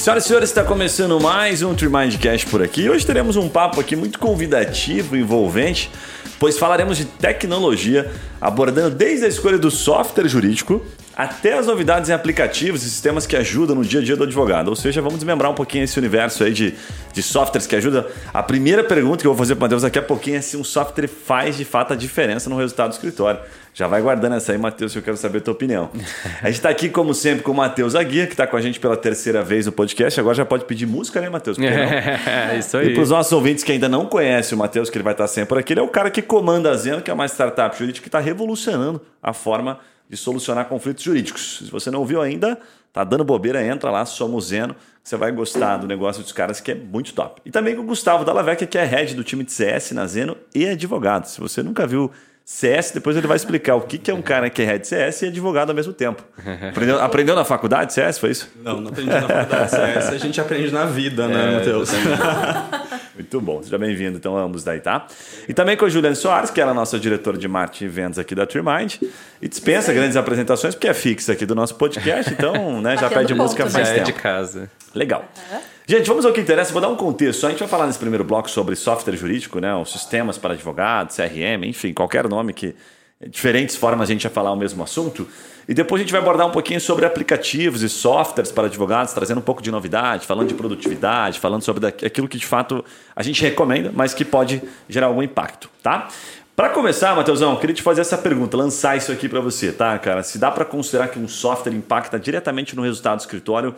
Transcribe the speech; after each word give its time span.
Senhoras 0.00 0.24
e 0.24 0.28
senhores, 0.28 0.48
está 0.48 0.64
começando 0.64 1.20
mais 1.20 1.60
um 1.60 1.74
Tremindcast 1.74 2.46
por 2.46 2.62
aqui. 2.62 2.88
Hoje 2.88 3.04
teremos 3.04 3.36
um 3.36 3.50
papo 3.50 3.78
aqui 3.78 3.94
muito 3.94 4.18
convidativo, 4.18 5.14
envolvente, 5.14 5.90
pois 6.38 6.58
falaremos 6.58 6.96
de 6.96 7.04
tecnologia, 7.04 8.10
abordando 8.40 8.96
desde 8.96 9.26
a 9.26 9.28
escolha 9.28 9.58
do 9.58 9.70
software 9.70 10.26
jurídico 10.26 10.82
até 11.20 11.52
as 11.52 11.66
novidades 11.66 12.08
em 12.08 12.14
aplicativos 12.14 12.82
e 12.82 12.88
sistemas 12.88 13.26
que 13.26 13.36
ajudam 13.36 13.76
no 13.76 13.84
dia 13.84 14.00
a 14.00 14.02
dia 14.02 14.16
do 14.16 14.24
advogado. 14.24 14.68
Ou 14.68 14.76
seja, 14.76 15.02
vamos 15.02 15.18
desmembrar 15.18 15.50
um 15.50 15.54
pouquinho 15.54 15.84
esse 15.84 15.98
universo 15.98 16.42
aí 16.42 16.50
de, 16.50 16.74
de 17.12 17.22
softwares 17.22 17.66
que 17.66 17.76
ajudam. 17.76 18.06
A 18.32 18.42
primeira 18.42 18.82
pergunta 18.82 19.18
que 19.20 19.26
eu 19.26 19.34
vou 19.34 19.38
fazer 19.38 19.54
para 19.54 19.60
o 19.60 19.64
Matheus 19.64 19.82
daqui 19.82 19.98
a 19.98 20.02
pouquinho 20.02 20.38
é 20.38 20.40
se 20.40 20.56
um 20.56 20.64
software 20.64 21.08
faz 21.08 21.58
de 21.58 21.64
fato 21.66 21.92
a 21.92 21.96
diferença 21.96 22.48
no 22.48 22.56
resultado 22.56 22.88
do 22.88 22.92
escritório. 22.94 23.38
Já 23.74 23.86
vai 23.86 24.00
guardando 24.00 24.34
essa 24.34 24.52
aí, 24.52 24.58
Matheus, 24.58 24.92
que 24.92 24.98
eu 24.98 25.02
quero 25.02 25.18
saber 25.18 25.38
a 25.38 25.40
tua 25.42 25.52
opinião. 25.52 25.90
A 26.40 26.46
gente 26.46 26.56
está 26.56 26.70
aqui, 26.70 26.88
como 26.88 27.12
sempre, 27.12 27.42
com 27.42 27.52
o 27.52 27.54
Matheus 27.54 27.94
Aguia, 27.94 28.26
que 28.26 28.32
está 28.32 28.46
com 28.46 28.56
a 28.56 28.60
gente 28.62 28.80
pela 28.80 28.96
terceira 28.96 29.42
vez 29.42 29.66
no 29.66 29.72
podcast. 29.72 30.18
Agora 30.18 30.34
já 30.34 30.46
pode 30.46 30.64
pedir 30.64 30.86
música, 30.86 31.20
né, 31.20 31.28
Matheus? 31.28 31.58
É, 31.58 32.56
isso 32.58 32.78
aí. 32.78 32.88
E 32.88 32.94
para 32.94 33.02
os 33.02 33.10
nossos 33.10 33.30
ouvintes 33.30 33.62
que 33.62 33.72
ainda 33.72 33.90
não 33.90 34.06
conhecem 34.06 34.56
o 34.56 34.58
Matheus, 34.58 34.88
que 34.88 34.96
ele 34.96 35.04
vai 35.04 35.12
estar 35.12 35.26
sempre 35.28 35.50
por 35.50 35.58
aqui, 35.58 35.74
ele 35.74 35.80
é 35.80 35.82
o 35.82 35.88
cara 35.88 36.10
que 36.10 36.22
comanda 36.22 36.70
a 36.70 36.74
Zeno, 36.74 37.02
que 37.02 37.10
é 37.10 37.14
uma 37.14 37.26
startup 37.26 37.78
jurídica 37.78 38.02
que 38.02 38.08
está 38.08 38.18
revolucionando 38.18 39.02
a 39.22 39.34
forma 39.34 39.78
de 40.10 40.16
solucionar 40.16 40.64
conflitos 40.66 41.04
jurídicos. 41.04 41.58
Se 41.64 41.70
você 41.70 41.88
não 41.88 42.04
viu 42.04 42.20
ainda, 42.20 42.58
tá 42.92 43.04
dando 43.04 43.22
bobeira, 43.22 43.64
entra 43.64 43.90
lá, 43.92 44.04
Somos 44.04 44.46
Zeno, 44.48 44.74
você 45.04 45.16
vai 45.16 45.30
gostar 45.30 45.76
do 45.76 45.86
negócio 45.86 46.20
dos 46.20 46.32
caras 46.32 46.60
que 46.60 46.72
é 46.72 46.74
muito 46.74 47.14
top. 47.14 47.40
E 47.46 47.50
também 47.50 47.76
com 47.76 47.82
o 47.82 47.84
Gustavo 47.86 48.24
Dallavecchia, 48.24 48.66
que 48.66 48.76
é 48.76 48.84
head 48.84 49.14
do 49.14 49.22
time 49.22 49.44
de 49.44 49.52
CS 49.52 49.92
na 49.92 50.04
Zeno 50.06 50.36
e 50.52 50.66
advogado. 50.68 51.26
Se 51.26 51.40
você 51.40 51.62
nunca 51.62 51.86
viu 51.86 52.10
CS, 52.44 52.90
depois 52.90 53.16
ele 53.16 53.28
vai 53.28 53.36
explicar 53.36 53.76
o 53.76 53.82
que, 53.82 53.98
que 53.98 54.10
é 54.10 54.14
um 54.14 54.20
cara 54.20 54.50
que 54.50 54.60
é 54.60 54.64
head 54.64 54.84
CS 54.84 55.22
e 55.22 55.26
advogado 55.26 55.70
ao 55.70 55.76
mesmo 55.76 55.92
tempo. 55.92 56.24
Aprendeu, 56.70 56.98
aprendeu 57.00 57.36
na 57.36 57.44
faculdade 57.44 57.92
CS, 57.92 58.18
foi 58.18 58.32
isso? 58.32 58.50
Não, 58.64 58.80
não 58.80 58.90
aprendi 58.90 59.10
na 59.10 59.28
faculdade 59.28 59.70
CS, 59.70 60.08
a 60.08 60.18
gente 60.18 60.40
aprende 60.40 60.72
na 60.72 60.86
vida, 60.86 61.28
né, 61.28 61.52
É, 61.52 61.56
Matheus? 61.58 61.90
Muito 63.20 63.40
bom, 63.40 63.62
seja 63.62 63.78
bem-vindo, 63.78 64.16
então, 64.16 64.36
ambos 64.36 64.64
daí, 64.64 64.80
tá? 64.80 65.06
E 65.48 65.54
também 65.54 65.76
com 65.76 65.84
a 65.84 65.88
Juliane 65.88 66.16
Soares, 66.16 66.50
que 66.50 66.60
ela 66.60 66.70
é 66.70 66.72
a 66.72 66.74
nossa 66.74 66.98
diretora 66.98 67.36
de 67.36 67.46
marketing 67.46 67.84
e 67.84 67.88
vendas 67.88 68.18
aqui 68.18 68.34
da 68.34 68.46
TreeMind, 68.46 68.96
e 69.40 69.48
dispensa 69.48 69.92
grandes 69.92 70.16
apresentações, 70.16 70.74
porque 70.74 70.88
é 70.88 70.94
fixa 70.94 71.32
aqui 71.32 71.44
do 71.44 71.54
nosso 71.54 71.74
podcast, 71.74 72.32
então, 72.32 72.80
né, 72.82 72.96
já 72.96 73.02
Batendo 73.02 73.20
pede 73.20 73.34
música 73.34 73.68
faz 73.68 73.88
Já 73.88 73.92
é 73.92 73.96
tempo. 73.96 74.06
de 74.06 74.12
casa. 74.14 74.70
Legal. 74.94 75.24
Gente, 75.86 76.06
vamos 76.06 76.24
ao 76.24 76.32
que 76.32 76.40
interessa. 76.40 76.72
Vou 76.72 76.80
dar 76.80 76.88
um 76.88 76.96
contexto. 76.96 77.46
A 77.46 77.50
gente 77.50 77.58
vai 77.58 77.68
falar 77.68 77.86
nesse 77.86 77.98
primeiro 77.98 78.22
bloco 78.24 78.48
sobre 78.48 78.76
software 78.76 79.16
jurídico, 79.16 79.58
né? 79.58 79.74
Os 79.74 79.90
sistemas 79.90 80.38
para 80.38 80.54
advogados, 80.54 81.16
CRM, 81.16 81.64
enfim, 81.64 81.92
qualquer 81.92 82.28
nome 82.28 82.52
que. 82.52 82.74
Diferentes 83.28 83.76
formas 83.76 84.08
a 84.08 84.12
gente 84.12 84.22
vai 84.22 84.32
falar 84.32 84.50
o 84.50 84.56
mesmo 84.56 84.82
assunto. 84.82 85.28
E 85.70 85.74
depois 85.74 86.00
a 86.00 86.02
gente 86.02 86.10
vai 86.10 86.20
abordar 86.20 86.48
um 86.48 86.50
pouquinho 86.50 86.80
sobre 86.80 87.06
aplicativos 87.06 87.80
e 87.82 87.88
softwares 87.88 88.50
para 88.50 88.66
advogados, 88.66 89.12
trazendo 89.12 89.38
um 89.38 89.42
pouco 89.42 89.62
de 89.62 89.70
novidade, 89.70 90.26
falando 90.26 90.48
de 90.48 90.54
produtividade, 90.54 91.38
falando 91.38 91.62
sobre 91.62 91.86
aquilo 91.86 92.26
que 92.26 92.36
de 92.36 92.44
fato 92.44 92.84
a 93.14 93.22
gente 93.22 93.40
recomenda, 93.40 93.92
mas 93.94 94.12
que 94.12 94.24
pode 94.24 94.60
gerar 94.88 95.06
algum 95.06 95.22
impacto, 95.22 95.70
tá? 95.80 96.08
Para 96.56 96.70
começar, 96.70 97.14
Matheusão, 97.14 97.52
eu 97.52 97.58
queria 97.60 97.72
te 97.72 97.82
fazer 97.82 98.00
essa 98.00 98.18
pergunta, 98.18 98.56
lançar 98.56 98.96
isso 98.96 99.12
aqui 99.12 99.28
para 99.28 99.40
você, 99.40 99.70
tá, 99.70 99.96
cara? 99.96 100.24
Se 100.24 100.38
dá 100.38 100.50
para 100.50 100.64
considerar 100.64 101.06
que 101.06 101.20
um 101.20 101.28
software 101.28 101.72
impacta 101.72 102.18
diretamente 102.18 102.74
no 102.74 102.82
resultado 102.82 103.18
do 103.18 103.20
escritório 103.20 103.72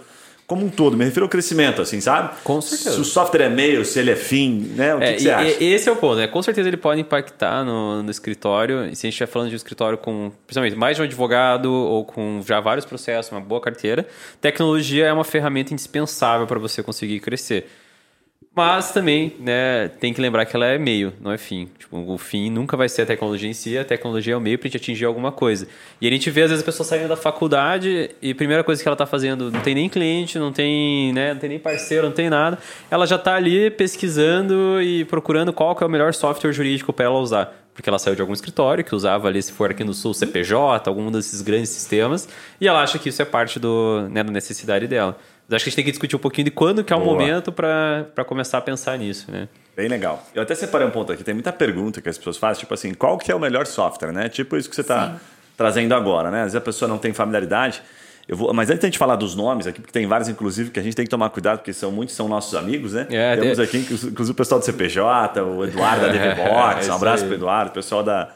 como 0.47 0.67
um 0.67 0.69
todo, 0.69 0.97
me 0.97 1.05
refiro 1.05 1.25
ao 1.25 1.29
crescimento, 1.31 1.81
assim, 1.81 2.01
sabe? 2.01 2.35
Com 2.45 2.61
certeza. 2.61 2.93
Se 2.97 3.01
o 3.01 3.05
software 3.05 3.43
é 3.45 3.49
meio, 3.49 3.85
se 3.85 3.99
ele 3.99 4.11
é 4.11 4.17
fim, 4.17 4.71
né? 4.77 4.95
O 4.95 4.99
que, 4.99 5.05
É, 5.05 5.13
que 5.15 5.21
você 5.23 5.29
e- 5.29 5.31
acha? 5.33 5.65
esse 5.65 5.89
é 5.89 5.93
o 5.93 5.97
ponto, 5.97 6.17
né? 6.17 6.27
Com 6.27 6.43
certeza 6.43 6.69
ele 6.69 6.77
pode 6.77 7.01
impactar 7.01 7.65
no, 7.65 8.03
no 8.03 8.11
escritório. 8.11 8.85
E 8.87 8.95
se 8.97 9.07
a 9.07 9.09
gente 9.09 9.15
estiver 9.15 9.27
falando 9.27 9.49
de 9.49 9.55
um 9.55 9.57
escritório 9.57 9.97
com, 9.97 10.31
principalmente, 10.47 10.77
mais 10.77 10.97
de 10.97 11.03
um 11.03 11.05
advogado 11.07 11.73
ou 11.73 12.05
com 12.05 12.43
já 12.47 12.61
vários 12.61 12.85
processos, 12.85 13.33
uma 13.33 13.41
boa 13.41 13.61
carteira, 13.61 14.07
tecnologia 14.41 15.07
é 15.07 15.13
uma 15.13 15.25
ferramenta 15.25 15.73
indispensável 15.73 16.47
para 16.47 16.59
você 16.59 16.83
conseguir 16.83 17.21
crescer. 17.21 17.67
Mas 18.55 18.93
também, 18.93 19.35
né, 19.41 19.89
tem 19.89 20.13
que 20.13 20.21
lembrar 20.21 20.45
que 20.45 20.55
ela 20.55 20.67
é 20.67 20.77
meio, 20.77 21.15
não 21.19 21.33
é 21.33 21.39
fim. 21.39 21.71
Tipo, 21.79 21.97
o 21.97 22.19
fim 22.19 22.51
nunca 22.51 22.77
vai 22.77 22.87
ser 22.87 23.03
a 23.03 23.07
tecnologia 23.07 23.49
em 23.49 23.55
si, 23.55 23.79
a 23.79 23.85
tecnologia 23.85 24.35
é 24.35 24.37
o 24.37 24.41
meio 24.41 24.59
para 24.59 24.69
gente 24.69 24.77
atingir 24.77 25.07
alguma 25.07 25.33
coisa. 25.33 25.67
E 25.99 26.07
a 26.07 26.11
gente 26.11 26.31
vê, 26.31 26.43
às 26.43 26.51
vezes, 26.51 26.63
a 26.63 26.67
pessoa 26.67 26.87
saindo 26.87 27.09
da 27.09 27.17
faculdade 27.17 28.11
e 28.21 28.31
a 28.31 28.35
primeira 28.35 28.63
coisa 28.63 28.83
que 28.83 28.87
ela 28.87 28.95
está 28.95 29.07
fazendo, 29.07 29.51
não 29.51 29.61
tem 29.61 29.75
nem 29.75 29.89
cliente, 29.89 30.39
não 30.39 30.53
tem, 30.53 31.15
né, 31.15 31.33
não 31.33 31.41
tem 31.41 31.49
nem 31.49 31.59
parceiro, 31.59 32.07
não 32.07 32.13
tem 32.13 32.29
nada. 32.29 32.59
Ela 32.91 33.07
já 33.07 33.17
está 33.17 33.37
ali 33.37 33.71
pesquisando 33.71 34.83
e 34.83 35.07
procurando 35.07 35.51
qual 35.51 35.75
que 35.75 35.83
é 35.83 35.87
o 35.87 35.91
melhor 35.91 36.13
software 36.13 36.53
jurídico 36.53 36.93
para 36.93 37.07
ela 37.07 37.19
usar. 37.19 37.55
Porque 37.73 37.89
ela 37.89 37.99
saiu 37.99 38.15
de 38.15 38.21
algum 38.21 38.35
escritório 38.35 38.85
que 38.85 38.95
usava 38.95 39.29
ali, 39.29 39.43
se 39.43 39.51
for 39.51 39.71
aqui 39.71 39.83
no 39.83 39.95
sul, 39.95 40.13
CPJ, 40.13 40.91
algum 40.91 41.11
desses 41.11 41.41
grandes 41.41 41.71
sistemas, 41.71 42.29
e 42.61 42.69
ela 42.69 42.83
acha 42.83 42.99
que 42.99 43.09
isso 43.09 43.23
é 43.23 43.25
parte 43.25 43.59
do, 43.59 44.07
né, 44.11 44.23
da 44.23 44.31
necessidade 44.31 44.87
dela. 44.87 45.17
Mas 45.49 45.57
acho 45.57 45.65
que 45.65 45.69
a 45.69 45.71
gente 45.71 45.77
tem 45.77 45.85
que 45.85 45.91
discutir 45.91 46.17
um 46.17 46.19
pouquinho 46.19 46.47
de 46.47 46.51
quando 46.51 46.83
que 46.85 46.93
é 46.93 46.97
o 46.97 47.01
Boa. 47.01 47.13
momento 47.13 47.53
para 47.53 48.25
começar 48.27 48.59
a 48.59 48.61
pensar 48.61 48.97
nisso, 48.99 49.31
né? 49.31 49.49
Bem 49.77 49.89
legal. 49.89 50.23
Eu 50.35 50.43
até 50.43 50.55
separei 50.55 50.87
um 50.87 50.91
ponto 50.91 51.13
aqui. 51.13 51.25
Tem 51.25 51.35
muita 51.35 51.53
pergunta 51.53 52.01
que 52.01 52.09
as 52.09 52.19
pessoas 52.19 52.37
fazem, 52.37 52.61
tipo 52.61 52.75
assim, 52.75 52.93
qual 52.95 53.17
que 53.19 53.33
é 53.33 53.35
o 53.35 53.41
melhor 53.41 53.67
software, 53.67 54.13
né? 54.13 54.29
Tipo 54.29 54.57
isso 54.57 54.69
que 54.69 54.75
você 54.75 54.83
está 54.83 55.17
trazendo 55.57 55.95
agora, 55.95 56.31
né? 56.31 56.39
Às 56.39 56.45
vezes 56.45 56.57
a 56.57 56.61
pessoa 56.61 56.89
não 56.89 56.99
tem 56.99 57.13
familiaridade. 57.13 57.83
Eu 58.29 58.37
vou, 58.37 58.53
mas 58.55 58.71
antes 58.71 58.81
da 58.81 58.87
gente 58.87 58.99
falar 58.99 59.17
dos 59.17 59.35
nomes 59.35 59.67
aqui, 59.67 59.81
porque 59.81 59.93
tem 59.93 60.07
vários, 60.07 60.29
inclusive, 60.29 60.71
que 60.71 60.79
a 60.79 60.83
gente 60.83 60.95
tem 60.95 61.05
que 61.05 61.11
tomar 61.11 61.29
cuidado, 61.31 61.59
porque 61.59 61.73
são 61.73 61.91
muitos 61.91 62.15
são 62.15 62.29
nossos 62.29 62.55
amigos, 62.55 62.93
né? 62.93 63.07
É, 63.11 63.37
Temos 63.37 63.57
tem- 63.57 63.65
aqui, 63.65 63.79
inclusive, 63.79 64.31
o 64.31 64.35
pessoal 64.35 64.61
do 64.61 64.65
CPJ, 64.65 65.43
o 65.43 65.65
Eduardo 65.65 66.03
da 66.03 66.09
DV 66.13 66.35
Box, 66.37 66.89
um 66.89 66.95
abraço 66.95 67.25
pro 67.25 67.35
Eduardo, 67.35 67.71
o 67.71 67.75
pessoal 67.75 68.03
da, 68.03 68.29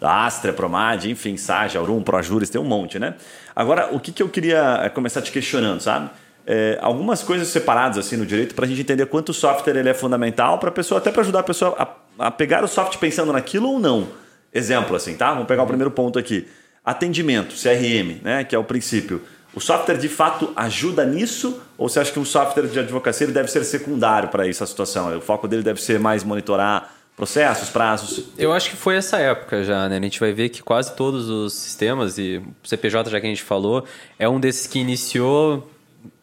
da 0.00 0.24
Astra, 0.24 0.52
Promad, 0.52 1.04
enfim, 1.04 1.36
Sage, 1.36 1.76
Aurum, 1.76 2.02
Projuris, 2.02 2.48
tem 2.48 2.60
um 2.60 2.64
monte, 2.64 2.98
né? 2.98 3.14
Agora, 3.54 3.90
o 3.92 4.00
que, 4.00 4.12
que 4.12 4.22
eu 4.22 4.28
queria 4.28 4.80
é, 4.82 4.88
começar 4.88 5.20
te 5.20 5.30
questionando, 5.30 5.80
sabe? 5.80 6.08
É, 6.46 6.78
algumas 6.82 7.22
coisas 7.22 7.48
separadas 7.48 7.96
assim 7.96 8.18
no 8.18 8.26
direito 8.26 8.54
para 8.54 8.66
a 8.66 8.68
gente 8.68 8.80
entender 8.80 9.06
quanto 9.06 9.30
o 9.30 9.34
software 9.34 9.76
ele 9.76 9.88
é 9.88 9.94
fundamental 9.94 10.58
para 10.58 10.70
pessoa, 10.70 10.98
até 10.98 11.10
para 11.10 11.22
ajudar 11.22 11.40
a 11.40 11.42
pessoa 11.42 11.74
a, 12.18 12.26
a 12.26 12.30
pegar 12.30 12.62
o 12.62 12.68
software 12.68 12.98
pensando 12.98 13.32
naquilo 13.32 13.70
ou 13.70 13.80
não. 13.80 14.08
Exemplo 14.52 14.94
assim, 14.94 15.16
tá? 15.16 15.32
Vamos 15.32 15.48
pegar 15.48 15.62
o 15.62 15.66
primeiro 15.66 15.90
ponto 15.90 16.18
aqui. 16.18 16.46
Atendimento, 16.84 17.54
CRM, 17.54 18.20
né? 18.22 18.44
Que 18.44 18.54
é 18.54 18.58
o 18.58 18.64
princípio. 18.64 19.22
O 19.54 19.60
software 19.60 19.96
de 19.96 20.08
fato 20.08 20.52
ajuda 20.54 21.04
nisso? 21.04 21.60
Ou 21.78 21.88
você 21.88 22.00
acha 22.00 22.12
que 22.12 22.18
um 22.18 22.24
software 22.24 22.66
de 22.66 22.78
advocacia 22.78 23.26
deve 23.28 23.50
ser 23.50 23.64
secundário 23.64 24.28
para 24.28 24.46
essa 24.48 24.66
situação? 24.66 25.16
O 25.16 25.20
foco 25.20 25.48
dele 25.48 25.62
deve 25.62 25.80
ser 25.80 25.98
mais 25.98 26.22
monitorar 26.24 26.92
processos, 27.16 27.68
prazos? 27.68 28.24
Eu 28.36 28.52
acho 28.52 28.70
que 28.70 28.76
foi 28.76 28.96
essa 28.96 29.18
época 29.18 29.62
já, 29.62 29.88
né? 29.88 29.98
A 29.98 30.02
gente 30.02 30.18
vai 30.18 30.32
ver 30.32 30.48
que 30.48 30.62
quase 30.62 30.94
todos 30.94 31.30
os 31.30 31.52
sistemas, 31.54 32.18
e 32.18 32.42
o 32.62 32.68
CPJ, 32.68 33.10
já 33.10 33.20
que 33.20 33.26
a 33.26 33.30
gente 33.30 33.42
falou, 33.42 33.84
é 34.18 34.28
um 34.28 34.40
desses 34.40 34.66
que 34.66 34.80
iniciou 34.80 35.70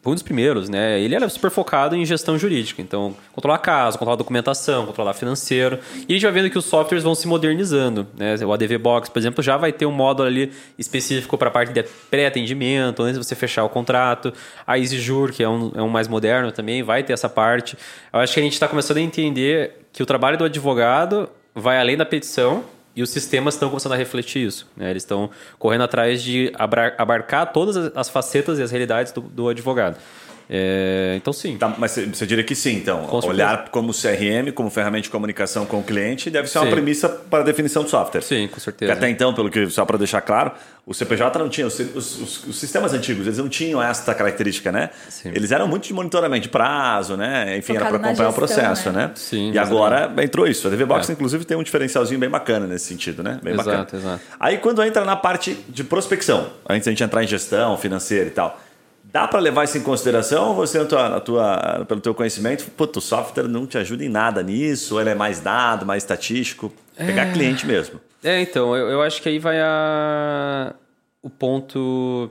foi 0.02 0.10
um 0.10 0.14
dos 0.14 0.22
primeiros, 0.24 0.68
né? 0.68 1.00
Ele 1.00 1.14
era 1.14 1.28
super 1.28 1.48
focado 1.48 1.94
em 1.94 2.04
gestão 2.04 2.36
jurídica, 2.36 2.82
então 2.82 3.14
controlar 3.32 3.58
caso, 3.58 3.96
controlar 3.96 4.16
documentação, 4.16 4.84
controlar 4.84 5.14
financeiro. 5.14 5.78
E 6.08 6.12
a 6.12 6.12
gente 6.14 6.22
vai 6.24 6.32
vendo 6.32 6.50
que 6.50 6.58
os 6.58 6.64
softwares 6.64 7.04
vão 7.04 7.14
se 7.14 7.28
modernizando, 7.28 8.08
né? 8.18 8.34
O 8.44 8.52
ADV 8.52 8.78
Box, 8.78 9.08
por 9.08 9.20
exemplo, 9.20 9.44
já 9.44 9.56
vai 9.56 9.72
ter 9.72 9.86
um 9.86 9.92
módulo 9.92 10.26
ali 10.26 10.52
específico 10.76 11.38
para 11.38 11.48
a 11.48 11.50
parte 11.52 11.72
de 11.72 11.84
pré-atendimento, 12.10 13.00
antes 13.00 13.16
de 13.16 13.24
você 13.24 13.36
fechar 13.36 13.62
o 13.62 13.68
contrato. 13.68 14.32
A 14.66 14.76
EasyJur, 14.76 15.32
que 15.32 15.40
é 15.40 15.48
um, 15.48 15.70
é 15.72 15.82
um 15.82 15.88
mais 15.88 16.08
moderno 16.08 16.50
também, 16.50 16.82
vai 16.82 17.04
ter 17.04 17.12
essa 17.12 17.28
parte. 17.28 17.78
Eu 18.12 18.18
acho 18.18 18.34
que 18.34 18.40
a 18.40 18.42
gente 18.42 18.54
está 18.54 18.66
começando 18.66 18.96
a 18.96 19.02
entender 19.02 19.86
que 19.92 20.02
o 20.02 20.06
trabalho 20.06 20.36
do 20.36 20.44
advogado 20.44 21.28
vai 21.54 21.78
além 21.78 21.96
da 21.96 22.04
petição 22.04 22.64
e 22.94 23.02
os 23.02 23.10
sistemas 23.10 23.54
estão 23.54 23.68
começando 23.70 23.92
a 23.92 23.96
refletir 23.96 24.46
isso. 24.46 24.66
né? 24.76 24.90
Eles 24.90 25.02
estão 25.02 25.30
correndo 25.58 25.82
atrás 25.84 26.22
de 26.22 26.52
abarcar 26.98 27.52
todas 27.52 27.76
as- 27.76 27.92
as 27.96 28.08
facetas 28.08 28.58
e 28.58 28.62
as 28.62 28.70
realidades 28.70 29.12
do, 29.12 29.20
do 29.22 29.48
advogado. 29.48 29.96
É, 30.54 31.14
então, 31.16 31.32
sim. 31.32 31.56
Tá, 31.56 31.74
mas 31.78 31.92
você- 31.92 32.26
diria 32.26 32.44
que 32.44 32.54
sim, 32.54 32.74
então. 32.76 33.04
Com 33.04 33.22
certeza. 33.22 33.28
Olhar 33.32 33.68
como 33.70 33.90
CRM, 33.94 34.52
como 34.52 34.68
ferramenta 34.68 35.04
de 35.04 35.08
comunicação 35.10 35.64
com 35.64 35.78
o 35.78 35.82
cliente, 35.82 36.28
deve 36.28 36.46
ser 36.46 36.58
uma 36.58 36.66
Sim. 36.66 36.72
premissa 36.72 37.08
para 37.08 37.38
a 37.40 37.42
definição 37.42 37.82
do 37.84 37.88
software. 37.88 38.20
Sim, 38.20 38.42
com 38.42 38.48
Porque 38.48 38.60
certeza. 38.60 38.92
até 38.92 39.08
então, 39.08 39.32
pelo 39.32 39.50
que 39.50 39.70
só 39.70 39.86
para 39.86 39.96
deixar 39.96 40.20
claro, 40.20 40.52
o 40.84 40.92
CPJ 40.92 41.38
não 41.38 41.48
tinha, 41.48 41.66
os, 41.66 41.78
os- 41.80 42.44
os 42.48 42.60
sistemas 42.60 42.92
antigos, 42.92 43.24
eles 43.26 43.38
não 43.38 43.48
tinham 43.48 43.82
essa 43.82 44.14
característica, 44.14 44.70
né? 44.70 44.90
Sim. 45.08 45.30
Eles 45.34 45.52
eram 45.52 45.66
muito 45.66 45.84
de 45.88 45.94
monitoramento 45.94 46.42
de 46.42 46.48
prazo, 46.50 47.16
né? 47.16 47.56
Enfim, 47.56 47.72
era 47.76 47.86
Focado 47.86 47.98
para 48.00 48.02
na 48.02 48.08
acompanhar 48.08 48.28
o 48.28 48.32
gestão, 48.32 48.64
processo, 48.64 48.92
né? 48.92 49.06
né? 49.06 49.10
Sim, 49.14 49.52
e 49.52 49.58
agora 49.58 50.12
entrou 50.22 50.46
isso. 50.46 50.66
A 50.66 50.70
DV 50.70 50.84
Box, 50.84 51.08
É. 51.08 51.14
inclusive, 51.14 51.46
tem 51.46 51.56
um 51.56 51.62
diferencialzinho 51.62 52.20
bem 52.20 52.28
bacana 52.28 52.66
nesse 52.66 52.84
sentido, 52.84 53.22
né? 53.22 53.40
Bem 53.42 53.54
Exato, 53.54 53.68
bacana. 53.70 53.88
exato. 54.02 54.20
Aí 54.38 54.58
quando 54.58 54.82
entra 54.82 55.02
na 55.02 55.16
parte 55.16 55.54
de 55.66 55.82
prospecção, 55.82 56.48
antes 56.68 56.84
da 56.84 56.90
gente 56.90 57.02
entrar 57.02 57.24
em 57.24 57.26
gestão 57.26 57.78
financeira 57.78 58.26
e 58.26 58.30
tal, 58.30 58.60
dá 59.12 59.28
para 59.28 59.38
levar 59.40 59.64
isso 59.64 59.76
em 59.76 59.82
consideração 59.82 60.48
ou 60.48 60.54
você, 60.54 60.78
na 60.78 60.84
tua, 60.86 61.08
na 61.08 61.20
tua- 61.20 61.84
pelo 61.86 62.00
teu 62.00 62.14
conhecimento, 62.14 62.64
puto, 62.76 62.98
o 62.98 63.02
software 63.02 63.46
não 63.46 63.66
te 63.66 63.76
ajuda 63.76 64.04
em 64.04 64.08
nada 64.08 64.42
nisso, 64.42 64.94
ou 64.94 65.00
ele 65.00 65.10
é 65.10 65.14
mais 65.14 65.38
dado, 65.40 65.84
mais 65.84 66.02
estatístico? 66.02 66.72
Pegar 66.96 67.32
cliente 67.32 67.66
mesmo. 67.66 68.00
É, 68.24 68.40
então, 68.40 68.74
eu, 68.76 68.88
eu 68.88 69.02
acho 69.02 69.20
que 69.20 69.28
aí 69.28 69.38
vai 69.38 69.58
a, 69.60 70.74
o 71.22 71.28
ponto 71.28 72.30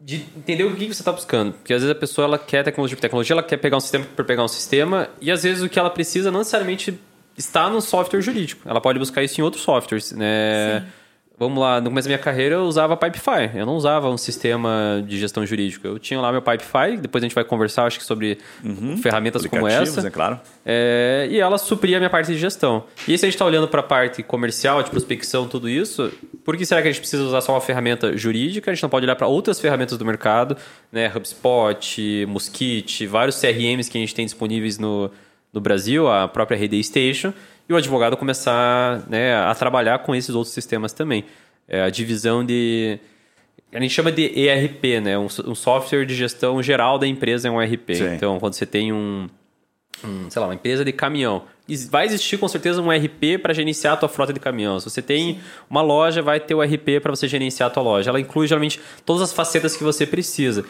de 0.00 0.16
entender 0.36 0.64
o 0.64 0.74
que 0.74 0.86
você 0.86 1.02
está 1.02 1.12
buscando. 1.12 1.52
Porque 1.52 1.74
às 1.74 1.82
vezes 1.82 1.94
a 1.94 1.98
pessoa 1.98 2.24
ela 2.26 2.38
quer 2.38 2.62
tecnologia 2.64 2.96
por 2.96 3.00
tecnologia, 3.02 3.34
ela 3.34 3.42
quer 3.42 3.56
pegar 3.58 3.76
um 3.76 3.80
sistema 3.80 4.06
por 4.16 4.24
pegar 4.24 4.42
um 4.44 4.48
sistema, 4.48 5.08
e 5.20 5.30
às 5.30 5.42
vezes 5.42 5.62
o 5.62 5.68
que 5.68 5.78
ela 5.78 5.90
precisa 5.90 6.30
não 6.30 6.38
necessariamente 6.38 6.98
está 7.36 7.68
no 7.68 7.80
software 7.80 8.20
jurídico. 8.22 8.68
Ela 8.68 8.80
pode 8.80 8.98
buscar 8.98 9.22
isso 9.22 9.40
em 9.40 9.44
outros 9.44 9.62
softwares, 9.62 10.12
né? 10.12 10.84
Vamos 11.40 11.58
lá, 11.58 11.80
no 11.80 11.88
começo 11.88 12.06
da 12.06 12.10
minha 12.10 12.22
carreira 12.22 12.56
eu 12.56 12.64
usava 12.64 12.94
Pipefy. 12.98 13.50
Eu 13.54 13.64
não 13.64 13.74
usava 13.74 14.10
um 14.10 14.18
sistema 14.18 15.02
de 15.06 15.18
gestão 15.18 15.44
jurídica. 15.46 15.88
Eu 15.88 15.98
tinha 15.98 16.20
lá 16.20 16.30
meu 16.30 16.42
Pipefy, 16.42 16.98
depois 17.00 17.24
a 17.24 17.26
gente 17.26 17.34
vai 17.34 17.44
conversar, 17.44 17.86
acho 17.86 17.98
que 17.98 18.04
sobre 18.04 18.36
ferramentas 19.00 19.46
como 19.46 19.66
essa. 19.66 20.06
é 20.06 20.10
claro. 20.10 20.38
É, 20.66 21.26
e 21.30 21.40
ela 21.40 21.56
supria 21.56 21.96
a 21.96 22.00
minha 22.00 22.10
parte 22.10 22.30
de 22.30 22.38
gestão. 22.38 22.84
E 23.08 23.16
se 23.16 23.24
a 23.24 23.28
gente 23.28 23.36
está 23.36 23.46
olhando 23.46 23.66
para 23.66 23.80
a 23.80 23.82
parte 23.82 24.22
comercial, 24.22 24.82
de 24.82 24.90
prospecção, 24.90 25.48
tudo 25.48 25.66
isso, 25.66 26.12
por 26.44 26.58
que 26.58 26.66
será 26.66 26.82
que 26.82 26.88
a 26.88 26.90
gente 26.92 27.00
precisa 27.00 27.22
usar 27.22 27.40
só 27.40 27.54
uma 27.54 27.60
ferramenta 27.62 28.14
jurídica? 28.14 28.70
A 28.70 28.74
gente 28.74 28.82
não 28.82 28.90
pode 28.90 29.06
olhar 29.06 29.16
para 29.16 29.26
outras 29.26 29.58
ferramentas 29.58 29.96
do 29.96 30.04
mercado, 30.04 30.58
né? 30.92 31.10
HubSpot, 31.16 32.26
Mosquite, 32.28 33.06
vários 33.06 33.40
CRMs 33.40 33.90
que 33.90 33.96
a 33.96 34.00
gente 34.02 34.14
tem 34.14 34.26
disponíveis 34.26 34.78
no, 34.78 35.10
no 35.54 35.60
Brasil, 35.60 36.06
a 36.06 36.28
própria 36.28 36.58
Rede 36.58 36.82
Station, 36.84 37.32
e 37.70 37.72
o 37.72 37.76
advogado 37.76 38.16
começar 38.16 39.08
né, 39.08 39.32
a 39.36 39.54
trabalhar 39.54 40.00
com 40.00 40.12
esses 40.12 40.34
outros 40.34 40.52
sistemas 40.52 40.92
também. 40.92 41.24
É, 41.68 41.82
a 41.82 41.88
divisão 41.88 42.44
de. 42.44 42.98
A 43.72 43.78
gente 43.78 43.94
chama 43.94 44.10
de 44.10 44.24
ERP, 44.24 45.00
né? 45.00 45.16
Um, 45.16 45.28
um 45.46 45.54
software 45.54 46.04
de 46.04 46.16
gestão 46.16 46.60
geral 46.60 46.98
da 46.98 47.06
empresa 47.06 47.46
é 47.46 47.50
um 47.50 47.62
ERP. 47.62 47.94
Sim. 47.94 48.14
Então, 48.16 48.40
quando 48.40 48.54
você 48.54 48.66
tem 48.66 48.92
um, 48.92 49.28
um, 50.04 50.28
sei 50.28 50.40
lá, 50.40 50.48
uma 50.48 50.54
empresa 50.54 50.84
de 50.84 50.90
caminhão. 50.90 51.44
Vai 51.88 52.06
existir 52.06 52.38
com 52.38 52.48
certeza 52.48 52.82
um 52.82 52.90
RP 52.90 53.40
para 53.40 53.54
gerenciar 53.54 53.94
a 53.94 53.96
tua 53.96 54.08
frota 54.08 54.32
de 54.32 54.40
caminhão. 54.40 54.80
Se 54.80 54.90
você 54.90 55.00
tem 55.00 55.38
uma 55.70 55.80
loja, 55.80 56.20
vai 56.20 56.40
ter 56.40 56.56
o 56.56 56.60
RP 56.60 57.00
para 57.00 57.14
você 57.14 57.28
gerenciar 57.28 57.68
a 57.68 57.72
tua 57.72 57.84
loja. 57.84 58.10
Ela 58.10 58.20
inclui 58.20 58.48
geralmente 58.48 58.80
todas 59.06 59.22
as 59.22 59.32
facetas 59.32 59.76
que 59.76 59.84
você 59.84 60.04
precisa. 60.04 60.64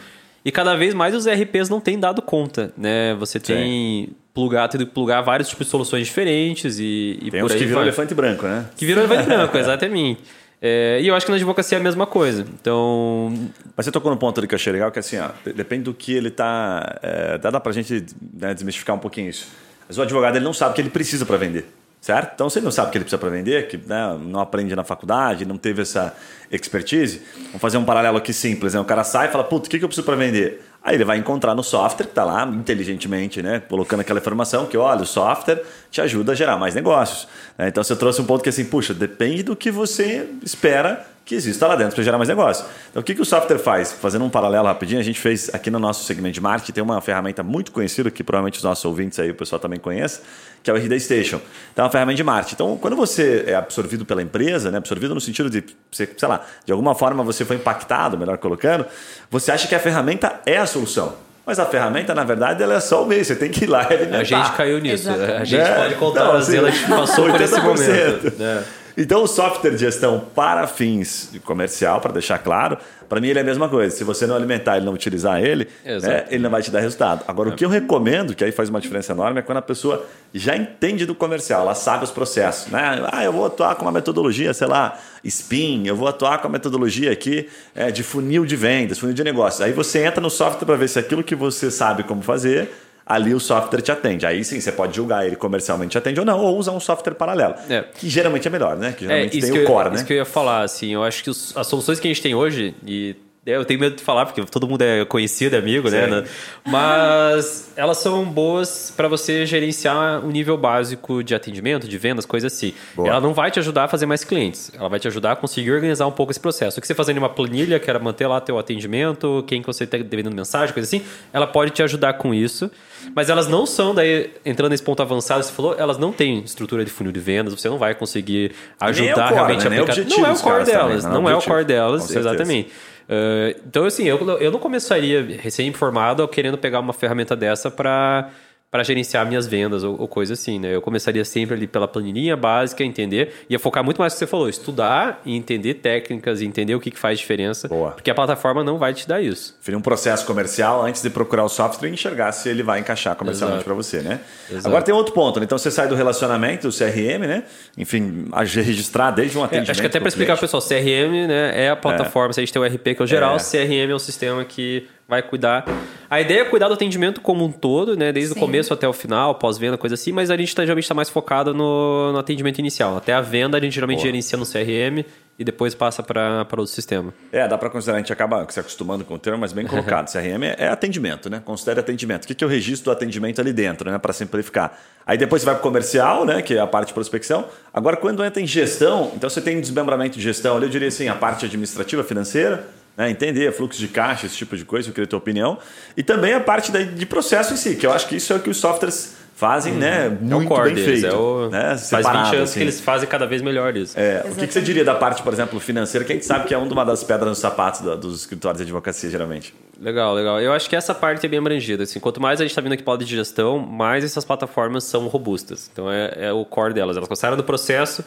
E 0.45 0.51
cada 0.51 0.75
vez 0.75 0.93
mais 0.93 1.15
os 1.15 1.25
RPs 1.25 1.67
não 1.67 1.81
têm 1.81 1.99
dado 1.99 2.21
conta, 2.21 2.71
né? 2.77 3.15
Você 3.15 3.39
tem 3.39 4.15
plugar, 4.33 4.67
tendo 4.69 4.85
que 4.85 4.91
plugar 4.93 5.21
vários 5.21 5.49
tipos 5.49 5.67
de 5.67 5.71
soluções 5.71 6.07
diferentes 6.07 6.79
e, 6.79 7.19
e 7.21 7.31
Tem 7.31 7.41
por 7.41 7.45
uns 7.47 7.51
aí 7.51 7.57
que 7.59 7.65
viram 7.65 7.79
vai. 7.79 7.87
elefante 7.87 8.13
branco, 8.13 8.45
né? 8.45 8.65
Que 8.77 8.85
viram 8.85 9.03
elefante 9.03 9.27
branco, 9.29 9.57
exatamente. 9.57 10.21
É, 10.63 10.99
e 11.01 11.07
eu 11.07 11.15
acho 11.15 11.25
que 11.25 11.31
na 11.31 11.37
advocacia 11.37 11.77
é 11.77 11.81
a 11.81 11.83
mesma 11.83 12.05
coisa. 12.05 12.45
Então, 12.61 13.33
Mas 13.75 13.85
você 13.85 13.91
tocou 13.91 14.11
no 14.11 14.17
ponto 14.17 14.39
ali 14.39 14.47
que 14.47 14.53
eu 14.53 14.57
achei 14.57 14.71
legal, 14.71 14.91
que 14.91 14.99
assim, 14.99 15.17
ó, 15.17 15.29
de- 15.43 15.53
depende 15.53 15.83
do 15.83 15.93
que 15.93 16.13
ele 16.13 16.29
tá. 16.29 16.99
É, 17.01 17.37
dá, 17.39 17.49
dá 17.49 17.59
pra 17.59 17.71
gente 17.71 18.05
né, 18.39 18.53
desmistificar 18.53 18.95
um 18.95 18.99
pouquinho 18.99 19.29
isso. 19.29 19.47
Mas 19.87 19.97
o 19.97 20.01
advogado 20.03 20.35
ele 20.35 20.45
não 20.45 20.53
sabe 20.53 20.71
o 20.71 20.75
que 20.75 20.81
ele 20.81 20.89
precisa 20.91 21.25
para 21.25 21.37
vender. 21.37 21.65
Certo? 21.99 22.31
Então, 22.33 22.49
se 22.49 22.57
ele 22.57 22.63
não 22.65 22.71
sabe 22.71 22.87
o 22.87 22.91
que 22.91 22.97
ele 22.97 23.03
precisa 23.05 23.19
para 23.19 23.29
vender, 23.29 23.67
que 23.67 23.77
né, 23.77 24.17
não 24.25 24.39
aprende 24.39 24.75
na 24.75 24.83
faculdade, 24.83 25.45
não 25.45 25.55
teve 25.55 25.83
essa 25.83 26.15
expertise, 26.51 27.21
vamos 27.45 27.61
fazer 27.61 27.77
um 27.77 27.85
paralelo 27.85 28.17
aqui 28.17 28.33
simples. 28.33 28.73
Né? 28.73 28.79
O 28.79 28.85
cara 28.85 29.03
sai 29.03 29.27
e 29.27 29.31
fala, 29.31 29.43
puta, 29.43 29.67
o 29.67 29.69
que, 29.69 29.77
que 29.77 29.85
eu 29.85 29.87
preciso 29.87 30.05
para 30.05 30.15
vender? 30.15 30.61
Aí 30.83 30.95
ele 30.95 31.05
vai 31.05 31.17
encontrar 31.17 31.53
no 31.53 31.63
software, 31.63 32.05
que 32.05 32.11
está 32.11 32.23
lá 32.23 32.43
inteligentemente, 32.45 33.41
né, 33.41 33.61
colocando 33.69 33.99
aquela 33.99 34.19
informação 34.19 34.65
que, 34.65 34.75
olha, 34.75 35.01
o 35.01 35.05
software 35.05 35.61
te 35.91 36.01
ajuda 36.01 36.31
a 36.31 36.35
gerar 36.35 36.57
mais 36.57 36.73
negócios. 36.73 37.27
né? 37.57 37.67
Então 37.67 37.83
você 37.83 37.95
trouxe 37.95 38.19
um 38.19 38.25
ponto 38.25 38.41
que 38.41 38.49
assim, 38.49 38.65
puxa, 38.65 38.93
depende 38.93 39.43
do 39.43 39.55
que 39.55 39.69
você 39.69 40.27
espera 40.43 41.05
que 41.23 41.35
exista 41.35 41.65
lá 41.67 41.75
dentro 41.75 41.95
para 41.95 42.03
gerar 42.03 42.17
mais 42.17 42.27
negócio. 42.27 42.65
Então 42.89 43.01
o 43.01 43.03
que, 43.05 43.15
que 43.15 43.21
o 43.21 43.25
software 43.25 43.57
faz? 43.59 43.91
Fazendo 43.93 44.25
um 44.25 44.29
paralelo 44.29 44.65
rapidinho, 44.67 44.99
a 44.99 45.03
gente 45.03 45.19
fez 45.19 45.49
aqui 45.53 45.69
no 45.71 45.79
nosso 45.79 46.03
segmento 46.03 46.33
de 46.33 46.41
marketing, 46.41 46.71
tem 46.73 46.83
uma 46.83 46.99
ferramenta 46.99 47.41
muito 47.43 47.71
conhecida 47.71 48.09
que 48.11 48.23
provavelmente 48.23 48.57
os 48.57 48.63
nossos 48.63 48.83
ouvintes 48.83 49.17
aí, 49.19 49.31
o 49.31 49.35
pessoal 49.35 49.59
também 49.59 49.79
conhece, 49.79 50.19
que 50.61 50.69
é 50.69 50.73
o 50.73 50.77
RD 50.77 50.99
Station. 50.99 51.39
Então 51.71 51.83
é 51.83 51.85
uma 51.85 51.91
ferramenta 51.91 52.17
de 52.17 52.23
marketing. 52.23 52.55
Então 52.55 52.77
quando 52.77 52.95
você 52.95 53.45
é 53.47 53.55
absorvido 53.55 54.05
pela 54.05 54.21
empresa, 54.21 54.69
né, 54.71 54.77
absorvido 54.79 55.13
no 55.15 55.21
sentido 55.21 55.49
de, 55.49 55.63
sei 55.91 56.07
lá, 56.23 56.41
de 56.65 56.71
alguma 56.71 56.95
forma 56.95 57.23
você 57.23 57.45
foi 57.45 57.55
impactado, 57.55 58.17
melhor 58.17 58.37
colocando, 58.37 58.85
você 59.29 59.51
acha 59.51 59.67
que 59.67 59.75
a 59.75 59.79
ferramenta 59.79 60.41
é 60.45 60.57
a 60.57 60.65
solução. 60.65 61.13
Mas 61.45 61.57
a 61.59 61.65
ferramenta, 61.65 62.13
na 62.13 62.23
verdade, 62.23 62.61
ela 62.61 62.75
é 62.75 62.79
só 62.79 63.03
o 63.03 63.07
meio. 63.07 63.25
Você 63.25 63.35
tem 63.35 63.49
que 63.49 63.63
ir 63.65 63.67
lá 63.67 63.81
e 63.89 63.93
alimentar. 63.95 64.19
a 64.19 64.23
gente 64.23 64.51
caiu 64.51 64.79
nisso. 64.79 65.09
Exato. 65.09 65.31
A 65.33 65.43
gente 65.43 65.59
Né? 65.59 65.75
pode 65.75 65.95
contar 65.95 66.29
as 66.35 66.43
assim, 66.43 66.51
vezes 66.51 66.67
a 66.67 66.71
gente 66.71 66.87
passou 66.87 67.29
por 67.31 67.41
esse 67.41 67.55
80%. 67.55 67.63
momento. 67.63 68.37
né? 68.37 68.63
Então, 68.97 69.23
o 69.23 69.27
software 69.27 69.71
de 69.71 69.77
gestão 69.77 70.19
para 70.33 70.67
fins 70.67 71.29
de 71.31 71.39
comercial, 71.39 72.01
para 72.01 72.11
deixar 72.11 72.37
claro, 72.39 72.77
para 73.07 73.19
mim 73.19 73.27
ele 73.27 73.39
é 73.39 73.41
a 73.41 73.45
mesma 73.45 73.67
coisa. 73.67 73.95
Se 73.95 74.03
você 74.03 74.25
não 74.25 74.35
alimentar 74.35 74.77
e 74.77 74.81
não 74.81 74.93
utilizar 74.93 75.43
ele, 75.43 75.67
né, 75.83 76.25
ele 76.29 76.43
não 76.43 76.49
vai 76.49 76.61
te 76.61 76.71
dar 76.71 76.79
resultado. 76.79 77.23
Agora, 77.27 77.49
o 77.49 77.55
que 77.55 77.65
eu 77.65 77.69
recomendo, 77.69 78.33
que 78.33 78.43
aí 78.43 78.51
faz 78.51 78.69
uma 78.69 78.79
diferença 78.79 79.11
enorme, 79.11 79.39
é 79.39 79.41
quando 79.41 79.57
a 79.57 79.61
pessoa 79.61 80.05
já 80.33 80.55
entende 80.55 81.05
do 81.05 81.13
comercial, 81.13 81.61
ela 81.63 81.75
sabe 81.75 82.03
os 82.03 82.11
processos. 82.11 82.71
Né? 82.71 83.05
Ah, 83.11 83.23
eu 83.23 83.33
vou 83.33 83.45
atuar 83.45 83.75
com 83.75 83.83
uma 83.83 83.91
metodologia, 83.91 84.53
sei 84.53 84.67
lá, 84.67 84.97
SPIN, 85.25 85.87
eu 85.87 85.95
vou 85.95 86.07
atuar 86.07 86.39
com 86.39 86.47
a 86.47 86.49
metodologia 86.49 87.11
aqui 87.11 87.49
é, 87.75 87.91
de 87.91 88.01
funil 88.01 88.45
de 88.45 88.55
vendas, 88.55 88.97
funil 88.97 89.13
de 89.13 89.23
negócios. 89.23 89.61
Aí 89.61 89.73
você 89.73 90.05
entra 90.05 90.21
no 90.21 90.29
software 90.29 90.65
para 90.65 90.75
ver 90.75 90.87
se 90.87 90.97
aquilo 90.97 91.23
que 91.23 91.35
você 91.35 91.69
sabe 91.69 92.03
como 92.03 92.21
fazer 92.21 92.69
ali 93.05 93.33
o 93.33 93.39
software 93.39 93.81
te 93.81 93.91
atende. 93.91 94.25
Aí 94.25 94.43
sim, 94.43 94.59
você 94.59 94.71
pode 94.71 94.95
julgar 94.95 95.25
ele 95.25 95.35
comercialmente 95.35 95.91
te 95.91 95.97
atende 95.97 96.19
ou 96.19 96.25
não, 96.25 96.39
ou 96.39 96.57
usar 96.57 96.71
um 96.71 96.79
software 96.79 97.13
paralelo. 97.15 97.55
É. 97.69 97.83
Que 97.93 98.09
geralmente 98.09 98.47
é 98.47 98.51
melhor, 98.51 98.77
né? 98.77 98.93
Que 98.97 99.05
É, 99.05 99.07
geralmente 99.07 99.37
isso 99.37 99.51
tem 99.51 99.57
o 99.59 99.63
eu, 99.63 99.67
core, 99.67 99.89
né? 99.89 99.95
isso 99.95 100.05
que 100.05 100.13
eu 100.13 100.17
ia 100.17 100.25
falar, 100.25 100.61
assim, 100.63 100.93
eu 100.93 101.03
acho 101.03 101.23
que 101.23 101.29
os- 101.29 101.55
as 101.55 101.67
soluções 101.67 101.99
que 101.99 102.07
a 102.07 102.11
gente 102.13 102.21
tem 102.21 102.33
hoje, 102.35 102.73
e 102.85 103.15
é, 103.15 103.15
eu 103.43 103.65
tenho 103.65 103.79
medo 103.79 103.95
de 103.95 104.03
falar, 104.03 104.27
porque 104.27 104.43
todo 104.45 104.67
mundo 104.67 104.83
é 104.83 105.03
conhecido, 105.03 105.55
é 105.55 105.59
amigo, 105.59 105.89
né? 105.89 106.05
Sim. 106.05 106.11
né? 106.11 106.23
Mas 106.63 107.73
elas 107.75 107.97
são 107.97 108.23
boas 108.23 108.93
para 108.95 109.07
você 109.07 109.47
gerenciar 109.47 110.23
um 110.23 110.29
nível 110.29 110.55
básico 110.55 111.23
de 111.23 111.33
atendimento, 111.33 111.87
de 111.87 111.97
vendas, 111.97 112.23
coisas 112.23 112.53
assim. 112.53 112.71
Boa. 112.95 113.09
Ela 113.09 113.19
não 113.19 113.33
vai 113.33 113.49
te 113.49 113.57
ajudar 113.57 113.85
a 113.85 113.87
fazer 113.87 114.05
mais 114.05 114.23
clientes, 114.23 114.71
ela 114.77 114.87
vai 114.87 114.99
te 114.99 115.07
ajudar 115.07 115.31
a 115.31 115.35
conseguir 115.35 115.71
organizar 115.71 116.05
um 116.05 116.11
pouco 116.11 116.31
esse 116.31 116.39
processo. 116.39 116.77
O 116.77 116.81
que 116.81 116.85
você 116.85 116.93
fazendo 116.93 117.17
em 117.17 117.19
uma 117.19 117.29
planilha, 117.29 117.79
que 117.79 117.89
era 117.89 117.97
manter 117.97 118.27
lá 118.27 118.39
teu 118.39 118.59
atendimento, 118.59 119.43
quem 119.47 119.59
que 119.59 119.65
você 119.65 119.85
está 119.85 119.97
devendo 119.97 120.29
mensagem, 120.29 120.71
coisa 120.71 120.87
assim, 120.87 121.03
ela 121.33 121.47
pode 121.47 121.71
te 121.71 121.81
ajudar 121.81 122.13
com 122.13 122.35
isso. 122.35 122.69
Mas 123.15 123.27
elas 123.29 123.47
não 123.47 123.65
são, 123.65 123.95
daí, 123.95 124.29
entrando 124.45 124.69
nesse 124.69 124.83
ponto 124.83 125.01
avançado, 125.01 125.43
você 125.43 125.51
falou, 125.51 125.75
elas 125.75 125.97
não 125.97 126.11
têm 126.11 126.43
estrutura 126.43 126.85
de 126.85 126.91
funil 126.91 127.11
de 127.11 127.19
vendas, 127.19 127.51
você 127.53 127.67
não 127.67 127.79
vai 127.79 127.95
conseguir 127.95 128.51
ajudar 128.79 129.09
é 129.09 129.13
core, 129.13 129.33
realmente 129.33 129.69
né? 129.69 129.79
a 129.79 129.81
aplicar. 129.81 130.09
Não 130.09 130.25
é 130.27 130.31
o 130.31 130.35
core 130.37 130.65
também, 130.65 130.73
delas, 130.75 131.03
não 131.05 131.11
é 131.11 131.15
não, 131.15 131.23
o 131.23 131.29
é 131.29 131.35
o 131.35 131.41
core 131.41 131.65
delas, 131.65 132.15
exatamente. 132.15 132.71
Uh, 133.09 133.59
então, 133.67 133.85
assim, 133.85 134.03
eu, 134.05 134.17
eu 134.39 134.51
não 134.51 134.59
começaria 134.59 135.21
recém-informado 135.39 136.27
querendo 136.27 136.57
pegar 136.57 136.79
uma 136.79 136.93
ferramenta 136.93 137.35
dessa 137.35 137.69
para 137.69 138.29
para 138.71 138.83
gerenciar 138.83 139.27
minhas 139.27 139.45
vendas 139.45 139.83
ou, 139.83 139.99
ou 139.99 140.07
coisa 140.07 140.31
assim, 140.33 140.57
né? 140.57 140.73
Eu 140.73 140.81
começaria 140.81 141.25
sempre 141.25 141.53
ali 141.55 141.67
pela 141.67 141.89
planilhinha 141.89 142.37
básica, 142.37 142.85
entender, 142.85 143.33
ia 143.49 143.59
focar 143.59 143.83
muito 143.83 143.97
mais 143.99 144.13
no 144.13 144.15
que 144.15 144.19
você 144.19 144.27
falou, 144.27 144.47
estudar 144.47 145.21
e 145.25 145.35
entender 145.35 145.73
técnicas 145.75 146.41
entender 146.41 146.73
o 146.73 146.79
que, 146.79 146.89
que 146.89 146.97
faz 146.97 147.19
diferença, 147.19 147.67
Boa. 147.67 147.91
porque 147.91 148.09
a 148.09 148.15
plataforma 148.15 148.63
não 148.63 148.77
vai 148.77 148.93
te 148.93 149.05
dar 149.05 149.21
isso. 149.21 149.57
Definir 149.59 149.75
um 149.75 149.81
processo 149.81 150.25
comercial 150.25 150.83
antes 150.85 151.01
de 151.01 151.09
procurar 151.09 151.43
o 151.43 151.49
software 151.49 151.89
e 151.89 151.91
enxergar 151.93 152.31
se 152.31 152.47
ele 152.47 152.63
vai 152.63 152.79
encaixar 152.79 153.13
comercialmente 153.17 153.65
para 153.65 153.73
você, 153.73 153.99
né? 154.01 154.21
Exato. 154.49 154.67
Agora 154.69 154.81
tem 154.83 154.93
outro 154.95 155.13
ponto, 155.13 155.37
né? 155.41 155.43
Então 155.43 155.57
você 155.57 155.69
sai 155.69 155.89
do 155.89 155.95
relacionamento, 155.95 156.69
do 156.69 156.73
CRM, 156.73 157.27
né? 157.27 157.43
Enfim, 157.77 158.29
registrar 158.33 159.11
desde 159.11 159.37
um 159.37 159.41
É, 159.41 159.45
atendimento. 159.45 159.71
acho 159.71 159.81
que 159.81 159.87
até 159.87 159.99
para 159.99 160.07
explicar 160.07 160.37
pessoal, 160.39 160.61
CRM 160.63 161.27
né, 161.27 161.65
é 161.65 161.69
a 161.69 161.75
plataforma, 161.75 162.31
se 162.31 162.39
a 162.39 162.43
gente 162.45 162.53
tem 162.53 162.61
o 162.61 162.65
RP 162.65 162.95
que 162.95 163.01
é 163.01 163.03
o 163.03 163.07
geral, 163.07 163.35
É. 163.35 163.39
CRM 163.39 163.91
é 163.91 163.95
o 163.95 163.99
sistema 163.99 164.45
que 164.45 164.87
vai 165.11 165.21
cuidar. 165.21 165.65
A 166.09 166.21
ideia 166.21 166.41
é 166.41 166.45
cuidar 166.45 166.69
do 166.69 166.73
atendimento 166.73 167.19
como 167.19 167.43
um 167.43 167.51
todo, 167.51 167.97
né, 167.97 168.13
desde 168.13 168.33
Sim. 168.33 168.39
o 168.39 168.41
começo 168.41 168.73
até 168.73 168.87
o 168.87 168.93
final, 168.93 169.35
pós-venda, 169.35 169.77
coisa 169.77 169.95
assim, 169.95 170.13
mas 170.13 170.31
a 170.31 170.37
gente 170.37 170.55
tá, 170.55 170.63
geralmente 170.63 170.85
está 170.85 170.95
mais 170.95 171.09
focado 171.09 171.53
no, 171.53 172.13
no 172.13 172.17
atendimento 172.17 172.59
inicial. 172.59 172.95
Até 172.95 173.13
a 173.13 173.19
venda 173.19 173.57
a 173.57 173.61
gente 173.61 173.73
geralmente 173.73 173.97
Boa. 173.97 174.07
gerencia 174.07 174.37
no 174.37 174.45
CRM 174.45 175.05
e 175.37 175.43
depois 175.43 175.73
passa 175.75 176.01
para 176.01 176.45
outro 176.51 176.67
sistema. 176.67 177.13
É, 177.31 177.47
dá 177.47 177.57
para 177.57 177.69
considerar, 177.69 177.97
a 177.97 177.99
gente 177.99 178.13
acaba 178.13 178.45
se 178.49 178.59
acostumando 178.59 179.03
com 179.03 179.15
o 179.15 179.19
termo, 179.19 179.39
mas 179.39 179.51
bem 179.51 179.65
colocado. 179.65 180.07
CRM 180.11 180.43
é, 180.43 180.55
é 180.57 180.67
atendimento, 180.67 181.29
né? 181.29 181.41
Considere 181.43 181.79
atendimento. 181.79 182.23
O 182.23 182.27
que, 182.27 182.35
que 182.35 182.43
eu 182.43 182.47
registro 182.47 182.85
do 182.85 182.91
atendimento 182.91 183.41
ali 183.41 183.51
dentro, 183.51 183.89
né? 183.89 183.97
Para 183.97 184.13
simplificar. 184.13 184.77
Aí 185.05 185.17
depois 185.17 185.41
você 185.41 185.47
vai 185.47 185.55
para 185.55 185.61
o 185.61 185.63
comercial, 185.63 186.25
né? 186.25 186.41
Que 186.41 186.55
é 186.55 186.59
a 186.59 186.67
parte 186.67 186.89
de 186.89 186.93
prospecção. 186.93 187.45
Agora, 187.73 187.97
quando 187.97 188.23
entra 188.23 188.41
em 188.41 188.47
gestão, 188.47 189.11
então 189.15 189.29
você 189.29 189.41
tem 189.41 189.57
um 189.57 189.61
desmembramento 189.61 190.17
de 190.17 190.23
gestão 190.23 190.57
ali, 190.57 190.65
eu 190.65 190.69
diria 190.69 190.89
assim, 190.89 191.07
a 191.07 191.15
parte 191.15 191.45
administrativa, 191.45 192.03
financeira, 192.03 192.67
né? 192.97 193.09
entender 193.09 193.51
fluxo 193.51 193.79
de 193.79 193.87
caixa, 193.87 194.25
esse 194.25 194.35
tipo 194.35 194.55
de 194.57 194.65
coisa, 194.65 194.89
eu 194.89 194.93
queria 194.93 195.07
ter 195.07 195.15
opinião. 195.15 195.57
E 195.95 196.03
também 196.03 196.33
a 196.33 196.39
parte 196.39 196.71
da- 196.71 196.81
de 196.83 197.05
processo 197.05 197.53
em 197.53 197.57
si, 197.57 197.75
que 197.75 197.85
eu 197.85 197.91
acho 197.91 198.07
que 198.07 198.15
isso 198.15 198.31
é 198.33 198.35
o 198.35 198.39
que 198.39 198.49
os 198.49 198.57
softwares 198.57 199.15
fazem, 199.35 199.73
né? 199.73 200.05
é 200.05 200.09
Muito 200.09 200.45
o 200.45 200.47
core 200.47 200.65
bem 200.65 200.75
deles, 200.75 201.01
feito. 201.01 201.15
é 201.15 201.17
o... 201.17 201.49
né? 201.49 201.69
faz 201.69 201.81
20 201.81 201.87
Separado, 201.89 202.35
anos 202.35 202.49
assim. 202.51 202.59
que 202.59 202.63
eles 202.63 202.79
fazem 202.79 203.09
cada 203.09 203.25
vez 203.25 203.41
melhor 203.41 203.75
isso. 203.75 203.99
É, 203.99 204.23
o 204.29 204.35
que, 204.35 204.45
que 204.45 204.53
você 204.53 204.61
diria 204.61 204.85
da 204.85 204.93
parte, 204.93 205.23
por 205.23 205.33
exemplo, 205.33 205.59
financeira, 205.59 206.05
que 206.05 206.11
a 206.11 206.15
gente 206.15 206.27
sabe 206.27 206.45
que 206.47 206.53
é 206.53 206.57
uma 206.57 206.85
das 206.85 207.03
pedras 207.03 207.27
nos 207.29 207.39
sapatos 207.39 207.81
da- 207.81 207.95
dos 207.95 208.19
escritórios 208.19 208.57
de 208.59 208.63
advocacia, 208.65 209.09
geralmente? 209.09 209.51
Legal, 209.79 210.13
legal. 210.13 210.39
Eu 210.39 210.53
acho 210.53 210.69
que 210.69 210.75
essa 210.75 210.93
parte 210.93 211.25
é 211.25 211.29
bem 211.29 211.39
abrangida. 211.39 211.81
Assim, 211.85 211.99
quanto 211.99 212.21
mais 212.21 212.39
a 212.39 212.43
gente 212.43 212.51
está 212.51 212.61
vindo 212.61 212.73
aqui 212.73 212.83
para 212.83 212.91
lado 212.93 213.03
de 213.03 213.15
gestão, 213.15 213.57
mais 213.57 214.03
essas 214.03 214.23
plataformas 214.23 214.83
são 214.83 215.07
robustas. 215.07 215.67
Então 215.73 215.91
é, 215.91 216.13
é 216.27 216.31
o 216.31 216.45
core 216.45 216.75
delas. 216.75 216.95
Elas 216.95 217.07
começaram 217.07 217.35
do 217.35 217.43
processo, 217.43 218.05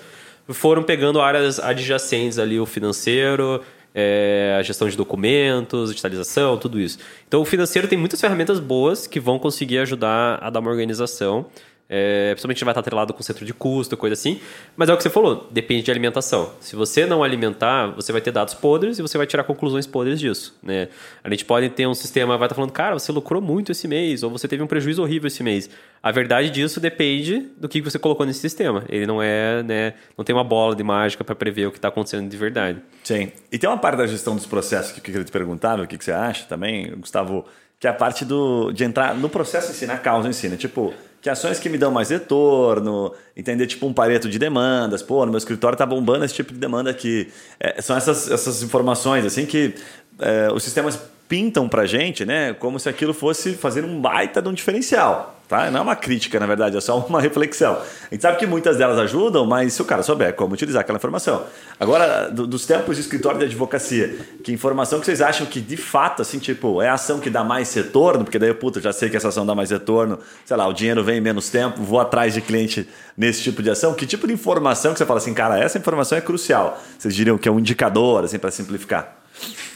foram 0.50 0.85
pegando 0.85 1.21
áreas 1.21 1.59
adjacentes 1.59 2.38
ali, 2.38 2.61
o 2.61 2.67
financeiro, 2.67 3.61
é, 3.95 4.57
a 4.59 4.63
gestão 4.63 4.89
de 4.89 4.97
documentos, 4.97 5.91
digitalização, 5.91 6.59
tudo 6.59 6.81
isso. 6.81 6.99
Então 7.29 7.41
o 7.41 7.45
financeiro 7.45 7.87
tem 7.87 7.97
muitas 7.97 8.21
ferramentas 8.21 8.59
boas 8.59 9.07
que 9.07 9.21
vão 9.21 9.39
conseguir 9.39 9.79
ajudar 9.79 10.39
a 10.43 10.51
dar 10.51 10.61
uma 10.61 10.71
organização. 10.71 11.47
É, 11.88 12.31
principalmente 12.31 12.64
vai 12.64 12.73
estar 12.73 12.81
atrelado 12.81 13.12
com 13.12 13.21
o 13.21 13.23
centro 13.23 13.45
de 13.45 13.53
custo, 13.53 13.97
coisa 13.97 14.14
assim. 14.14 14.41
Mas 14.76 14.88
é 14.88 14.95
o 14.95 14.97
que 14.97 15.03
você 15.03 15.11
falou, 15.11 15.47
depende 15.50 15.83
de 15.83 15.91
alimentação. 15.91 16.53
Se 16.61 16.75
você 16.75 17.05
não 17.05 17.23
alimentar, 17.23 17.88
você 17.88 18.11
vai 18.11 18.21
ter 18.21 18.31
dados 18.31 18.55
podres 18.55 18.99
e 18.99 19.03
você 19.03 19.19
vai 19.19 19.26
tirar 19.26 19.45
conclusões 19.45 19.87
podres 19.87 20.19
disso. 20.19 20.57
Né? 20.62 20.88
A 21.23 21.29
gente 21.29 21.45
pode 21.45 21.69
ter 21.71 21.87
um 21.87 21.95
sistema, 21.95 22.38
vai 22.38 22.47
estar 22.47 22.55
falando, 22.55 22.73
cara, 22.73 22.99
você 22.99 23.12
lucrou 23.12 23.43
muito 23.43 23.71
esse 23.71 23.87
mês, 23.87 24.23
ou 24.23 24.31
você 24.31 24.49
teve 24.49 24.62
um 24.62 24.67
prejuízo 24.67 25.03
horrível 25.03 25.26
esse 25.26 25.43
mês. 25.43 25.69
A 26.03 26.11
verdade 26.11 26.50
disso 26.50 26.81
depende 26.81 27.49
do 27.57 27.69
que 27.69 27.81
você 27.81 27.99
colocou 27.99 28.25
nesse 28.25 28.41
sistema. 28.41 28.85
Ele 28.88 29.07
não 29.07 29.23
é, 29.23 29.62
né, 29.62 29.95
não 30.17 30.25
tem 30.25 30.35
uma 30.35 30.45
bola 30.45 30.75
de 30.75 30.83
mágica 30.83 31.23
para 31.23 31.35
prever 31.35 31.67
o 31.67 31.71
que 31.71 31.79
está 31.79 31.88
acontecendo 31.88 32.29
de 32.29 32.37
verdade. 32.37 32.81
Sim. 33.03 33.31
E 33.50 33.59
tem 33.59 33.69
uma 33.69 33.79
parte 33.79 33.99
da 33.99 34.07
gestão 34.07 34.35
dos 34.35 34.47
processos 34.47 34.93
que 34.93 35.00
eu 35.00 35.05
queria 35.05 35.25
te 35.25 35.33
perguntar, 35.33 35.79
o 35.81 35.87
que, 35.87 35.99
que 35.99 36.05
você 36.05 36.12
acha 36.12 36.45
também, 36.47 36.91
Gustavo, 36.97 37.45
que 37.79 37.87
é 37.87 37.91
a 37.91 37.95
parte 37.95 38.25
do, 38.25 38.73
de 38.73 38.85
entrar 38.85 39.14
no 39.14 39.29
processo 39.29 39.71
em 39.71 39.75
si, 39.75 39.87
na 39.87 39.99
causa 39.99 40.29
em 40.29 40.33
si, 40.33 40.49
né? 40.49 40.57
Tipo, 40.57 40.95
que 41.25 41.31
ações 41.31 41.59
que 41.59 41.71
me 41.71 41.78
dão 41.78 41.90
mais 41.90 42.11
retorno, 42.11 43.14
entender 43.35 43.66
tipo 43.66 43.87
um 43.87 43.95
pareto 43.95 44.28
de 44.28 44.38
demandas, 44.38 45.02
pô, 45.02 45.25
no 45.25 45.33
meu 45.33 45.38
escritório 45.38 45.76
tá 45.76 45.87
bombando 45.87 46.23
esse 46.23 46.35
tipo 46.35 46.52
de 46.52 46.59
demanda 46.59 46.90
aqui. 46.90 47.33
É, 47.59 47.81
são 47.81 47.97
essas, 47.97 48.31
essas 48.31 48.62
informações 48.62 49.25
assim 49.25 49.47
que 49.47 49.73
é, 50.19 50.52
os 50.52 50.62
sistemas 50.62 51.00
pintam 51.35 51.69
pra 51.69 51.85
gente, 51.85 52.25
né, 52.25 52.55
como 52.55 52.79
se 52.79 52.88
aquilo 52.88 53.12
fosse 53.12 53.55
fazer 53.55 53.85
um 53.85 54.00
baita 54.00 54.41
de 54.41 54.49
um 54.49 54.53
diferencial. 54.53 55.35
Tá? 55.49 55.69
Não 55.69 55.81
é 55.81 55.83
uma 55.83 55.97
crítica, 55.97 56.38
na 56.38 56.47
verdade, 56.47 56.76
é 56.76 56.81
só 56.81 56.97
uma 57.09 57.21
reflexão. 57.21 57.73
A 57.75 58.14
gente 58.14 58.23
sabe 58.23 58.38
que 58.38 58.47
muitas 58.47 58.76
delas 58.76 58.97
ajudam, 59.00 59.45
mas 59.45 59.73
se 59.73 59.83
o 59.83 59.85
cara 59.85 60.05
souber 60.05 60.33
como 60.35 60.55
utilizar 60.55 60.83
aquela 60.83 60.97
informação. 60.97 61.43
Agora, 61.79 62.31
do, 62.31 62.47
dos 62.47 62.64
tempos 62.67 62.95
de 62.95 63.03
escritório 63.03 63.41
de 63.41 63.47
advocacia, 63.47 64.17
que 64.45 64.53
informação 64.53 65.00
que 65.00 65.07
vocês 65.07 65.21
acham 65.21 65.45
que 65.45 65.61
de 65.61 65.76
fato, 65.76 66.23
assim, 66.23 66.38
tipo, 66.38 66.81
é 66.81 66.88
a 66.88 66.95
ação 66.95 67.19
que 67.19 67.29
dá 67.29 67.43
mais 67.43 67.75
retorno, 67.75 68.23
porque 68.23 68.38
daí, 68.38 68.55
puta, 68.55 68.81
já 68.81 68.93
sei 68.93 69.11
que 69.11 69.17
essa 69.17 69.26
ação 69.26 69.45
dá 69.45 69.57
mais 69.57 69.71
retorno, 69.71 70.21
sei 70.47 70.57
lá, 70.57 70.69
o 70.69 70.73
dinheiro 70.73 71.03
vem 71.03 71.19
em 71.19 71.21
menos 71.21 71.50
tempo, 71.50 71.83
vou 71.83 71.99
atrás 71.99 72.33
de 72.33 72.41
cliente 72.41 72.88
nesse 73.17 73.43
tipo 73.43 73.61
de 73.61 73.71
ação. 73.71 73.93
Que 73.93 74.07
tipo 74.07 74.29
de 74.29 74.33
informação 74.33 74.93
que 74.93 74.99
você 74.99 75.05
fala 75.05 75.19
assim, 75.19 75.35
cara, 75.35 75.59
essa 75.59 75.79
informação 75.79 76.17
é 76.17 76.21
crucial? 76.21 76.81
Vocês 76.97 77.12
diriam 77.12 77.37
que 77.37 77.49
é 77.49 77.50
um 77.53 77.59
indicador, 77.59 78.23
assim, 78.23 78.38
para 78.38 78.53
simplificar? 78.53 79.24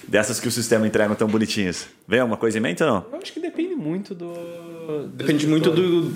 Dessas 0.06 0.40
que 0.40 0.48
o 0.48 0.50
sistema 0.50 0.86
entrega 0.86 1.14
tão 1.14 1.28
bonitinhas. 1.28 1.86
Vem 2.06 2.20
alguma 2.20 2.36
coisa 2.36 2.56
em 2.58 2.60
mente 2.60 2.82
ou 2.82 2.88
não? 2.88 3.04
Eu 3.12 3.18
acho 3.22 3.32
que 3.32 3.40
depende 3.40 3.74
muito 3.74 4.14
do. 4.14 4.32
do 4.32 5.08
Depende 5.08 5.46
muito 5.46 5.70
do, 5.70 6.12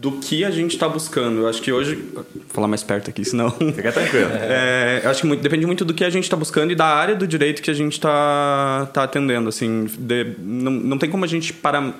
do 0.00 0.12
que 0.18 0.44
a 0.44 0.50
gente 0.50 0.74
está 0.74 0.88
buscando. 0.88 1.40
Eu 1.40 1.48
acho 1.48 1.62
que 1.62 1.72
hoje. 1.72 1.94
Vou 1.94 2.24
falar 2.48 2.68
mais 2.68 2.82
perto 2.82 3.08
aqui, 3.08 3.24
senão. 3.24 3.50
Fica 3.50 3.92
tranquilo. 3.92 4.30
É, 4.42 5.00
eu 5.04 5.10
acho 5.10 5.22
que 5.22 5.26
muito, 5.26 5.42
depende 5.42 5.64
muito 5.64 5.84
do 5.84 5.94
que 5.94 6.04
a 6.04 6.10
gente 6.10 6.24
está 6.24 6.36
buscando 6.36 6.72
e 6.72 6.74
da 6.74 6.86
área 6.86 7.14
do 7.14 7.26
direito 7.26 7.62
que 7.62 7.70
a 7.70 7.74
gente 7.74 7.94
está 7.94 8.88
tá 8.92 9.04
atendendo. 9.04 9.48
Assim, 9.48 9.86
de, 9.98 10.36
não, 10.38 10.70
não 10.70 10.98
tem 10.98 11.08
como 11.08 11.24
a 11.24 11.28
gente 11.28 11.52
para, 11.52 11.94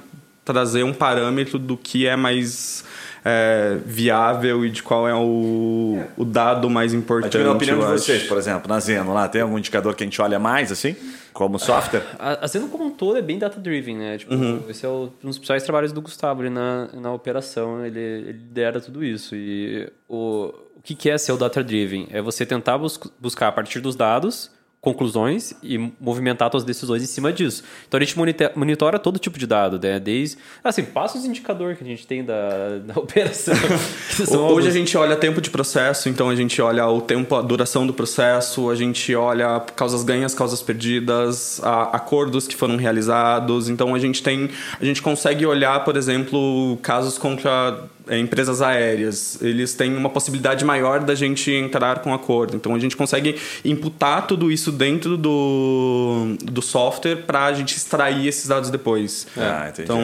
trazer 0.44 0.82
um 0.82 0.92
parâmetro 0.92 1.58
do 1.58 1.76
que 1.76 2.06
é 2.06 2.16
mais 2.16 2.84
é, 3.24 3.78
viável 3.84 4.64
e 4.64 4.70
de 4.70 4.82
qual 4.82 5.08
é 5.08 5.14
o, 5.14 6.02
o 6.16 6.24
dado 6.24 6.68
mais 6.68 6.92
importante. 6.92 7.36
Mas, 7.36 7.46
na 7.46 7.52
opinião 7.52 7.78
de 7.78 7.84
vocês, 7.84 8.24
por 8.24 8.36
exemplo, 8.36 8.68
na 8.68 8.80
Zeno, 8.80 9.12
lá 9.12 9.28
tem 9.28 9.42
algum 9.42 9.58
indicador 9.58 9.94
que 9.94 10.02
a 10.02 10.06
gente 10.06 10.20
olha 10.20 10.38
mais, 10.38 10.72
assim, 10.72 10.96
como 11.32 11.58
software? 11.58 12.02
A, 12.18 12.44
a 12.44 12.46
Zeno 12.46 12.68
como 12.68 12.84
um 12.84 12.90
todo 12.90 13.16
é 13.16 13.22
bem 13.22 13.38
data-driven, 13.38 13.96
né? 13.96 14.18
Tipo, 14.18 14.34
Esse 14.68 14.84
é 14.84 14.88
o, 14.88 15.10
um 15.22 15.28
dos 15.28 15.38
principais 15.38 15.62
trabalhos 15.62 15.92
do 15.92 16.02
Gustavo 16.02 16.40
ali 16.40 16.50
na, 16.50 16.88
na 16.94 17.12
operação. 17.12 17.84
Ele, 17.84 17.98
ele 17.98 18.32
lidera 18.32 18.80
tudo 18.80 19.04
isso. 19.04 19.36
E 19.36 19.88
o, 20.08 20.52
o 20.76 20.82
que, 20.82 20.94
que 20.94 21.08
é 21.08 21.16
ser 21.16 21.32
o 21.32 21.36
data-driven? 21.36 22.08
É 22.10 22.20
você 22.20 22.44
tentar 22.44 22.78
bus 22.78 22.98
buscar 23.20 23.48
a 23.48 23.52
partir 23.52 23.80
dos 23.80 23.94
dados 23.94 24.50
conclusões 24.82 25.54
e 25.62 25.78
movimentar 26.00 26.50
suas 26.50 26.64
decisões 26.64 27.04
em 27.04 27.06
cima 27.06 27.32
disso. 27.32 27.62
Então 27.86 27.98
a 27.98 28.02
gente 28.04 28.16
monitora 28.56 28.98
todo 28.98 29.16
tipo 29.16 29.38
de 29.38 29.46
dado, 29.46 29.78
né? 29.80 30.00
Desde 30.00 30.36
assim, 30.62 30.82
passa 30.82 31.16
os 31.16 31.24
indicadores 31.24 31.78
que 31.78 31.84
a 31.84 31.86
gente 31.86 32.04
tem 32.04 32.24
da, 32.24 32.78
da 32.84 32.94
operação. 33.00 33.54
Hoje 33.54 34.34
a 34.34 34.36
alguns- 34.36 34.72
gente 34.74 34.98
olha 34.98 35.14
tempo 35.14 35.40
de 35.40 35.50
processo, 35.50 36.08
então 36.08 36.28
a 36.28 36.34
gente 36.34 36.60
olha 36.60 36.84
o 36.88 37.00
tempo, 37.00 37.36
a 37.36 37.42
duração 37.42 37.86
do 37.86 37.94
processo, 37.94 38.68
a 38.70 38.74
gente 38.74 39.14
olha 39.14 39.60
causas 39.76 40.02
ganhas, 40.02 40.34
causas 40.34 40.60
perdidas, 40.60 41.60
a- 41.62 41.96
acordos 41.96 42.48
que 42.48 42.56
foram 42.56 42.74
realizados. 42.76 43.68
Então 43.68 43.94
a 43.94 44.00
gente 44.00 44.20
tem, 44.20 44.50
a 44.80 44.84
gente 44.84 45.00
consegue 45.00 45.46
olhar, 45.46 45.84
por 45.84 45.96
exemplo, 45.96 46.76
casos 46.82 47.16
contra 47.16 47.84
empresas 48.18 48.62
aéreas. 48.62 49.38
Eles 49.42 49.74
têm 49.74 49.96
uma 49.96 50.08
possibilidade 50.08 50.64
maior 50.64 51.00
da 51.00 51.14
gente 51.14 51.50
entrar 51.50 51.98
com 52.00 52.14
acordo. 52.14 52.56
Então 52.56 52.74
a 52.74 52.78
gente 52.78 52.96
consegue 52.96 53.36
imputar 53.64 54.26
tudo 54.26 54.50
isso 54.50 54.70
dentro 54.70 55.16
do, 55.16 56.36
do 56.42 56.62
software 56.62 57.16
para 57.16 57.46
a 57.46 57.52
gente 57.52 57.76
extrair 57.76 58.26
esses 58.26 58.46
dados 58.46 58.70
depois. 58.70 59.26
Ah, 59.36 59.68
entendi. 59.68 59.82
Então 59.82 60.00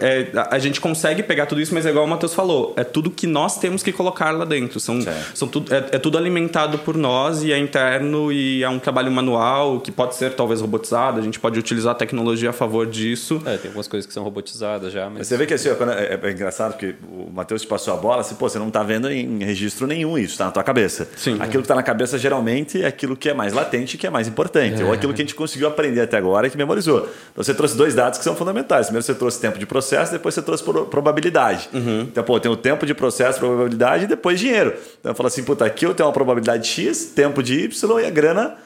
é, 0.00 0.28
a, 0.34 0.56
a 0.56 0.58
gente 0.58 0.80
consegue 0.80 1.22
pegar 1.22 1.46
tudo 1.46 1.60
isso, 1.60 1.72
mas 1.72 1.86
é 1.86 1.90
igual 1.90 2.04
o 2.04 2.08
Matheus 2.08 2.34
falou, 2.34 2.74
é 2.76 2.84
tudo 2.84 3.10
que 3.10 3.26
nós 3.26 3.58
temos 3.58 3.82
que 3.82 3.92
colocar 3.92 4.30
lá 4.32 4.44
dentro. 4.44 4.80
São, 4.80 5.00
Certo. 5.00 5.36
são 5.36 5.48
tudo, 5.48 5.72
é, 5.72 5.78
é 5.92 5.98
tudo 5.98 6.18
alimentado 6.18 6.78
por 6.78 6.96
nós 6.96 7.42
e 7.42 7.52
é 7.52 7.58
interno 7.58 8.32
e 8.32 8.62
é 8.62 8.68
um 8.68 8.78
trabalho 8.78 9.10
manual 9.12 9.80
que 9.80 9.92
pode 9.92 10.16
ser 10.16 10.34
talvez 10.34 10.60
robotizado. 10.60 11.20
A 11.20 11.22
gente 11.22 11.38
pode 11.38 11.58
utilizar 11.58 11.92
a 11.92 11.94
tecnologia 11.94 12.50
a 12.50 12.52
favor 12.52 12.86
disso. 12.86 13.40
É, 13.46 13.56
tem 13.56 13.68
algumas 13.68 13.86
coisas 13.88 14.06
que 14.06 14.12
são 14.12 14.24
robotizadas 14.24 14.92
já, 14.92 15.08
Mas 15.08 15.20
mas 15.20 15.28
você 15.28 15.36
vê 15.36 15.46
que 15.46 15.52
assim, 15.52 15.74
quando 15.74 15.92
é, 15.92 16.18
é 16.20 16.30
engraçado 16.30 16.72
porque 16.72 16.94
o 17.12 17.30
Matheus 17.30 17.49
te 17.58 17.66
passou 17.66 17.94
a 17.94 17.96
bola, 17.96 18.20
assim, 18.20 18.34
pô, 18.34 18.48
você 18.48 18.58
não 18.58 18.70
tá 18.70 18.82
vendo 18.82 19.10
em 19.10 19.42
registro 19.44 19.86
nenhum 19.86 20.16
isso, 20.18 20.36
tá 20.38 20.46
na 20.46 20.50
tua 20.50 20.62
cabeça. 20.62 21.08
Sim. 21.16 21.36
Aquilo 21.40 21.62
que 21.62 21.68
tá 21.68 21.74
na 21.74 21.82
cabeça 21.82 22.18
geralmente 22.18 22.82
é 22.82 22.86
aquilo 22.86 23.16
que 23.16 23.28
é 23.28 23.34
mais 23.34 23.52
latente, 23.52 23.96
que 23.98 24.06
é 24.06 24.10
mais 24.10 24.28
importante, 24.28 24.82
ou 24.82 24.92
aquilo 24.92 25.12
que 25.14 25.22
a 25.22 25.24
gente 25.24 25.34
conseguiu 25.34 25.68
aprender 25.68 26.00
até 26.00 26.16
agora 26.16 26.46
e 26.46 26.50
que 26.50 26.56
memorizou. 26.56 27.08
Então 27.32 27.42
você 27.44 27.54
trouxe 27.54 27.76
dois 27.76 27.94
dados 27.94 28.18
que 28.18 28.24
são 28.24 28.36
fundamentais. 28.36 28.86
Primeiro 28.86 29.04
você 29.04 29.14
trouxe 29.14 29.40
tempo 29.40 29.58
de 29.58 29.66
processo, 29.66 30.12
depois 30.12 30.34
você 30.34 30.42
trouxe 30.42 30.62
pro- 30.62 30.86
probabilidade. 30.86 31.68
Então, 31.72 32.22
pô, 32.22 32.38
tem 32.38 32.50
o 32.50 32.56
tempo 32.56 32.84
de 32.86 32.94
processo, 32.94 33.38
probabilidade 33.38 34.04
e 34.04 34.06
depois 34.06 34.38
dinheiro. 34.38 34.74
Então 35.00 35.12
eu 35.12 35.16
falo 35.16 35.26
assim, 35.26 35.42
puta, 35.42 35.64
aqui 35.64 35.86
eu 35.86 35.94
tenho 35.94 36.06
uma 36.08 36.12
probabilidade 36.12 36.66
X, 36.68 37.06
tempo 37.06 37.42
de 37.42 37.60
Y 37.64 38.00
e 38.00 38.06
a 38.06 38.10
grana 38.10 38.56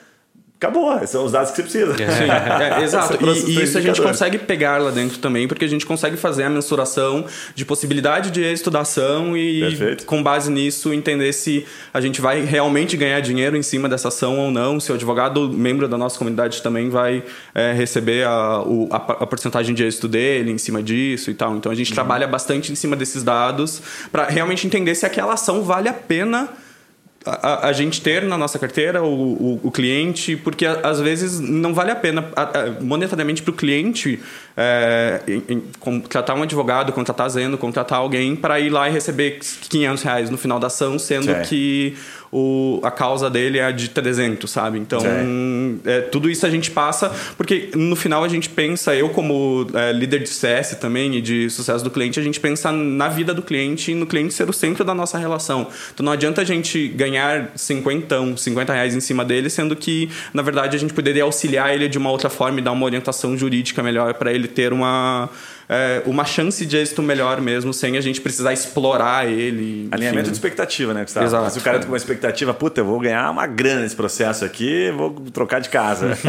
acabou. 0.65 0.95
Esses 0.97 1.11
são 1.11 1.25
os 1.25 1.33
dados 1.33 1.51
que 1.51 1.57
você 1.57 1.63
precisa. 1.63 1.95
Sim, 1.97 2.25
é, 2.31 2.83
exato. 2.85 3.25
Os 3.25 3.43
E, 3.49 3.59
e 3.59 3.63
isso 3.63 3.77
a 3.79 3.81
gente 3.81 4.01
consegue 4.01 4.39
pegar 4.39 4.79
lá 4.81 4.91
dentro 4.91 5.19
também, 5.19 5.47
porque 5.47 5.65
a 5.65 5.69
gente 5.69 5.85
consegue 5.87 6.17
fazer 6.17 6.45
a 6.45 6.51
mensuração 6.51 7.25
de 7.55 7.65
possibilidade 7.65 8.31
de 8.31 8.43
êxito 8.43 8.71
da 8.71 8.81
ação 8.81 9.37
e, 9.37 9.61
Perfeito. 9.61 10.05
com 10.07 10.23
base 10.23 10.51
nisso, 10.51 10.93
entender 10.93 11.33
se 11.33 11.65
a 11.93 12.01
gente 12.01 12.21
vai 12.21 12.41
realmente 12.45 12.97
ganhar 12.97 13.21
dinheiro 13.21 13.57
em 13.57 13.63
cima 13.63 13.89
dessa 13.89 14.09
ação 14.09 14.39
ou 14.39 14.51
não, 14.51 14.79
se 14.81 14.91
o 14.91 14.95
advogado, 14.95 15.49
membro 15.51 15.87
da 15.89 15.97
nossa 15.99 16.19
comunidade, 16.19 16.63
também 16.63 16.89
vai 16.91 17.23
é, 17.55 17.73
receber 17.73 18.27
a, 18.27 18.63
o- 18.63 18.89
a, 18.91 18.97
a 18.97 19.27
porcentagem 19.27 19.75
de 19.75 19.85
êxito 19.85 20.09
dele 20.09 20.51
em 20.51 20.59
cima 20.59 20.83
disso 20.83 21.31
e 21.31 21.35
tal. 21.35 21.57
Então 21.57 21.71
a 21.71 21.75
gente 21.75 21.91
Uhum. 21.91 21.95
trabalha 21.95 22.27
bastante 22.27 22.73
em 22.73 22.75
cima 22.75 22.97
desses 22.97 23.23
dados 23.23 23.81
para 24.11 24.25
realmente 24.27 24.67
entender 24.67 24.95
se 24.95 25.05
aquela 25.07 25.35
ação 25.35 25.63
vale 25.63 25.89
a 25.89 25.93
pena 25.93 26.49
a, 27.27 27.69
a- 27.69 27.73
gente 27.73 28.01
ter 28.03 28.23
na 28.23 28.37
nossa 28.37 28.59
carteira 28.59 29.03
o, 29.03 29.07
o, 29.07 29.61
o 29.65 29.71
cliente, 29.71 30.37
porque 30.37 30.67
às 30.67 31.01
vezes 31.01 31.41
não 31.41 31.73
vale 31.73 31.91
a 31.91 31.97
pena 31.97 32.29
monetariamente 32.81 33.43
para 33.43 33.51
o 33.51 33.55
cliente 33.55 34.21
é, 34.57 35.21
em- 35.27 35.43
em- 35.49 35.63
contratar 35.81 36.37
um 36.37 36.43
advogado, 36.43 36.93
contratar 36.93 37.29
Zeno, 37.31 37.57
contratar 37.59 37.99
alguém 37.99 38.37
para 38.37 38.61
ir 38.61 38.71
lá 38.71 38.89
e 38.89 38.93
receber 38.93 39.39
500 39.69 40.03
reais 40.03 40.31
no 40.31 40.37
final 40.39 40.59
da 40.61 40.67
ação, 40.69 40.99
sendo 40.99 41.27
Sim. 41.35 41.43
que 41.49 41.97
o, 42.37 42.81
a 42.83 42.91
causa 42.91 43.31
dele 43.31 43.61
é 43.61 43.71
de 43.71 43.89
300, 43.91 44.51
sabe? 44.51 44.77
Então, 44.77 45.01
é, 45.85 46.01
tudo 46.01 46.29
isso 46.29 46.45
a 46.45 46.51
gente 46.51 46.69
passa, 46.69 47.13
porque 47.37 47.71
no 47.77 47.95
final 47.95 48.25
a 48.25 48.29
gente 48.29 48.49
pensa, 48.49 48.93
eu 48.93 49.09
como 49.11 49.69
é, 49.73 49.93
líder 49.93 50.19
de 50.19 50.29
CS 50.29 50.77
também 50.81 51.15
e 51.15 51.21
de 51.21 51.49
sucesso 51.49 51.85
do 51.85 51.93
cliente, 51.93 52.19
a 52.19 52.23
gente 52.25 52.41
pensa 52.41 52.73
na 52.73 53.07
vida 53.07 53.33
do 53.33 53.41
cliente 53.41 53.93
e 53.93 53.95
no 53.95 54.05
cliente 54.05 54.35
ser 54.35 54.51
o 54.51 54.53
centro 54.53 54.85
da 54.85 54.93
nossa 54.93 55.17
relação. 55.17 55.69
Então 55.95 56.05
não 56.05 56.13
adianta 56.13 56.41
a 56.41 56.45
gente 56.45 56.89
ganhar 56.89 57.53
50, 57.55 58.37
50 58.37 58.73
reais 58.73 58.97
em 58.97 59.01
cima 59.01 59.25
dele, 59.25 59.49
sendo 59.49 59.77
que, 59.77 60.11
na 60.33 60.43
verdade, 60.43 60.75
a 60.77 60.81
gente 60.81 60.93
poderia 60.93 61.23
auxiliar 61.23 61.73
ele 61.73 61.89
de 61.89 61.99
uma 61.99 62.11
outra 62.11 62.29
forma 62.29 62.59
e 62.59 62.63
dar 62.63 62.73
uma 62.73 62.85
orientação 62.85 63.39
jurídica 63.39 63.81
melhor 63.81 64.15
para 64.15 64.33
ele 64.33 64.49
ter 64.49 64.73
uma, 64.73 65.31
é, 65.69 66.03
uma 66.07 66.25
chance 66.25 66.65
de 66.67 66.77
êxito 66.77 67.03
melhor 67.03 67.41
mesmo, 67.41 67.73
sem 67.73 67.97
a 67.97 68.01
gente 68.01 68.21
precisar 68.21 68.53
explorar 68.53 69.27
ele. 69.27 69.89
Alinhamento 69.91 70.23
enfim. 70.23 70.31
de 70.31 70.37
expectativa, 70.37 70.93
né, 70.95 71.03
Gustavo? 71.03 71.27
Exato. 71.27 71.51
Se 71.51 71.59
o 71.59 71.63
cara 71.63 71.79
tem 71.79 71.89
uma 71.89 71.97
expectativa, 71.97 72.53
puta, 72.53 72.81
eu 72.81 72.85
vou 72.85 72.99
ganhar 73.01 73.31
uma 73.31 73.47
grana 73.47 73.81
nesse 73.83 73.97
processo 73.97 74.45
aqui, 74.45 74.91
vou 74.97 75.11
trocar 75.33 75.61
de 75.61 75.69
casa. 75.69 76.09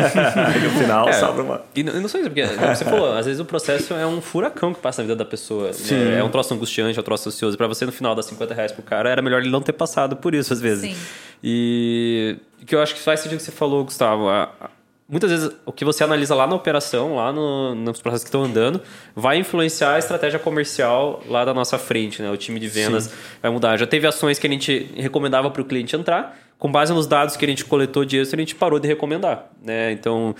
Aí 0.53 0.61
no 0.63 0.69
final, 0.71 1.11
sobra 1.13 1.43
uma. 1.43 1.61
E 1.75 1.83
não, 1.83 1.95
e 1.95 1.99
não 1.99 2.07
só 2.07 2.17
isso, 2.17 2.29
porque 2.29 2.47
como 2.47 2.75
você 2.75 2.85
falou, 2.85 3.13
às 3.13 3.25
vezes 3.25 3.39
o 3.39 3.45
processo 3.45 3.93
é 3.93 4.05
um 4.07 4.21
furacão 4.21 4.73
que 4.73 4.79
passa 4.79 5.01
na 5.01 5.07
vida 5.07 5.15
da 5.17 5.25
pessoa. 5.25 5.71
né? 5.91 6.19
É 6.19 6.23
um 6.23 6.29
troço 6.29 6.53
angustiante, 6.53 6.97
é 6.97 7.01
um 7.01 7.05
troço 7.05 7.29
ansioso. 7.29 7.57
Pra 7.57 7.67
você, 7.67 7.85
no 7.85 7.91
final, 7.91 8.15
dar 8.15 8.23
50 8.23 8.53
reais 8.53 8.71
pro 8.71 8.83
cara, 8.83 9.09
era 9.09 9.21
melhor 9.21 9.41
ele 9.41 9.49
não 9.51 9.61
ter 9.61 9.73
passado 9.73 10.15
por 10.15 10.33
isso, 10.35 10.53
às 10.53 10.61
vezes. 10.61 10.91
Sim. 10.91 10.97
E 11.43 12.37
o 12.61 12.65
que 12.65 12.73
eu 12.75 12.81
acho 12.81 12.95
que 12.95 13.01
faz 13.01 13.19
sentido 13.19 13.37
que 13.37 13.43
você 13.43 13.51
falou, 13.51 13.83
Gustavo. 13.83 14.27
a- 14.29 14.49
a- 14.59 14.69
muitas 15.07 15.29
vezes 15.29 15.51
o 15.65 15.71
que 15.71 15.85
você 15.85 16.03
analisa 16.03 16.33
lá 16.35 16.47
na 16.47 16.55
operação, 16.55 17.15
lá 17.15 17.31
no- 17.31 17.75
nos 17.75 18.01
processos 18.01 18.23
que 18.23 18.29
estão 18.29 18.43
andando, 18.43 18.81
vai 19.15 19.37
influenciar 19.37 19.93
a 19.95 19.99
estratégia 19.99 20.39
comercial 20.39 21.21
lá 21.27 21.45
da 21.45 21.53
nossa 21.53 21.77
frente, 21.77 22.21
né? 22.21 22.29
O 22.31 22.37
time 22.37 22.59
de 22.59 22.67
vendas 22.67 23.11
vai 23.41 23.51
mudar. 23.51 23.77
Já 23.77 23.85
teve 23.87 24.07
ações 24.07 24.39
que 24.39 24.47
a 24.47 24.49
gente 24.49 24.91
recomendava 24.95 25.49
para 25.51 25.61
o 25.61 25.65
cliente 25.65 25.95
entrar, 25.95 26.37
com 26.57 26.71
base 26.71 26.93
nos 26.93 27.05
dados 27.05 27.35
que 27.37 27.43
a 27.45 27.47
gente 27.47 27.65
coletou 27.65 28.05
de 28.05 28.19
a 28.19 28.23
gente 28.23 28.55
parou 28.55 28.79
de 28.79 28.87
recomendar, 28.87 29.49
né? 29.61 29.91
Então, 29.91 30.33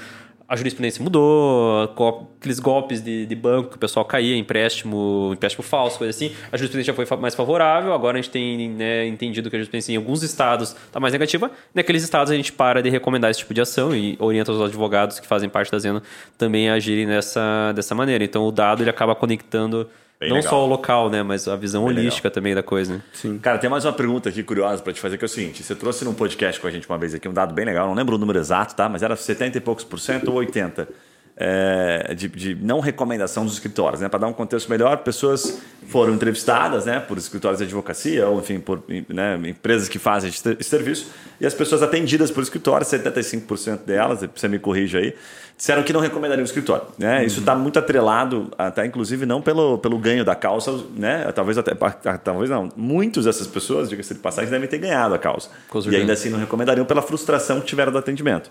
a 0.48 0.56
jurisprudência 0.56 1.04
mudou, 1.04 1.84
aqueles 2.38 2.60
golpes 2.60 3.02
de, 3.02 3.26
de 3.26 3.36
banco 3.36 3.70
que 3.70 3.76
o 3.78 3.80
pessoal 3.80 4.06
caía, 4.06 4.38
empréstimo, 4.38 5.32
empréstimo 5.34 5.64
falso, 5.64 5.98
coisa 5.98 6.12
assim, 6.12 6.32
a 6.52 6.58
jurisprudência 6.58 6.94
já 6.94 7.06
foi 7.06 7.18
mais 7.18 7.34
favorável, 7.34 7.94
agora 7.94 8.20
a 8.20 8.22
gente 8.22 8.32
tem 8.32 8.70
né, 8.70 9.08
entendido 9.08 9.50
que 9.50 9.56
a 9.56 9.60
jurisprudência 9.60 9.94
em 9.94 9.96
alguns 9.96 10.22
estados 10.22 10.76
está 10.86 11.00
mais 11.00 11.14
negativa, 11.14 11.50
naqueles 11.74 12.04
estados 12.04 12.32
a 12.32 12.36
gente 12.36 12.52
para 12.52 12.82
de 12.82 12.90
recomendar 12.90 13.32
esse 13.32 13.40
tipo 13.40 13.54
de 13.54 13.62
ação 13.62 13.96
e 13.96 14.16
orienta 14.20 14.52
os 14.52 14.62
advogados 14.62 15.20
que 15.20 15.28
fazem 15.28 15.50
parte 15.50 15.72
da 15.72 15.80
Zeno 15.80 16.02
também 16.38 16.70
a 16.70 16.76
agirem 16.76 17.08
dessa, 17.08 17.72
dessa 17.74 17.96
maneira. 17.96 18.24
Então 18.24 18.46
o 18.48 18.52
dado 18.52 18.84
ele 18.84 18.90
acaba 18.90 19.16
conectando 19.16 19.90
Bem 20.20 20.30
não 20.30 20.38
legal. 20.38 20.50
só 20.50 20.64
o 20.64 20.68
local, 20.68 21.10
né, 21.10 21.22
mas 21.22 21.48
a 21.48 21.56
visão 21.56 21.86
Bem 21.86 21.98
holística 21.98 22.32
também 22.32 22.56
da 22.56 22.64
coisa. 22.64 23.04
Sim. 23.14 23.38
Cara, 23.38 23.58
tem 23.58 23.70
mais 23.70 23.84
uma 23.84 23.94
pergunta 23.94 24.30
aqui 24.30 24.44
curiosa 24.44 24.82
pra 24.82 24.94
te 24.94 25.00
fazer, 25.00 25.18
que 25.18 25.26
é 25.26 25.28
o 25.28 25.30
seguinte: 25.30 25.62
você 25.62 25.76
trouxe 25.76 26.06
num 26.06 26.14
podcast 26.14 26.60
com 26.60 26.68
a 26.68 26.72
gente 26.72 26.88
uma 26.88 26.98
vez 26.98 27.14
aqui 27.14 27.28
um 27.28 27.34
dado 27.34 27.54
bem 27.54 27.66
legal, 27.66 27.88
não 27.88 27.94
lembro 27.94 28.16
o 28.16 28.18
número 28.18 28.40
exato, 28.40 28.76
tá? 28.76 28.88
Mas 28.88 29.04
era 29.04 29.16
70 29.16 29.58
e 29.58 29.62
poucos 29.62 29.84
por 29.84 30.00
cento 30.00 30.30
ou 30.30 30.36
80 30.38 30.88
é, 31.38 32.14
de, 32.16 32.30
de 32.30 32.56
não 32.56 32.80
recomendação 32.80 33.44
dos 33.44 33.56
escritórios, 33.56 34.02
né? 34.02 34.08
Para 34.08 34.20
dar 34.20 34.28
um 34.28 34.34
contexto 34.34 34.70
melhor, 34.70 34.98
pessoas 35.00 35.62
foram 35.88 36.14
entrevistadas, 36.14 36.86
né, 36.86 37.00
por 37.00 37.18
escritórios 37.18 37.60
de 37.60 37.66
advocacia 37.66 38.28
ou, 38.28 38.40
enfim, 38.40 38.60
por 38.60 38.84
né, 39.10 39.38
empresas 39.46 39.90
que 39.90 40.00
fazem 40.00 40.30
esse 40.30 40.50
esse 40.58 40.70
serviço 40.70 41.12
e 41.40 41.46
as 41.46 41.54
pessoas 41.54 41.84
atendidas 41.84 42.32
por 42.32 42.42
escritórios, 42.42 42.90
75% 42.90 43.84
delas, 43.86 44.22
você 44.34 44.48
me 44.48 44.58
corrige 44.58 44.98
aí, 44.98 45.16
disseram 45.58 45.84
que 45.84 45.94
não 45.94 46.02
recomendariam 46.02 46.44
o 46.44 46.46
escritório, 46.46 46.86
né? 46.98 47.26
Isso 47.26 47.40
está 47.40 47.56
muito 47.56 47.80
atrelado, 47.80 48.52
até 48.58 48.86
inclusive 48.86 49.26
não 49.26 49.42
pelo, 49.42 49.78
pelo 49.78 49.98
ganho 49.98 50.26
da 50.26 50.36
causa, 50.36 50.84
né? 50.96 51.32
Talvez 51.34 51.58
até 51.58 51.74
talvez 52.18 52.50
não, 52.50 52.70
muitos 52.76 53.26
dessas 53.26 53.48
pessoas, 53.48 53.90
diga-se 53.90 54.14
de 54.14 54.20
passagem, 54.20 54.50
devem 54.50 54.68
ter 54.68 54.78
ganhado 54.78 55.14
a 55.14 55.20
causa 55.20 55.50
Com 55.70 55.80
e 55.80 55.96
ainda 55.96 56.14
assim 56.14 56.30
não 56.30 56.40
recomendariam 56.40 56.86
pela 56.86 57.02
frustração 57.02 57.62
que 57.62 57.68
tiveram 57.68 57.92
do 57.92 57.98
atendimento. 57.98 58.50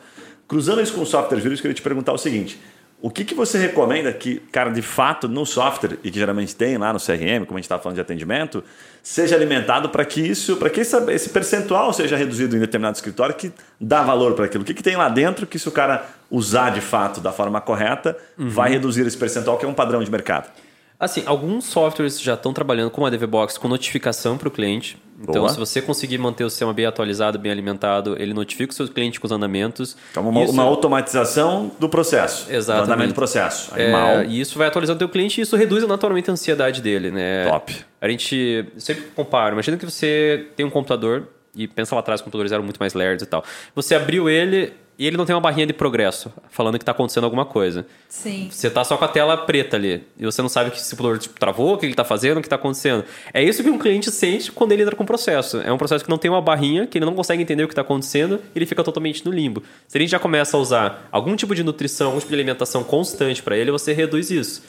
Cruzando 0.48 0.80
isso 0.80 0.94
com 0.94 1.02
o 1.02 1.06
software 1.06 1.38
jurídico, 1.38 1.66
eu 1.66 1.70
queria 1.70 1.74
te 1.74 1.82
perguntar 1.82 2.12
o 2.12 2.18
seguinte: 2.18 2.60
o 3.00 3.10
que, 3.10 3.22
que 3.24 3.34
você 3.34 3.58
recomenda 3.58 4.10
que, 4.12 4.36
cara, 4.50 4.70
de 4.70 4.80
fato, 4.80 5.28
no 5.28 5.44
software, 5.44 5.98
e 6.02 6.10
que 6.10 6.18
geralmente 6.18 6.56
tem 6.56 6.78
lá 6.78 6.90
no 6.92 6.98
CRM, 6.98 7.44
como 7.44 7.58
a 7.58 7.60
gente 7.60 7.64
estava 7.64 7.82
falando 7.82 7.96
de 7.96 8.00
atendimento, 8.00 8.64
seja 9.02 9.36
alimentado 9.36 9.90
para 9.90 10.04
que 10.06 10.22
isso, 10.22 10.56
para 10.56 10.70
que 10.70 10.80
esse, 10.80 10.96
esse 11.12 11.28
percentual 11.28 11.92
seja 11.92 12.16
reduzido 12.16 12.56
em 12.56 12.60
determinado 12.60 12.96
escritório 12.96 13.34
que 13.34 13.52
dá 13.78 14.02
valor 14.02 14.32
para 14.32 14.46
aquilo? 14.46 14.62
O 14.62 14.66
que, 14.66 14.72
que 14.72 14.82
tem 14.82 14.96
lá 14.96 15.10
dentro 15.10 15.46
que, 15.46 15.58
se 15.58 15.68
o 15.68 15.72
cara 15.72 16.06
usar 16.30 16.70
de 16.70 16.80
fato 16.80 17.20
da 17.20 17.30
forma 17.30 17.60
correta, 17.60 18.16
Uhum. 18.38 18.48
vai 18.48 18.70
reduzir 18.70 19.06
esse 19.06 19.16
percentual, 19.18 19.58
que 19.58 19.66
é 19.66 19.68
um 19.68 19.74
padrão 19.74 20.02
de 20.02 20.10
mercado? 20.10 20.50
Assim, 20.98 21.22
alguns 21.26 21.64
softwares 21.64 22.20
já 22.20 22.34
estão 22.34 22.52
trabalhando 22.52 22.90
com 22.90 23.04
a 23.04 23.10
DVBox 23.10 23.58
com 23.58 23.66
notificação 23.68 24.38
para 24.38 24.48
o 24.48 24.50
cliente. 24.50 24.96
Então, 25.20 25.42
Boa. 25.42 25.48
se 25.48 25.58
você 25.58 25.80
conseguir 25.82 26.18
manter 26.18 26.44
o 26.44 26.50
sistema 26.50 26.72
bem 26.72 26.86
atualizado, 26.86 27.38
bem 27.38 27.50
alimentado, 27.50 28.16
ele 28.18 28.32
notifica 28.34 28.72
o 28.72 28.74
seu 28.74 28.88
cliente 28.88 29.20
com 29.20 29.26
os 29.26 29.32
andamentos. 29.32 29.96
Então, 30.10 30.28
uma, 30.28 30.42
Isso- 30.42 30.52
uma 30.52 30.62
automatização 30.64 31.70
do 31.78 31.88
processo. 31.88 32.46
Exatamente. 32.52 32.86
Do 32.86 32.92
andamento 32.92 33.12
do 33.12 33.16
processo. 33.16 33.72
É, 33.76 34.24
e 34.26 34.40
isso 34.40 34.58
vai 34.58 34.68
atualizando 34.68 34.96
o 34.96 34.98
teu 34.98 35.08
cliente 35.08 35.40
e 35.40 35.42
isso 35.42 35.56
reduz 35.56 35.86
naturalmente 35.86 36.30
a 36.30 36.32
ansiedade 36.32 36.80
dele, 36.80 37.10
né? 37.10 37.48
Top. 37.48 37.76
A 38.00 38.08
gente 38.08 38.66
sempre 38.78 39.04
compara. 39.14 39.52
Imagina 39.52 39.76
que 39.76 39.84
você 39.84 40.48
tem 40.56 40.64
um 40.64 40.70
computador 40.70 41.28
e 41.56 41.68
pensa 41.68 41.94
lá 41.94 42.00
atrás, 42.00 42.20
os 42.20 42.24
computadores 42.24 42.50
eram 42.52 42.64
muito 42.64 42.78
mais 42.78 42.94
lerdos 42.94 43.22
e 43.22 43.26
tal. 43.26 43.44
Você 43.74 43.94
abriu 43.94 44.28
ele 44.28 44.72
e 44.98 45.06
ele 45.06 45.16
não 45.16 45.24
tem 45.26 45.34
uma 45.34 45.40
barrinha 45.40 45.66
de 45.66 45.72
progresso 45.72 46.32
falando 46.50 46.78
que 46.78 46.82
está 46.82 46.92
acontecendo 46.92 47.24
alguma 47.24 47.44
coisa. 47.44 47.84
Sim. 48.08 48.48
Você 48.50 48.70
tá 48.70 48.84
só 48.84 48.96
com 48.96 49.04
a 49.04 49.08
tela 49.08 49.36
preta 49.36 49.76
ali. 49.76 50.04
E 50.18 50.24
você 50.24 50.40
não 50.40 50.48
sabe 50.48 50.70
que 50.70 50.80
se 50.80 50.94
o 50.94 50.96
computador 50.96 51.18
tipo, 51.18 51.38
travou, 51.38 51.74
o 51.74 51.78
que 51.78 51.86
ele 51.86 51.94
tá 51.94 52.04
fazendo, 52.04 52.38
o 52.38 52.42
que 52.42 52.48
tá 52.48 52.56
acontecendo. 52.56 53.04
É 53.32 53.42
isso 53.42 53.62
que 53.62 53.70
um 53.70 53.78
cliente 53.78 54.10
sente 54.10 54.52
quando 54.52 54.72
ele 54.72 54.82
entra 54.82 54.94
com 54.94 55.02
o 55.02 55.06
processo. 55.06 55.58
É 55.60 55.72
um 55.72 55.76
processo 55.78 56.04
que 56.04 56.10
não 56.10 56.18
tem 56.18 56.30
uma 56.30 56.40
barrinha, 56.40 56.86
que 56.86 56.98
ele 56.98 57.04
não 57.04 57.14
consegue 57.14 57.42
entender 57.42 57.64
o 57.64 57.68
que 57.68 57.74
tá 57.74 57.80
acontecendo, 57.82 58.40
e 58.54 58.58
ele 58.58 58.66
fica 58.66 58.84
totalmente 58.84 59.24
no 59.24 59.32
limbo. 59.32 59.62
Se 59.88 59.98
a 59.98 60.00
gente 60.00 60.10
já 60.10 60.18
começa 60.18 60.56
a 60.56 60.60
usar 60.60 61.08
algum 61.10 61.34
tipo 61.34 61.54
de 61.54 61.64
nutrição, 61.64 62.06
algum 62.08 62.18
tipo 62.20 62.28
de 62.30 62.34
alimentação 62.36 62.84
constante 62.84 63.42
para 63.42 63.56
ele, 63.56 63.70
você 63.70 63.92
reduz 63.92 64.30
isso. 64.30 64.62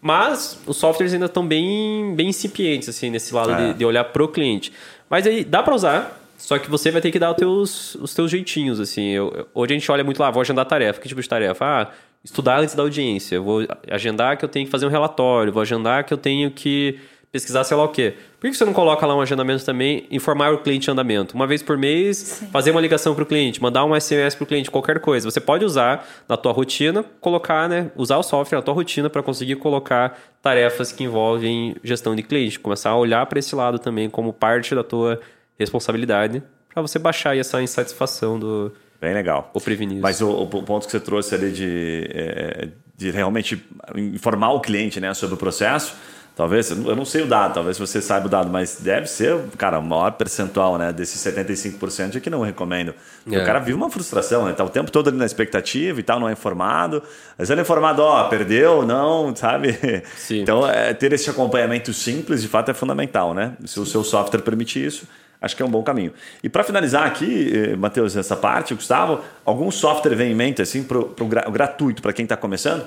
Mas 0.00 0.58
os 0.66 0.76
softwares 0.76 1.14
ainda 1.14 1.26
estão 1.26 1.46
bem, 1.46 2.14
bem 2.14 2.28
incipientes, 2.28 2.88
assim, 2.88 3.08
nesse 3.10 3.34
lado 3.34 3.52
É. 3.52 3.72
de, 3.72 3.78
de 3.78 3.84
olhar 3.84 4.04
pro 4.04 4.28
cliente. 4.28 4.72
Mas 5.08 5.26
aí 5.26 5.42
dá 5.44 5.62
para 5.62 5.74
usar, 5.74 6.23
só 6.46 6.58
que 6.58 6.70
você 6.70 6.90
vai 6.90 7.00
ter 7.00 7.10
que 7.10 7.18
dar 7.18 7.30
os 7.30 7.36
teus, 7.36 7.94
os 7.96 8.14
teus 8.14 8.30
jeitinhos, 8.30 8.78
assim. 8.78 9.10
Eu, 9.10 9.32
eu- 9.34 9.48
hoje 9.54 9.72
a 9.72 9.78
gente 9.78 9.90
olha 9.90 10.04
muito 10.04 10.20
lá, 10.20 10.30
vou 10.30 10.42
agendar 10.42 10.66
tarefa. 10.66 11.00
Que 11.00 11.08
tipo 11.08 11.20
de 11.22 11.28
tarefa? 11.28 11.64
Ah, 11.64 11.90
estudar 12.22 12.58
antes 12.60 12.74
da 12.74 12.82
audiência. 12.82 13.40
Vou 13.40 13.66
agendar 13.90 14.36
que 14.36 14.44
eu 14.44 14.48
tenho 14.48 14.66
que 14.66 14.70
fazer 14.70 14.84
um 14.86 14.90
relatório. 14.90 15.52
Vou 15.52 15.62
agendar 15.62 16.04
que 16.04 16.12
eu 16.12 16.18
tenho 16.18 16.50
que 16.50 16.98
pesquisar 17.32 17.64
sei 17.64 17.76
lá 17.76 17.82
o 17.84 17.88
quê. 17.88 18.14
Por 18.38 18.48
que 18.48 18.56
você 18.56 18.64
não 18.64 18.72
coloca 18.72 19.04
lá 19.06 19.16
um 19.16 19.20
agendamento 19.20 19.64
também, 19.64 20.06
informar 20.10 20.52
o 20.52 20.58
cliente 20.58 20.88
em 20.88 20.92
andamento? 20.92 21.34
Uma 21.34 21.46
vez 21.48 21.62
por 21.64 21.76
mês, 21.76 22.44
fazer 22.52 22.70
uma 22.70 22.80
ligação 22.80 23.12
para 23.14 23.24
o 23.24 23.26
cliente, 23.26 23.60
mandar 23.60 23.84
um 23.84 23.92
SMS 23.98 24.36
para 24.36 24.44
o 24.44 24.46
cliente, 24.46 24.70
qualquer 24.70 25.00
coisa. 25.00 25.28
Você 25.28 25.40
pode 25.40 25.64
usar 25.64 26.06
na 26.28 26.36
tua 26.36 26.52
rotina, 26.52 27.04
colocar, 27.20 27.68
né? 27.68 27.90
Usar 27.96 28.18
o 28.18 28.22
software 28.22 28.58
na 28.58 28.62
tua 28.62 28.74
rotina 28.74 29.10
para 29.10 29.20
conseguir 29.22 29.56
colocar 29.56 30.16
tarefas 30.40 30.92
que 30.92 31.02
envolvem 31.02 31.74
gestão 31.82 32.14
de 32.14 32.22
cliente. 32.22 32.60
Começar 32.60 32.90
a 32.90 32.96
olhar 32.96 33.24
para 33.26 33.38
esse 33.40 33.56
lado 33.56 33.78
também 33.80 34.08
como 34.08 34.32
parte 34.32 34.72
da 34.74 34.84
tua 34.84 35.18
responsabilidade 35.58 36.42
para 36.72 36.82
você 36.82 36.98
baixar 36.98 37.36
essa 37.36 37.62
insatisfação 37.62 38.38
do 38.38 38.72
Bem 39.00 39.14
legal. 39.14 39.50
ou 39.54 39.60
prevenir. 39.60 40.00
Mas 40.00 40.20
o, 40.20 40.30
o 40.30 40.46
ponto 40.46 40.86
que 40.86 40.92
você 40.92 41.00
trouxe 41.00 41.34
ali 41.34 41.52
de, 41.52 42.08
é, 42.10 42.68
de 42.96 43.10
realmente 43.10 43.64
informar 43.96 44.52
o 44.52 44.60
cliente 44.60 45.00
né, 45.00 45.12
sobre 45.14 45.34
o 45.34 45.38
processo, 45.38 45.94
talvez, 46.34 46.70
eu 46.70 46.96
não 46.96 47.04
sei 47.04 47.22
o 47.22 47.26
dado, 47.26 47.54
talvez 47.54 47.78
você 47.78 48.00
saiba 48.00 48.26
o 48.26 48.28
dado, 48.28 48.50
mas 48.50 48.80
deve 48.80 49.06
ser, 49.06 49.38
cara, 49.56 49.78
o 49.78 49.82
maior 49.82 50.12
percentual 50.12 50.76
né, 50.78 50.92
desses 50.92 51.20
75% 51.20 52.16
é 52.16 52.20
que 52.20 52.30
não 52.30 52.40
recomendo. 52.40 52.94
Porque 53.22 53.36
É. 53.36 53.42
O 53.42 53.46
cara 53.46 53.58
vive 53.60 53.74
uma 53.74 53.90
frustração, 53.90 54.46
né? 54.46 54.52
Tá 54.52 54.64
o 54.64 54.68
tempo 54.70 54.90
todo 54.90 55.08
ali 55.08 55.16
na 55.16 55.26
expectativa 55.26 56.00
e 56.00 56.02
tal, 56.02 56.18
não 56.18 56.28
é 56.28 56.32
informado. 56.32 57.02
Mas 57.38 57.50
ele 57.50 57.60
é 57.60 57.62
informado, 57.62 58.02
ó, 58.02 58.24
perdeu, 58.24 58.84
não, 58.84 59.34
sabe? 59.36 59.78
Sim. 60.16 60.40
Então, 60.40 60.68
é, 60.68 60.92
ter 60.92 61.12
esse 61.12 61.30
acompanhamento 61.30 61.92
simples, 61.92 62.42
de 62.42 62.48
fato, 62.48 62.70
é 62.70 62.74
fundamental, 62.74 63.32
né? 63.32 63.52
Se 63.64 63.78
o 63.78 63.86
seu 63.86 64.02
software 64.02 64.40
permite 64.40 64.84
isso, 64.84 65.06
acho 65.44 65.54
que 65.56 65.62
é 65.62 65.66
um 65.66 65.70
bom 65.70 65.82
caminho. 65.82 66.12
E 66.42 66.48
para 66.48 66.64
finalizar 66.64 67.06
aqui, 67.06 67.52
eh, 67.54 67.76
Matheus, 67.76 68.16
essa 68.16 68.34
parte, 68.36 68.74
Gustavo, 68.74 69.20
algum 69.44 69.70
software 69.70 70.14
vem 70.14 70.32
em 70.32 70.34
mente, 70.34 70.60
assim, 70.62 70.82
pro, 70.82 71.06
pro 71.10 71.26
gra- 71.26 71.48
gratuito 71.50 72.02
para 72.02 72.12
quem 72.12 72.24
está 72.24 72.36
começando? 72.36 72.86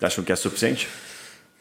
Acham 0.00 0.22
que 0.24 0.32
é 0.32 0.36
suficiente? 0.36 0.88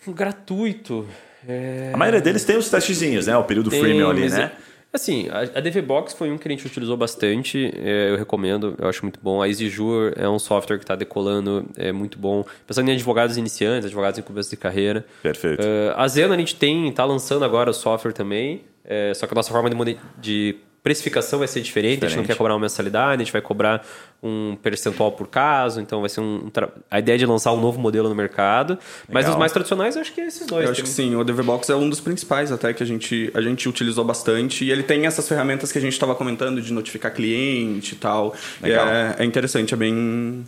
gratuito. 0.08 1.06
É... 1.48 1.92
A 1.94 1.98
maioria 1.98 2.22
deles 2.22 2.46
tem 2.46 2.56
os 2.58 2.70
testezinhos, 2.70 3.28
né? 3.28 3.36
O 3.36 3.44
período 3.44 3.70
Tem, 3.70 3.80
freemium 3.80 4.10
ali, 4.10 4.30
né? 4.30 4.52
é- 4.64 4.68
Assim, 4.94 5.28
a, 5.30 5.60
DVBox 5.60 6.14
foi 6.14 6.32
um 6.32 6.38
que 6.38 6.48
a 6.48 6.52
gente 6.52 6.66
utilizou 6.66 6.96
bastante, 6.96 7.72
é, 7.76 8.10
eu 8.10 8.16
recomendo, 8.16 8.74
eu 8.80 8.88
acho 8.88 9.04
muito 9.04 9.20
bom. 9.22 9.42
A 9.42 9.48
EasyJur 9.48 10.14
é 10.16 10.28
um 10.30 10.40
software 10.40 10.78
que 10.78 10.86
está 10.86 10.96
decolando, 10.96 11.66
é 11.76 11.92
muito 11.92 12.18
bom. 12.18 12.46
Pensando 12.66 12.90
em 12.90 12.94
advogados 12.94 13.36
iniciantes, 13.38 13.86
advogados 13.86 14.18
em 14.18 14.24
começo 14.24 14.50
de 14.50 14.56
carreira. 14.56 15.06
Perfeito. 15.22 15.62
É, 15.62 15.94
a 15.96 16.08
Zeno 16.08 16.34
a 16.34 16.38
gente 16.38 16.56
tem, 16.56 16.88
está 16.88 17.04
lançando 17.04 17.44
agora 17.44 17.70
o 17.70 17.74
software 17.74 18.14
também, 18.14 18.62
é, 18.88 19.14
só 19.14 19.28
que 19.28 19.34
a 19.34 19.36
nossa 19.36 19.52
forma 19.52 19.70
de, 19.70 19.98
de 20.18 20.56
precificação 20.82 21.40
vai 21.40 21.50
ser 21.50 21.60
diferente, 21.60 22.06
a 22.06 22.08
gente 22.08 22.16
não 22.16 22.24
Diferente. 22.24 22.28
quer 22.28 22.38
cobrar 22.38 22.54
uma 22.54 22.62
mensalidade, 22.62 23.22
a 23.22 23.26
gente 23.26 23.34
vai 23.34 23.42
cobrar 23.42 23.86
um 24.24 24.56
percentual 24.64 25.12
por 25.12 25.28
caso, 25.28 25.82
então 25.82 26.00
vai 26.00 26.10
ser 26.10 26.22
um... 26.22 26.46
um 26.46 26.50
tra- 26.50 26.70
a 26.90 27.00
ideia 27.00 27.16
é 27.16 27.18
de 27.18 27.26
lançar 27.26 27.52
um 27.52 27.60
novo 27.60 27.78
modelo 27.78 28.08
no 28.08 28.16
mercado, 28.16 28.80
mas 29.10 29.26
Legal. 29.26 29.32
os 29.34 29.38
mais 29.38 29.52
tradicionais 29.52 29.96
eu 29.96 30.02
acho 30.02 30.14
que 30.14 30.22
é 30.22 30.28
esses 30.28 30.48
dois. 30.48 30.64
Eu 30.64 30.72
acho 30.72 30.82
que 30.82 30.88
sim, 30.88 31.14
o 31.14 31.26
DVBox 31.26 31.70
é 31.70 31.76
um 31.76 31.90
dos 31.90 32.00
principais 32.00 32.54
até 32.54 32.74
que 32.74 32.82
a 32.82 32.86
gente, 32.86 33.30
a 33.34 33.42
gente 33.42 33.68
utilizou 33.68 34.06
bastante. 34.06 34.64
E 34.64 34.72
ele 34.72 34.84
tem 34.84 35.06
essas 35.06 35.28
ferramentas 35.28 35.74
que 35.74 35.78
a 35.78 35.82
gente 35.82 35.92
estava 35.92 36.16
comentando 36.16 36.62
de 36.62 36.72
notificar 36.72 37.14
cliente 37.14 37.96
e 37.96 37.98
tal. 37.98 38.34
E 38.62 38.68
Legal. 38.68 38.88
É, 38.88 39.16
é 39.20 39.26
interessante, 39.26 39.74
é 39.74 39.78
bem. 39.78 40.46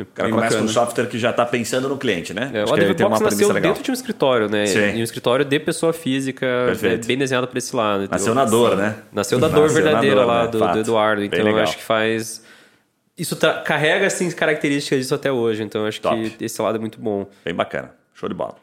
O 0.00 0.06
cara 0.06 0.30
começa 0.30 0.58
com 0.58 0.64
um 0.64 0.68
software 0.68 1.06
que 1.06 1.18
já 1.18 1.30
está 1.30 1.44
pensando 1.44 1.88
no 1.88 1.98
cliente, 1.98 2.32
né? 2.32 2.50
É, 2.54 2.62
Acho 2.62 2.72
o 2.72 2.74
ADVBox 2.76 3.20
nasceu 3.20 3.48
legal. 3.52 3.70
dentro 3.72 3.84
de 3.84 3.90
um 3.90 3.94
escritório, 3.94 4.48
né? 4.48 4.66
Sim. 4.66 4.96
E 4.96 5.00
um 5.00 5.04
escritório 5.04 5.44
de 5.44 5.60
pessoa 5.60 5.92
física, 5.92 6.46
Perfeito. 6.66 7.04
é, 7.04 7.06
bem 7.06 7.18
desenhado 7.18 7.46
para 7.46 7.58
esse 7.58 7.74
lado. 7.76 8.04
entendeu? 8.04 8.18
Nasceu 8.18 8.34
na 8.34 8.44
dor, 8.44 8.76
né? 8.76 8.96
Nasceu 9.12 9.38
da 9.38 9.48
dor 9.48 9.62
Nasceu 9.62 9.82
verdadeira 9.82 10.16
dor, 10.16 10.26
lá 10.26 10.42
né? 10.44 10.48
do, 10.50 10.58
do 10.58 10.78
Eduardo. 10.78 11.22
Então 11.24 11.46
eu 11.48 11.58
acho 11.58 11.76
que 11.76 11.82
faz. 11.82 12.42
Isso 13.18 13.36
tra- 13.36 13.60
carrega 13.60 14.06
assim, 14.06 14.30
características 14.30 14.98
disso 15.00 15.14
até 15.14 15.30
hoje. 15.30 15.62
Então 15.62 15.82
eu 15.82 15.86
acho 15.88 16.00
Top. 16.00 16.30
que 16.30 16.44
esse 16.44 16.60
lado 16.62 16.76
é 16.76 16.80
muito 16.80 16.98
bom. 16.98 17.26
Bem 17.44 17.54
bacana. 17.54 17.90
Show 18.14 18.28
de 18.28 18.34
bola. 18.34 18.54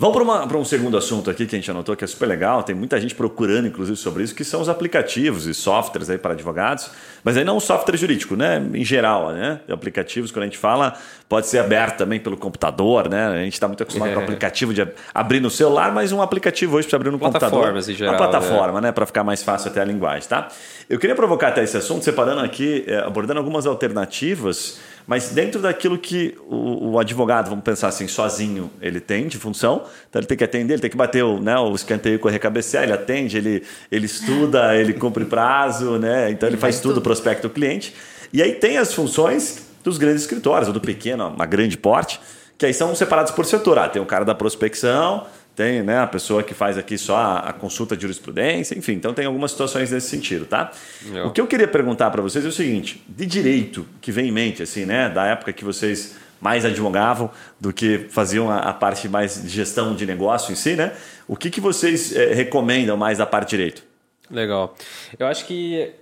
Vamos 0.00 0.16
para 0.48 0.56
um 0.56 0.64
segundo 0.64 0.96
assunto 0.96 1.28
aqui 1.30 1.44
que 1.44 1.54
a 1.54 1.58
gente 1.58 1.70
anotou 1.70 1.94
que 1.94 2.02
é 2.02 2.06
super 2.06 2.24
legal. 2.24 2.62
Tem 2.62 2.74
muita 2.74 2.98
gente 2.98 3.14
procurando, 3.14 3.68
inclusive, 3.68 3.98
sobre 3.98 4.22
isso, 4.22 4.34
que 4.34 4.44
são 4.44 4.62
os 4.62 4.68
aplicativos 4.70 5.44
e 5.46 5.52
softwares 5.52 6.08
aí 6.08 6.16
para 6.16 6.32
advogados. 6.32 6.90
Mas 7.22 7.36
aí 7.36 7.44
não 7.44 7.58
o 7.58 7.60
software 7.60 7.98
jurídico, 7.98 8.34
né? 8.34 8.66
Em 8.72 8.82
geral, 8.82 9.30
né? 9.32 9.60
Aplicativos, 9.70 10.30
quando 10.32 10.44
a 10.44 10.46
gente 10.46 10.56
fala, 10.56 10.94
pode 11.28 11.48
ser 11.48 11.58
aberto 11.58 11.98
também 11.98 12.18
pelo 12.18 12.38
computador, 12.38 13.10
né? 13.10 13.26
A 13.26 13.44
gente 13.44 13.52
está 13.52 13.68
muito 13.68 13.82
acostumado 13.82 14.12
É. 14.12 14.14
com 14.14 14.20
aplicativo 14.22 14.72
de 14.72 14.80
ab- 14.80 14.94
abrir 15.12 15.38
no 15.38 15.50
celular, 15.50 15.92
mas 15.92 16.12
um 16.12 16.22
aplicativo 16.22 16.78
hoje 16.78 16.88
para 16.88 16.96
abrir 16.96 17.10
no 17.10 17.18
computador. 17.18 17.76
Em 17.76 17.82
geral, 17.94 18.14
Uma 18.14 18.18
plataforma, 18.18 18.80
né? 18.80 18.92
Para 18.92 19.04
ficar 19.04 19.22
mais 19.22 19.42
fácil 19.42 19.70
até 19.70 19.82
a 19.82 19.84
linguagem, 19.84 20.26
tá? 20.26 20.48
Eu 20.88 20.98
queria 20.98 21.14
provocar 21.14 21.48
até 21.48 21.62
esse 21.62 21.76
assunto, 21.76 22.06
separando 22.06 22.40
aqui, 22.40 22.84
eh, 22.86 22.96
abordando 23.04 23.38
algumas 23.38 23.66
alternativas, 23.66 24.80
mas 25.10 25.30
dentro 25.30 25.60
daquilo 25.60 25.98
que 25.98 26.38
o, 26.48 26.92
o 26.92 26.98
advogado, 27.00 27.50
vamos 27.50 27.64
pensar 27.64 27.88
assim, 27.88 28.06
sozinho, 28.06 28.70
ele 28.80 29.00
tem 29.00 29.26
de 29.26 29.38
função, 29.38 29.82
então 30.08 30.20
ele 30.20 30.26
tem 30.28 30.38
que 30.38 30.44
atender, 30.44 30.74
ele 30.74 30.80
tem 30.80 30.88
que 30.88 30.96
bater 30.96 31.24
o, 31.24 31.40
né, 31.40 31.58
o 31.58 31.74
escanteio 31.74 32.16
com 32.20 32.28
a 32.28 32.30
recabecear, 32.30 32.84
ele 32.84 32.92
atende, 32.92 33.36
ele, 33.36 33.64
ele 33.90 34.06
estuda, 34.06 34.72
ele 34.78 34.92
cumpre 34.92 35.24
prazo, 35.24 35.98
né? 35.98 36.30
Então 36.30 36.48
ele 36.48 36.56
faz 36.56 36.76
faz 36.76 36.80
tudo, 36.80 36.94
tudo. 36.94 37.02
prospecta 37.02 37.44
o 37.48 37.50
cliente. 37.50 37.92
E 38.32 38.40
aí 38.40 38.52
tem 38.52 38.78
as 38.78 38.94
funções 38.94 39.66
dos 39.82 39.98
grandes 39.98 40.22
escritórios, 40.22 40.68
ou 40.68 40.74
do 40.74 40.80
pequeno, 40.80 41.26
uma 41.26 41.44
grande 41.44 41.76
porte, 41.76 42.20
que 42.56 42.64
aí 42.64 42.72
são 42.72 42.94
separados 42.94 43.32
por 43.32 43.44
setor. 43.44 43.80
Ah, 43.80 43.88
tem 43.88 44.00
o 44.00 44.06
cara 44.06 44.24
da 44.24 44.36
prospecção, 44.36 45.26
tem 45.60 45.82
né, 45.82 45.98
a 45.98 46.06
pessoa 46.06 46.42
que 46.42 46.54
faz 46.54 46.78
aqui 46.78 46.96
só 46.96 47.42
a, 47.44 47.52
consulta 47.52 47.94
de 47.94 48.00
jurisprudência, 48.00 48.78
enfim, 48.78 48.92
então 48.92 49.12
tem 49.12 49.26
algumas 49.26 49.50
situações 49.50 49.90
nesse 49.90 50.08
sentido, 50.08 50.46
tá? 50.46 50.72
Legal. 51.04 51.26
O 51.26 51.30
que 51.32 51.38
eu 51.38 51.46
queria 51.46 51.68
perguntar 51.68 52.10
para 52.10 52.22
vocês 52.22 52.46
é 52.46 52.48
o 52.48 52.52
seguinte: 52.52 53.04
de 53.06 53.26
direito 53.26 53.86
que 54.00 54.10
vem 54.10 54.28
em 54.28 54.32
mente, 54.32 54.62
assim, 54.62 54.86
né, 54.86 55.10
da 55.10 55.26
época 55.26 55.52
que 55.52 55.62
vocês 55.62 56.16
mais 56.40 56.64
advogavam 56.64 57.30
do 57.60 57.74
que 57.74 58.06
faziam 58.08 58.50
a, 58.50 58.60
a 58.60 58.72
parte 58.72 59.06
mais 59.06 59.42
de 59.42 59.50
gestão 59.50 59.94
de 59.94 60.06
negócio 60.06 60.50
em 60.50 60.54
si, 60.54 60.74
né? 60.76 60.94
O 61.28 61.36
que, 61.36 61.50
que 61.50 61.60
vocês 61.60 62.16
eh, 62.16 62.32
recomendam 62.32 62.96
mais 62.96 63.18
da 63.18 63.26
parte 63.26 63.50
de 63.50 63.56
direito? 63.58 63.82
Legal. 64.30 64.74
Eu 65.18 65.26
acho 65.26 65.44
que 65.44 65.92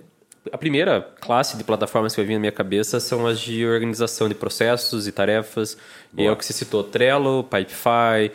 a 0.53 0.57
primeira 0.57 1.01
classe 1.19 1.57
de 1.57 1.65
plataformas 1.65 2.15
que 2.15 2.21
vai 2.21 2.27
vir 2.27 2.35
na 2.35 2.39
minha 2.39 2.51
cabeça 2.51 2.97
são 3.01 3.27
as 3.27 3.41
de 3.41 3.65
organização 3.65 4.29
de 4.29 4.35
processos 4.35 5.05
e 5.05 5.11
tarefas. 5.11 5.77
E 6.17 6.25
é 6.25 6.31
o 6.31 6.37
que 6.37 6.45
você 6.45 6.53
citou, 6.53 6.81
Trello, 6.81 7.43
Pipefy, 7.43 8.31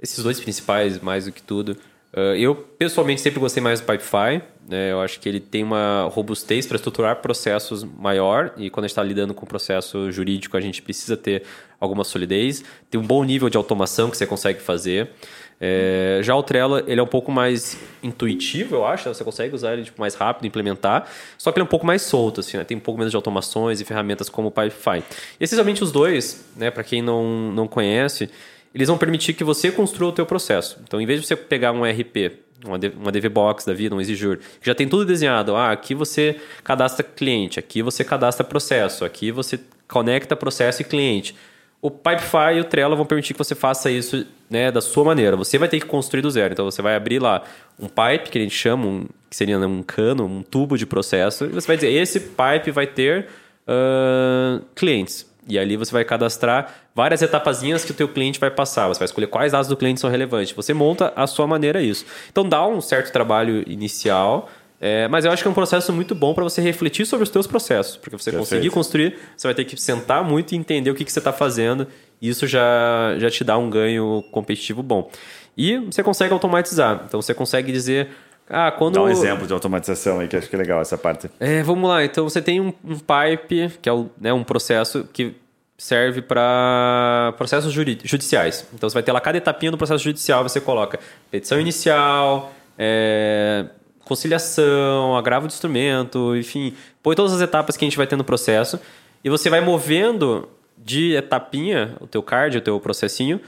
esses 0.00 0.22
dois 0.22 0.40
principais 0.40 1.00
mais 1.00 1.24
do 1.24 1.32
que 1.32 1.42
tudo. 1.42 1.76
Uh, 2.12 2.34
eu, 2.36 2.54
pessoalmente, 2.54 3.20
sempre 3.20 3.38
gostei 3.38 3.62
mais 3.62 3.80
do 3.80 3.86
Pipefy. 3.86 4.42
Né? 4.68 4.92
Eu 4.92 5.00
acho 5.00 5.20
que 5.20 5.28
ele 5.28 5.38
tem 5.38 5.62
uma 5.62 6.08
robustez 6.10 6.66
para 6.66 6.76
estruturar 6.76 7.16
processos 7.16 7.84
maior. 7.84 8.52
E 8.56 8.70
quando 8.70 8.84
a 8.84 8.88
gente 8.88 8.92
está 8.92 9.02
lidando 9.02 9.34
com 9.34 9.44
processo 9.44 10.10
jurídico, 10.10 10.56
a 10.56 10.60
gente 10.60 10.80
precisa 10.80 11.16
ter 11.16 11.42
alguma 11.78 12.04
solidez. 12.04 12.64
Tem 12.90 13.00
um 13.00 13.06
bom 13.06 13.22
nível 13.22 13.50
de 13.50 13.56
automação 13.56 14.10
que 14.10 14.16
você 14.16 14.26
consegue 14.26 14.60
fazer. 14.60 15.10
É, 15.58 16.20
já 16.22 16.36
o 16.36 16.42
Trello 16.42 16.82
ele 16.86 17.00
é 17.00 17.02
um 17.02 17.06
pouco 17.06 17.32
mais 17.32 17.78
intuitivo, 18.02 18.76
eu 18.76 18.86
acho. 18.86 19.08
Né? 19.08 19.14
Você 19.14 19.24
consegue 19.24 19.54
usar 19.54 19.74
ele 19.74 19.84
tipo, 19.84 20.00
mais 20.00 20.14
rápido, 20.14 20.46
implementar. 20.46 21.08
Só 21.36 21.52
que 21.52 21.58
ele 21.58 21.62
é 21.62 21.66
um 21.66 21.70
pouco 21.70 21.86
mais 21.86 22.02
solto, 22.02 22.40
assim, 22.40 22.56
né? 22.56 22.64
tem 22.64 22.76
um 22.76 22.80
pouco 22.80 22.98
menos 22.98 23.10
de 23.10 23.16
automações 23.16 23.80
e 23.80 23.84
ferramentas 23.84 24.28
como 24.28 24.48
o 24.48 24.50
Pipefy. 24.50 25.02
E 25.38 25.44
essencialmente 25.44 25.82
os 25.82 25.92
dois, 25.92 26.46
né, 26.56 26.70
para 26.70 26.82
quem 26.82 27.02
não, 27.02 27.52
não 27.52 27.66
conhece, 27.66 28.30
eles 28.76 28.88
vão 28.88 28.98
permitir 28.98 29.32
que 29.32 29.42
você 29.42 29.72
construa 29.72 30.10
o 30.10 30.12
teu 30.12 30.26
processo. 30.26 30.78
Então, 30.84 31.00
em 31.00 31.06
vez 31.06 31.22
de 31.22 31.26
você 31.26 31.34
pegar 31.34 31.72
um 31.72 31.82
RP, 31.82 32.30
uma, 32.62 32.78
uma 33.00 33.10
DV 33.10 33.30
Box 33.30 33.64
da 33.64 33.72
vida, 33.72 33.94
um 33.94 34.00
Exijur, 34.02 34.36
que 34.36 34.66
já 34.66 34.74
tem 34.74 34.86
tudo 34.86 35.06
desenhado. 35.06 35.56
Ah, 35.56 35.72
aqui 35.72 35.94
você 35.94 36.36
cadastra 36.62 37.02
cliente, 37.02 37.58
aqui 37.58 37.80
você 37.80 38.04
cadastra 38.04 38.44
processo, 38.44 39.02
aqui 39.02 39.32
você 39.32 39.58
conecta 39.88 40.36
processo 40.36 40.82
e 40.82 40.84
cliente. 40.84 41.34
O 41.80 41.90
Pipefy 41.90 42.56
e 42.56 42.60
o 42.60 42.64
Trello 42.64 42.94
vão 42.94 43.06
permitir 43.06 43.32
que 43.32 43.38
você 43.38 43.54
faça 43.54 43.90
isso 43.90 44.26
né, 44.50 44.70
da 44.70 44.82
sua 44.82 45.04
maneira. 45.04 45.38
Você 45.38 45.56
vai 45.56 45.70
ter 45.70 45.80
que 45.80 45.86
construir 45.86 46.20
do 46.20 46.30
zero. 46.30 46.52
Então 46.52 46.66
você 46.66 46.82
vai 46.82 46.96
abrir 46.96 47.18
lá 47.18 47.44
um 47.80 47.86
pipe, 47.88 48.28
que 48.28 48.36
a 48.36 48.42
gente 48.42 48.54
chama, 48.54 48.86
um, 48.86 49.06
que 49.30 49.36
seria 49.36 49.58
um 49.58 49.82
cano, 49.82 50.26
um 50.26 50.42
tubo 50.42 50.76
de 50.76 50.84
processo, 50.84 51.46
e 51.46 51.48
você 51.48 51.66
vai 51.66 51.76
dizer: 51.76 51.92
esse 51.92 52.20
pipe 52.20 52.70
vai 52.70 52.86
ter 52.86 53.26
uh, 53.66 54.62
clientes. 54.74 55.34
E 55.48 55.58
ali 55.58 55.76
você 55.76 55.92
vai 55.92 56.04
cadastrar 56.04 56.74
várias 56.94 57.22
etapazinhas 57.22 57.84
que 57.84 57.92
o 57.92 57.94
teu 57.94 58.08
cliente 58.08 58.40
vai 58.40 58.50
passar. 58.50 58.88
Você 58.88 58.98
vai 58.98 59.06
escolher 59.06 59.28
quais 59.28 59.52
dados 59.52 59.68
do 59.68 59.76
cliente 59.76 60.00
são 60.00 60.10
relevantes. 60.10 60.52
Você 60.52 60.74
monta 60.74 61.12
a 61.14 61.26
sua 61.26 61.46
maneira 61.46 61.80
isso. 61.80 62.04
Então 62.30 62.48
dá 62.48 62.66
um 62.66 62.80
certo 62.80 63.12
trabalho 63.12 63.62
inicial, 63.68 64.48
é, 64.80 65.06
mas 65.08 65.24
eu 65.24 65.30
acho 65.30 65.42
que 65.42 65.48
é 65.48 65.50
um 65.50 65.54
processo 65.54 65.92
muito 65.92 66.14
bom 66.14 66.34
para 66.34 66.44
você 66.44 66.60
refletir 66.60 67.06
sobre 67.06 67.24
os 67.24 67.30
teus 67.30 67.46
processos. 67.46 67.96
Porque 67.96 68.16
você 68.16 68.30
Perfeito. 68.30 68.38
conseguir 68.40 68.70
construir, 68.70 69.18
você 69.36 69.46
vai 69.46 69.54
ter 69.54 69.64
que 69.64 69.80
sentar 69.80 70.24
muito 70.24 70.52
e 70.52 70.56
entender 70.56 70.90
o 70.90 70.94
que, 70.94 71.04
que 71.04 71.12
você 71.12 71.20
está 71.20 71.32
fazendo. 71.32 71.86
E 72.20 72.28
isso 72.28 72.46
já, 72.46 73.16
já 73.18 73.30
te 73.30 73.44
dá 73.44 73.56
um 73.56 73.70
ganho 73.70 74.24
competitivo 74.32 74.82
bom. 74.82 75.10
E 75.56 75.78
você 75.78 76.02
consegue 76.02 76.32
automatizar. 76.32 77.04
Então 77.06 77.22
você 77.22 77.32
consegue 77.32 77.70
dizer... 77.70 78.08
Ah, 78.48 78.70
quando... 78.70 78.94
Dá 78.94 79.02
um 79.02 79.08
exemplo 79.08 79.46
de 79.46 79.52
automatização 79.52 80.20
aí, 80.20 80.28
que 80.28 80.36
acho 80.36 80.48
que 80.48 80.54
é 80.54 80.58
legal 80.58 80.80
essa 80.80 80.96
parte. 80.96 81.30
É, 81.40 81.62
vamos 81.62 81.88
lá. 81.88 82.04
Então 82.04 82.28
você 82.28 82.40
tem 82.40 82.60
um, 82.60 82.72
um 82.84 82.98
pipe, 82.98 83.72
que 83.82 83.88
é 83.88 83.92
o, 83.92 84.08
né, 84.20 84.32
um 84.32 84.44
processo 84.44 85.04
que 85.12 85.34
serve 85.76 86.22
para 86.22 87.34
processos 87.36 87.72
judi- 87.72 87.98
judiciais. 88.04 88.66
Então 88.72 88.88
você 88.88 88.94
vai 88.94 89.02
ter 89.02 89.12
lá 89.12 89.20
cada 89.20 89.36
etapinha 89.36 89.70
do 89.70 89.76
processo 89.76 90.02
judicial, 90.02 90.42
você 90.42 90.60
coloca 90.60 90.98
petição 91.30 91.60
inicial, 91.60 92.52
é, 92.78 93.66
conciliação, 94.04 95.16
agravo 95.16 95.46
de 95.46 95.52
instrumento, 95.52 96.34
enfim, 96.36 96.74
põe 97.02 97.14
todas 97.14 97.32
as 97.34 97.40
etapas 97.40 97.76
que 97.76 97.84
a 97.84 97.86
gente 97.86 97.96
vai 97.96 98.06
ter 98.06 98.16
no 98.16 98.24
processo 98.24 98.80
e 99.22 99.28
você 99.28 99.50
vai 99.50 99.60
movendo 99.60 100.48
de 100.78 101.14
etapinha 101.14 101.96
o 102.00 102.06
teu 102.06 102.22
card, 102.22 102.58
o 102.58 102.60
teu 102.60 102.78
processinho, 102.80 103.40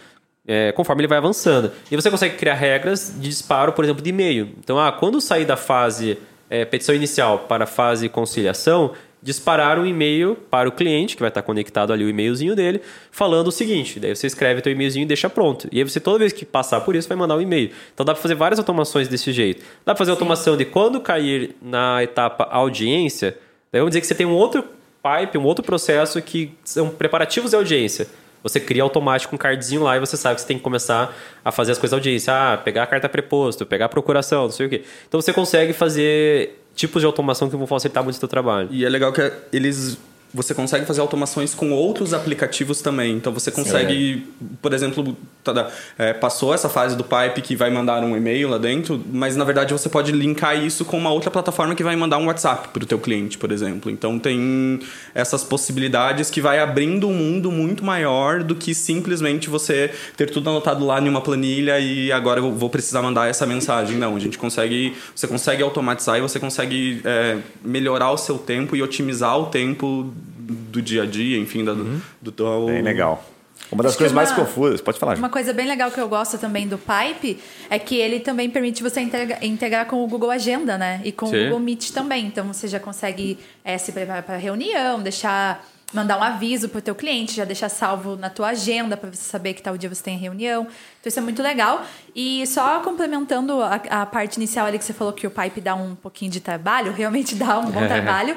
é, 0.49 0.73
conforme 0.73 1.03
ele 1.03 1.09
vai 1.09 1.19
avançando. 1.19 1.71
E 1.91 1.95
você 1.95 2.11
consegue 2.11 2.37
criar 2.37 2.55
regras 2.55 3.13
de 3.15 3.29
disparo, 3.29 3.75
por 3.75 3.85
exemplo, 3.85 4.03
de 4.03 4.09
e-mail. 4.09 4.49
Então, 4.59 4.79
ah, 4.79 4.91
quando 4.91 5.21
sair 5.21 5.45
da 5.45 5.57
fase 5.57 6.17
é, 6.49 6.65
petição 6.65 6.95
inicial 6.95 7.41
para 7.41 7.65
a 7.65 7.67
fase 7.67 8.09
conciliação, 8.09 8.93
disparar 9.23 9.79
um 9.79 9.85
e-mail 9.85 10.37
para 10.51 10.69
o 10.69 10.73
cliente, 10.73 11.17
que 11.17 11.21
vai 11.21 11.29
estar 11.29 11.43
conectado 11.43 11.93
ali 11.93 12.05
o 12.05 12.09
e-mailzinho 12.09 12.55
dele, 12.57 12.81
falando 13.11 13.49
o 13.49 13.53
seguinte. 13.53 14.01
Daí 14.01 14.15
você 14.15 14.27
escreve 14.27 14.63
teu 14.63 14.73
e-mailzinho 14.73 15.03
e 15.03 15.07
deixa 15.07 15.29
pronto. 15.29 15.69
E 15.71 15.79
aí 15.79 15.85
você, 15.85 16.01
toda 16.01 16.21
vez 16.21 16.33
que 16.33 16.47
passar 16.47 16.81
por 16.81 16.97
isso, 16.97 17.09
vai 17.09 17.19
mandar 17.19 17.37
um 17.37 17.41
e-mail. 17.41 17.71
Então 17.93 18.07
dá 18.07 18.15
para 18.15 18.23
fazer 18.23 18.35
várias 18.37 18.59
automações 18.59 19.09
desse 19.09 19.33
jeito. 19.33 19.61
Dá 19.85 19.93
para 19.93 19.97
fazer 19.97 20.13
automação 20.13 20.57
de 20.57 20.65
quando 20.65 21.01
cair 21.01 21.55
na 21.61 22.03
etapa 22.03 22.45
audiência, 22.45 23.37
daí 23.71 23.81
vamos 23.81 23.91
dizer 23.91 24.01
que 24.01 24.07
você 24.07 24.15
tem 24.15 24.27
um 24.27 24.35
outro 24.35 24.65
pipe, 25.03 25.37
um 25.37 25.45
outro 25.45 25.65
processo 25.65 26.23
que 26.23 26.53
são 26.65 26.89
preparativos 26.89 27.51
de 27.51 27.57
audiência. 27.57 28.07
Você 28.43 28.61
cria 28.61 28.83
automático 28.83 29.35
um 29.35 29.39
cardzinho 29.39 29.83
lá 29.83 29.97
e 29.97 30.01
você 30.01 30.17
sabe 30.17 30.37
que 30.37 30.43
você 30.43 30.47
tem 30.47 30.57
que 30.57 30.63
começar 30.63 31.15
a 31.45 31.51
fazer 31.51 31.73
as 31.73 31.79
coisas 31.79 31.91
da 31.91 31.97
audiência. 31.97 32.33
Ah, 32.33 32.57
pegar 32.57 32.85
a 32.85 32.87
carta 32.87 33.09
preposto, 33.09 33.67
pegar 33.67 33.87
a 33.87 33.89
procuração, 33.89 34.45
não 34.45 34.51
sei 34.51 34.67
o 34.67 34.69
quê. 34.69 34.85
Então 35.09 35.21
você 35.21 35.33
consegue 35.33 35.73
fazer 35.73 36.63
tipos 36.75 37.03
de 37.03 37.07
automação 37.07 37.51
que 37.51 37.57
vão 37.57 37.67
facilitar 37.67 38.03
muito 38.03 38.17
o 38.17 38.19
seu 38.19 38.29
trabalho. 38.29 38.69
E 38.71 38.85
é 38.85 38.89
legal 38.89 39.13
que 39.13 39.33
eles 39.53 39.99
você 40.33 40.55
consegue 40.55 40.85
fazer 40.85 41.01
automações 41.01 41.55
com 41.55 41.73
outros 41.73 42.13
aplicativos 42.13 42.83
também. 42.83 43.17
Então 43.17 43.33
você 43.33 43.51
consegue, 43.51 44.27
por 44.61 44.75
exemplo, 44.75 45.17
tá, 45.43 45.71
é, 45.99 46.13
passou 46.13 46.53
essa 46.53 46.69
fase 46.69 46.97
do 46.97 47.05
pipe 47.05 47.41
que 47.41 47.57
vai 47.57 47.71
mandar 47.71 48.03
um 48.03 48.17
e-mail 48.17 48.49
lá 48.49 48.59
dentro, 48.59 49.03
mas 49.11 49.37
na 49.37 49.45
verdade 49.45 49.73
você 49.73 49.89
pode 49.89 50.13
linkar 50.13 50.63
isso 50.63 50.85
com 50.85 50.99
uma 50.99 51.11
outra 51.11 51.31
plataforma 51.31 51.75
que 51.75 51.83
vai 51.83 51.97
mandar 51.97 52.19
um 52.19 52.27
WhatsApp 52.27 52.69
para 52.69 52.83
o 52.83 52.87
teu 52.87 52.99
cliente, 52.99 53.39
por 53.39 53.51
exemplo. 53.51 53.91
Então 53.91 54.19
tem 54.19 54.81
essas 55.15 55.43
possibilidades 55.43 56.31
que 56.31 56.41
vai 56.41 56.61
abrindo 56.61 57.09
um 57.09 57.15
mundo 57.15 57.51
muito 57.51 57.83
maior 57.83 58.43
do 58.43 58.55
que 58.55 58.75
simplesmente 58.75 59.49
você 59.49 59.91
ter 60.17 60.31
tudo 60.31 60.51
anotado 60.51 60.85
lá 60.85 61.01
em 61.01 61.09
uma 61.09 61.23
planilha 61.23 61.81
e 61.81 62.13
agora 62.13 62.41
eu 62.41 62.53
vou 62.53 62.69
precisar 62.69 63.01
mandar 63.01 63.29
essa 63.29 63.47
mensagem. 63.47 63.97
Não, 63.97 64.15
a 64.15 64.21
gente 64.21 64.37
consegue, 64.37 64.95
você 65.15 65.27
consegue 65.27 65.63
automatizar 65.63 66.19
e 66.19 66.21
você 66.21 66.39
consegue 66.39 67.01
é, 67.05 67.39
melhorar 67.65 68.11
o 68.11 68.19
seu 68.19 68.37
tempo 68.37 68.77
e 68.77 68.83
otimizar 68.83 69.39
o 69.39 69.47
tempo 69.47 70.13
do 70.55 70.81
dia 70.83 71.03
a 71.03 71.07
dia, 71.07 71.39
enfim, 71.39 71.65
da, 71.65 71.73
Uhum. 71.73 72.01
do 72.21 72.33
teu... 72.33 72.67
Bem 72.67 72.83
legal. 72.83 73.25
Uma 73.71 73.83
das 73.83 73.91
Acho 73.93 73.99
coisas 73.99 74.15
mais 74.15 74.31
uma- 74.31 74.37
confusas, 74.39 74.81
pode 74.81 74.99
falar. 74.99 75.17
Uma 75.19 75.29
coisa 75.29 75.53
bem 75.53 75.67
legal 75.67 75.91
que 75.91 76.01
eu 76.01 76.09
gosto 76.09 76.39
também 76.39 76.67
do 76.67 76.79
Pipe 76.79 77.39
é 77.69 77.79
que 77.79 77.97
ele 77.97 78.21
também 78.21 78.49
permite 78.49 78.83
você 78.83 79.01
integra- 79.01 79.39
integrar 79.45 79.85
com 79.87 80.03
o 80.03 80.07
Google 80.07 80.31
Agenda, 80.31 80.79
né? 80.79 81.01
E 81.05 81.13
com 81.13 81.27
Sim. 81.27 81.37
o 81.37 81.45
Google 81.45 81.61
Meet 81.61 81.91
também. 81.91 82.27
Então 82.27 82.47
você 82.47 82.67
já 82.69 82.81
consegue 82.81 83.39
eh, 83.65 83.77
se 83.77 83.93
preparar 83.93 84.23
para 84.23 84.37
reunião, 84.37 85.01
deixar 85.03 85.67
mandar 85.91 86.19
um 86.19 86.23
aviso 86.23 86.69
para 86.69 86.81
o 86.81 86.83
teu 86.83 86.95
cliente, 86.95 87.33
já 87.35 87.47
deixar 87.47 87.71
salvo 87.71 88.15
na 88.15 88.29
tua 88.29 88.49
agenda 88.49 88.95
para 88.95 89.09
você 89.11 89.23
saber 89.23 89.55
que 89.55 89.63
tal 89.63 89.75
dia 89.79 89.89
você 89.89 90.03
tem 90.03 90.19
reunião. 90.19 90.65
Então 90.65 91.09
isso 91.09 91.19
é 91.19 91.23
muito 91.23 91.43
legal. 91.43 91.83
E 92.15 92.47
só 92.47 92.81
complementando 92.81 93.63
a, 93.63 93.77
a 93.89 94.05
parte 94.07 94.37
inicial 94.37 94.67
ali 94.67 94.79
que 94.79 94.85
você 94.85 94.93
falou 94.93 95.15
que 95.15 95.27
o 95.27 95.31
Pipe 95.31 95.63
dá 95.63 95.75
um 95.75 95.95
pouquinho 95.95 96.31
de 96.31 96.41
trabalho, 96.41 96.93
realmente 96.97 97.35
dá 97.35 97.59
um 97.59 97.71
bom 97.71 97.81
trabalho. 97.89 98.37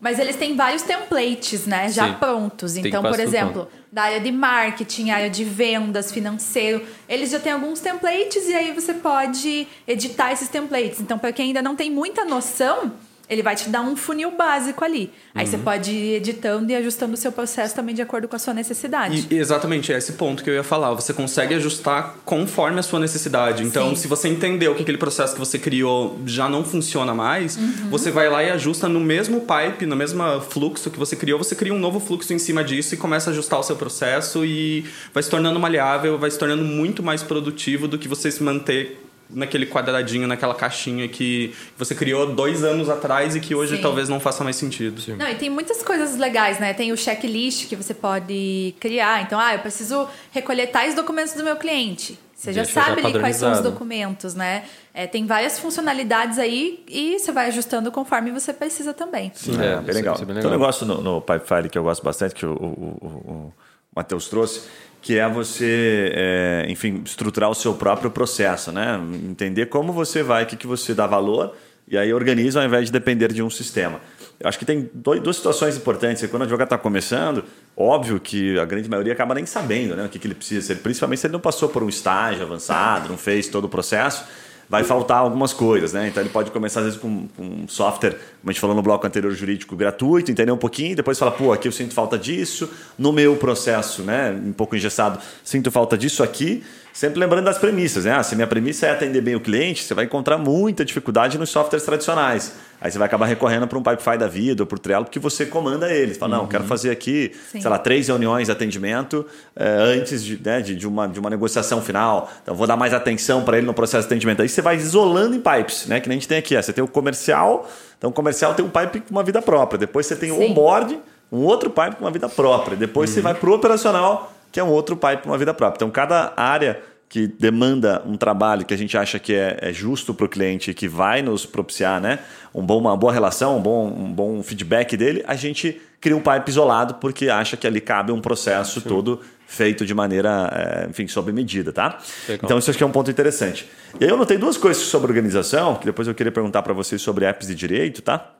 Mas 0.00 0.18
eles 0.18 0.34
têm 0.34 0.56
vários 0.56 0.82
templates, 0.82 1.66
né? 1.66 1.90
Já 1.90 2.08
Sim. 2.08 2.14
prontos. 2.14 2.72
Tem 2.72 2.86
Então, 2.86 3.02
por 3.02 3.20
exemplo, 3.20 3.68
da 3.92 4.04
área 4.04 4.20
de 4.20 4.32
marketing, 4.32 5.10
área 5.10 5.28
de 5.28 5.44
vendas, 5.44 6.10
financeiro, 6.10 6.82
eles 7.06 7.30
já 7.30 7.38
têm 7.38 7.52
alguns 7.52 7.80
templates 7.80 8.48
e 8.48 8.54
aí 8.54 8.72
você 8.72 8.94
pode 8.94 9.68
editar 9.86 10.32
esses 10.32 10.48
templates. 10.48 11.00
Então, 11.00 11.18
para 11.18 11.32
quem 11.32 11.48
ainda 11.48 11.60
não 11.60 11.76
tem 11.76 11.90
muita 11.90 12.24
noção, 12.24 12.92
ele 13.30 13.42
vai 13.42 13.54
te 13.56 13.68
dar 13.70 13.80
um 13.80 13.94
funil 13.96 14.32
básico 14.36 14.84
ali. 14.84 15.10
Aí 15.34 15.44
Uhum. 15.46 15.50
você 15.52 15.58
pode 15.58 15.90
ir 15.92 16.14
editando 16.16 16.70
e 16.72 16.74
ajustando 16.74 17.14
o 17.14 17.16
seu 17.16 17.30
processo 17.30 17.74
também 17.76 17.94
de 17.94 18.02
acordo 18.02 18.26
com 18.28 18.34
a 18.34 18.38
sua 18.38 18.52
necessidade. 18.52 19.28
E, 19.30 19.36
exatamente, 19.38 19.92
é 19.92 19.96
esse 19.96 20.12
ponto 20.14 20.42
que 20.42 20.50
eu 20.50 20.54
ia 20.54 20.64
falar. 20.64 20.92
Você 20.94 21.12
consegue 21.14 21.54
ajustar 21.54 22.16
conforme 22.24 22.80
a 22.80 22.82
sua 22.82 22.98
necessidade. 22.98 23.62
Então, 23.62 23.90
Sim. 23.90 24.02
se 24.02 24.08
você 24.08 24.28
entendeu 24.28 24.74
que 24.74 24.82
aquele 24.82 24.98
processo 24.98 25.32
que 25.34 25.38
você 25.38 25.58
criou 25.58 26.18
já 26.26 26.48
não 26.48 26.64
funciona 26.64 27.14
mais, 27.14 27.56
Uhum. 27.56 27.88
você 27.90 28.10
vai 28.10 28.28
lá 28.28 28.42
e 28.42 28.50
ajusta 28.50 28.88
no 28.88 28.98
mesmo 29.00 29.42
pipe, 29.42 29.86
no 29.86 29.94
mesmo 29.94 30.22
fluxo 30.40 30.90
que 30.90 30.98
você 30.98 31.14
criou, 31.14 31.38
você 31.38 31.54
cria 31.54 31.72
um 31.72 31.78
novo 31.78 32.00
fluxo 32.00 32.34
em 32.34 32.38
cima 32.38 32.64
disso 32.64 32.94
e 32.94 32.96
começa 32.98 33.30
a 33.30 33.32
ajustar 33.32 33.60
o 33.60 33.62
seu 33.62 33.76
processo 33.76 34.44
e 34.44 34.84
vai 35.14 35.22
se 35.22 35.30
tornando 35.30 35.60
maleável, 35.60 36.18
vai 36.18 36.30
se 36.30 36.38
tornando 36.38 36.64
muito 36.64 37.00
mais 37.02 37.22
produtivo 37.22 37.86
do 37.86 37.96
que 37.96 38.08
você 38.08 38.28
se 38.30 38.42
manter 38.42 39.06
naquele 39.32 39.66
quadradinho, 39.66 40.26
naquela 40.26 40.54
caixinha 40.54 41.06
que 41.08 41.54
você 41.76 41.94
criou 41.94 42.34
dois 42.34 42.64
anos 42.64 42.88
atrás 42.88 43.36
e 43.36 43.40
que 43.40 43.54
hoje 43.54 43.76
Sim. 43.76 43.82
talvez 43.82 44.08
não 44.08 44.18
faça 44.18 44.42
mais 44.42 44.56
sentido. 44.56 45.00
Não, 45.16 45.28
e 45.28 45.34
tem 45.34 45.50
muitas 45.50 45.82
coisas 45.82 46.16
legais, 46.16 46.58
né? 46.58 46.72
Tem 46.74 46.92
o 46.92 46.96
checklist 46.96 47.68
que 47.68 47.76
você 47.76 47.94
pode 47.94 48.74
criar. 48.80 49.22
Então, 49.22 49.38
ah, 49.38 49.54
eu 49.54 49.58
preciso 49.60 50.08
recoletar 50.32 50.70
tais 50.82 50.94
documentos 50.94 51.34
do 51.34 51.42
meu 51.44 51.56
cliente. 51.56 52.18
Você 52.34 52.54
já 52.54 52.62
Deixa 52.62 52.80
já 52.80 52.86
sabe 52.86 53.04
ali 53.04 53.18
quais 53.18 53.36
são 53.36 53.52
os 53.52 53.60
documentos, 53.60 54.34
né? 54.34 54.64
É, 54.94 55.06
tem 55.06 55.26
várias 55.26 55.58
funcionalidades 55.58 56.38
aí 56.38 56.82
e 56.88 57.18
você 57.18 57.30
vai 57.32 57.48
ajustando 57.48 57.92
conforme 57.92 58.30
você 58.30 58.52
precisa 58.54 58.94
também. 58.94 59.30
Sim, 59.34 59.60
é, 59.60 59.76
bem 59.76 59.82
isso- 59.82 59.92
legal. 59.92 60.14
isso 60.14 60.22
é 60.22 60.26
bem 60.26 60.34
Tem 60.36 60.44
um 60.46 60.50
legal. 60.50 60.58
negócio 60.58 60.86
no, 60.86 61.02
no 61.02 61.20
Pipefire 61.20 61.68
que 61.68 61.76
eu 61.76 61.82
gosto 61.82 62.02
bastante, 62.02 62.34
que 62.34 62.46
o, 62.46 62.52
o, 62.52 62.54
o, 62.56 63.06
o 63.30 63.52
Matheus 63.94 64.28
trouxe, 64.28 64.62
que 65.02 65.18
é 65.18 65.28
você, 65.28 66.12
é, 66.14 66.66
enfim, 66.68 67.02
estruturar 67.04 67.50
o 67.50 67.54
seu 67.54 67.74
próprio 67.74 68.10
processo, 68.10 68.70
né? 68.70 69.00
Entender 69.28 69.66
como 69.66 69.92
você 69.92 70.22
vai, 70.22 70.44
o 70.44 70.46
que, 70.46 70.56
que 70.56 70.66
você 70.66 70.92
dá 70.92 71.06
valor, 71.06 71.54
e 71.88 71.96
aí 71.96 72.12
organiza 72.12 72.60
ao 72.60 72.66
invés 72.66 72.86
de 72.86 72.92
depender 72.92 73.32
de 73.32 73.42
um 73.42 73.50
sistema. 73.50 74.00
Eu 74.38 74.48
acho 74.48 74.58
que 74.58 74.64
tem 74.64 74.88
dois, 74.94 75.20
duas 75.20 75.36
situações 75.36 75.76
importantes. 75.76 76.24
Quando 76.30 76.42
o 76.42 76.44
advogado 76.44 76.66
está 76.66 76.78
começando, 76.78 77.44
óbvio 77.76 78.18
que 78.18 78.58
a 78.58 78.64
grande 78.64 78.88
maioria 78.88 79.12
acaba 79.12 79.34
nem 79.34 79.44
sabendo 79.44 79.94
né, 79.96 80.04
o 80.06 80.08
que, 80.08 80.18
que 80.18 80.26
ele 80.26 80.34
precisa 80.34 80.66
ser, 80.66 80.76
principalmente 80.76 81.20
se 81.20 81.26
ele 81.26 81.32
não 81.32 81.40
passou 81.40 81.68
por 81.68 81.82
um 81.82 81.88
estágio 81.88 82.42
avançado, 82.42 83.08
não 83.08 83.18
fez 83.18 83.48
todo 83.48 83.64
o 83.64 83.68
processo 83.68 84.24
vai 84.70 84.84
faltar 84.84 85.18
algumas 85.18 85.52
coisas, 85.52 85.92
né? 85.92 86.06
Então 86.06 86.22
ele 86.22 86.30
pode 86.30 86.52
começar 86.52 86.78
às 86.78 86.86
vezes 86.86 87.00
com, 87.00 87.26
com 87.36 87.42
um 87.42 87.66
software, 87.66 88.12
como 88.12 88.50
a 88.50 88.52
gente 88.52 88.60
falou 88.60 88.76
no 88.76 88.80
bloco 88.80 89.04
anterior 89.04 89.32
jurídico, 89.32 89.74
gratuito, 89.74 90.30
entender 90.30 90.52
um 90.52 90.56
pouquinho, 90.56 90.94
depois 90.94 91.18
fala, 91.18 91.32
pô, 91.32 91.52
aqui 91.52 91.66
eu 91.66 91.72
sinto 91.72 91.92
falta 91.92 92.16
disso, 92.16 92.70
no 92.96 93.12
meu 93.12 93.34
processo, 93.36 94.02
né, 94.02 94.30
um 94.30 94.52
pouco 94.52 94.76
engessado, 94.76 95.18
sinto 95.42 95.72
falta 95.72 95.98
disso 95.98 96.22
aqui, 96.22 96.62
sempre 96.92 97.18
lembrando 97.20 97.44
das 97.44 97.58
premissas, 97.58 98.04
né? 98.04 98.12
Ah, 98.12 98.22
se 98.22 98.34
minha 98.34 98.46
premissa 98.46 98.86
é 98.86 98.90
atender 98.90 99.20
bem 99.20 99.34
o 99.34 99.40
cliente, 99.40 99.84
você 99.84 99.94
vai 99.94 100.04
encontrar 100.04 100.38
muita 100.38 100.84
dificuldade 100.84 101.38
nos 101.38 101.50
softwares 101.50 101.84
tradicionais. 101.84 102.52
Aí 102.80 102.90
você 102.90 102.98
vai 102.98 103.06
acabar 103.06 103.26
recorrendo 103.26 103.66
para 103.66 103.78
um 103.78 103.82
Pipefy 103.82 104.16
da 104.16 104.26
vida 104.26 104.62
ou 104.62 104.66
para 104.66 104.76
o 104.76 104.78
Trello, 104.78 105.04
porque 105.04 105.18
você 105.18 105.44
comanda 105.44 105.92
eles. 105.92 106.16
Fala, 106.16 106.38
não, 106.38 106.46
quero 106.46 106.64
fazer 106.64 106.90
aqui, 106.90 107.30
Sim. 107.52 107.60
sei 107.60 107.70
lá, 107.70 107.78
três 107.78 108.08
reuniões 108.08 108.46
de 108.46 108.52
atendimento 108.52 109.26
eh, 109.54 109.76
antes 109.78 110.24
de, 110.24 110.40
né, 110.42 110.62
de, 110.62 110.74
de 110.74 110.88
uma, 110.88 111.06
de 111.06 111.20
uma 111.20 111.28
negociação 111.28 111.82
final. 111.82 112.30
Então, 112.42 112.54
vou 112.54 112.66
dar 112.66 112.78
mais 112.78 112.94
atenção 112.94 113.44
para 113.44 113.58
ele 113.58 113.66
no 113.66 113.74
processo 113.74 114.08
de 114.08 114.14
atendimento. 114.14 114.40
Aí 114.40 114.48
você 114.48 114.62
vai 114.62 114.76
isolando 114.76 115.36
em 115.36 115.40
pipes, 115.40 115.86
né? 115.86 116.00
Que 116.00 116.08
nem 116.08 116.16
a 116.16 116.20
gente 116.20 116.28
tem 116.28 116.38
aqui. 116.38 116.56
ó. 116.56 116.62
Você 116.62 116.72
tem 116.72 116.82
o 116.82 116.88
comercial, 116.88 117.68
então 117.98 118.08
o 118.08 118.12
comercial 118.12 118.54
tem 118.54 118.64
um 118.64 118.70
pipe 118.70 119.00
com 119.00 119.10
uma 119.10 119.22
vida 119.22 119.42
própria. 119.42 119.78
Depois 119.78 120.06
você 120.06 120.16
tem 120.16 120.32
o 120.32 120.36
Sim. 120.36 120.50
onboard, 120.50 120.98
um 121.30 121.40
outro 121.40 121.68
pipe 121.68 121.96
com 121.96 122.04
uma 122.06 122.10
vida 122.10 122.30
própria. 122.30 122.78
Depois 122.78 123.10
você 123.10 123.20
vai 123.20 123.34
para 123.34 123.50
o 123.50 123.52
operacional, 123.52 124.32
que 124.50 124.58
é 124.58 124.64
um 124.64 124.68
outro 124.68 124.96
pipe 124.96 125.22
com 125.22 125.30
uma 125.30 125.38
vida 125.38 125.54
própria. 125.54 125.78
Então, 125.78 125.90
cada 125.90 126.32
área 126.36 126.82
que 127.08 127.26
demanda 127.26 128.00
um 128.06 128.16
trabalho 128.16 128.64
que 128.64 128.72
a 128.72 128.76
gente 128.76 128.96
acha 128.96 129.18
que 129.18 129.34
é, 129.34 129.58
é 129.60 129.72
justo 129.72 130.14
para 130.14 130.26
o 130.26 130.28
cliente, 130.28 130.72
que 130.72 130.86
vai 130.86 131.22
nos 131.22 131.44
propiciar 131.44 132.00
né, 132.00 132.20
um 132.54 132.64
bom, 132.64 132.78
uma 132.78 132.96
boa 132.96 133.12
relação, 133.12 133.58
um 133.58 133.60
bom, 133.60 133.88
um 133.88 134.12
bom 134.12 134.40
feedback 134.44 134.96
dele, 134.96 135.24
a 135.26 135.34
gente 135.34 135.80
cria 136.00 136.16
um 136.16 136.20
pipe 136.20 136.48
isolado 136.48 136.94
porque 136.94 137.28
acha 137.28 137.56
que 137.56 137.66
ali 137.66 137.80
cabe 137.80 138.12
um 138.12 138.20
processo 138.20 138.80
todo 138.80 139.20
feito 139.44 139.84
de 139.84 139.92
maneira, 139.92 140.48
é, 140.54 140.88
enfim, 140.88 141.08
sob 141.08 141.32
medida, 141.32 141.72
tá? 141.72 141.98
Legal. 142.28 142.44
Então 142.44 142.58
isso 142.58 142.70
acho 142.70 142.78
que 142.78 142.84
é 142.84 142.86
um 142.86 142.92
ponto 142.92 143.10
interessante. 143.10 143.68
E 143.98 144.04
aí 144.04 144.10
eu 144.10 144.16
notei 144.16 144.38
duas 144.38 144.56
coisas 144.56 144.84
sobre 144.84 145.08
organização, 145.08 145.74
que 145.74 145.86
depois 145.86 146.06
eu 146.06 146.14
queria 146.14 146.30
perguntar 146.30 146.62
para 146.62 146.72
vocês 146.72 147.02
sobre 147.02 147.24
apps 147.24 147.48
de 147.48 147.56
direito, 147.56 148.02
tá? 148.02 148.34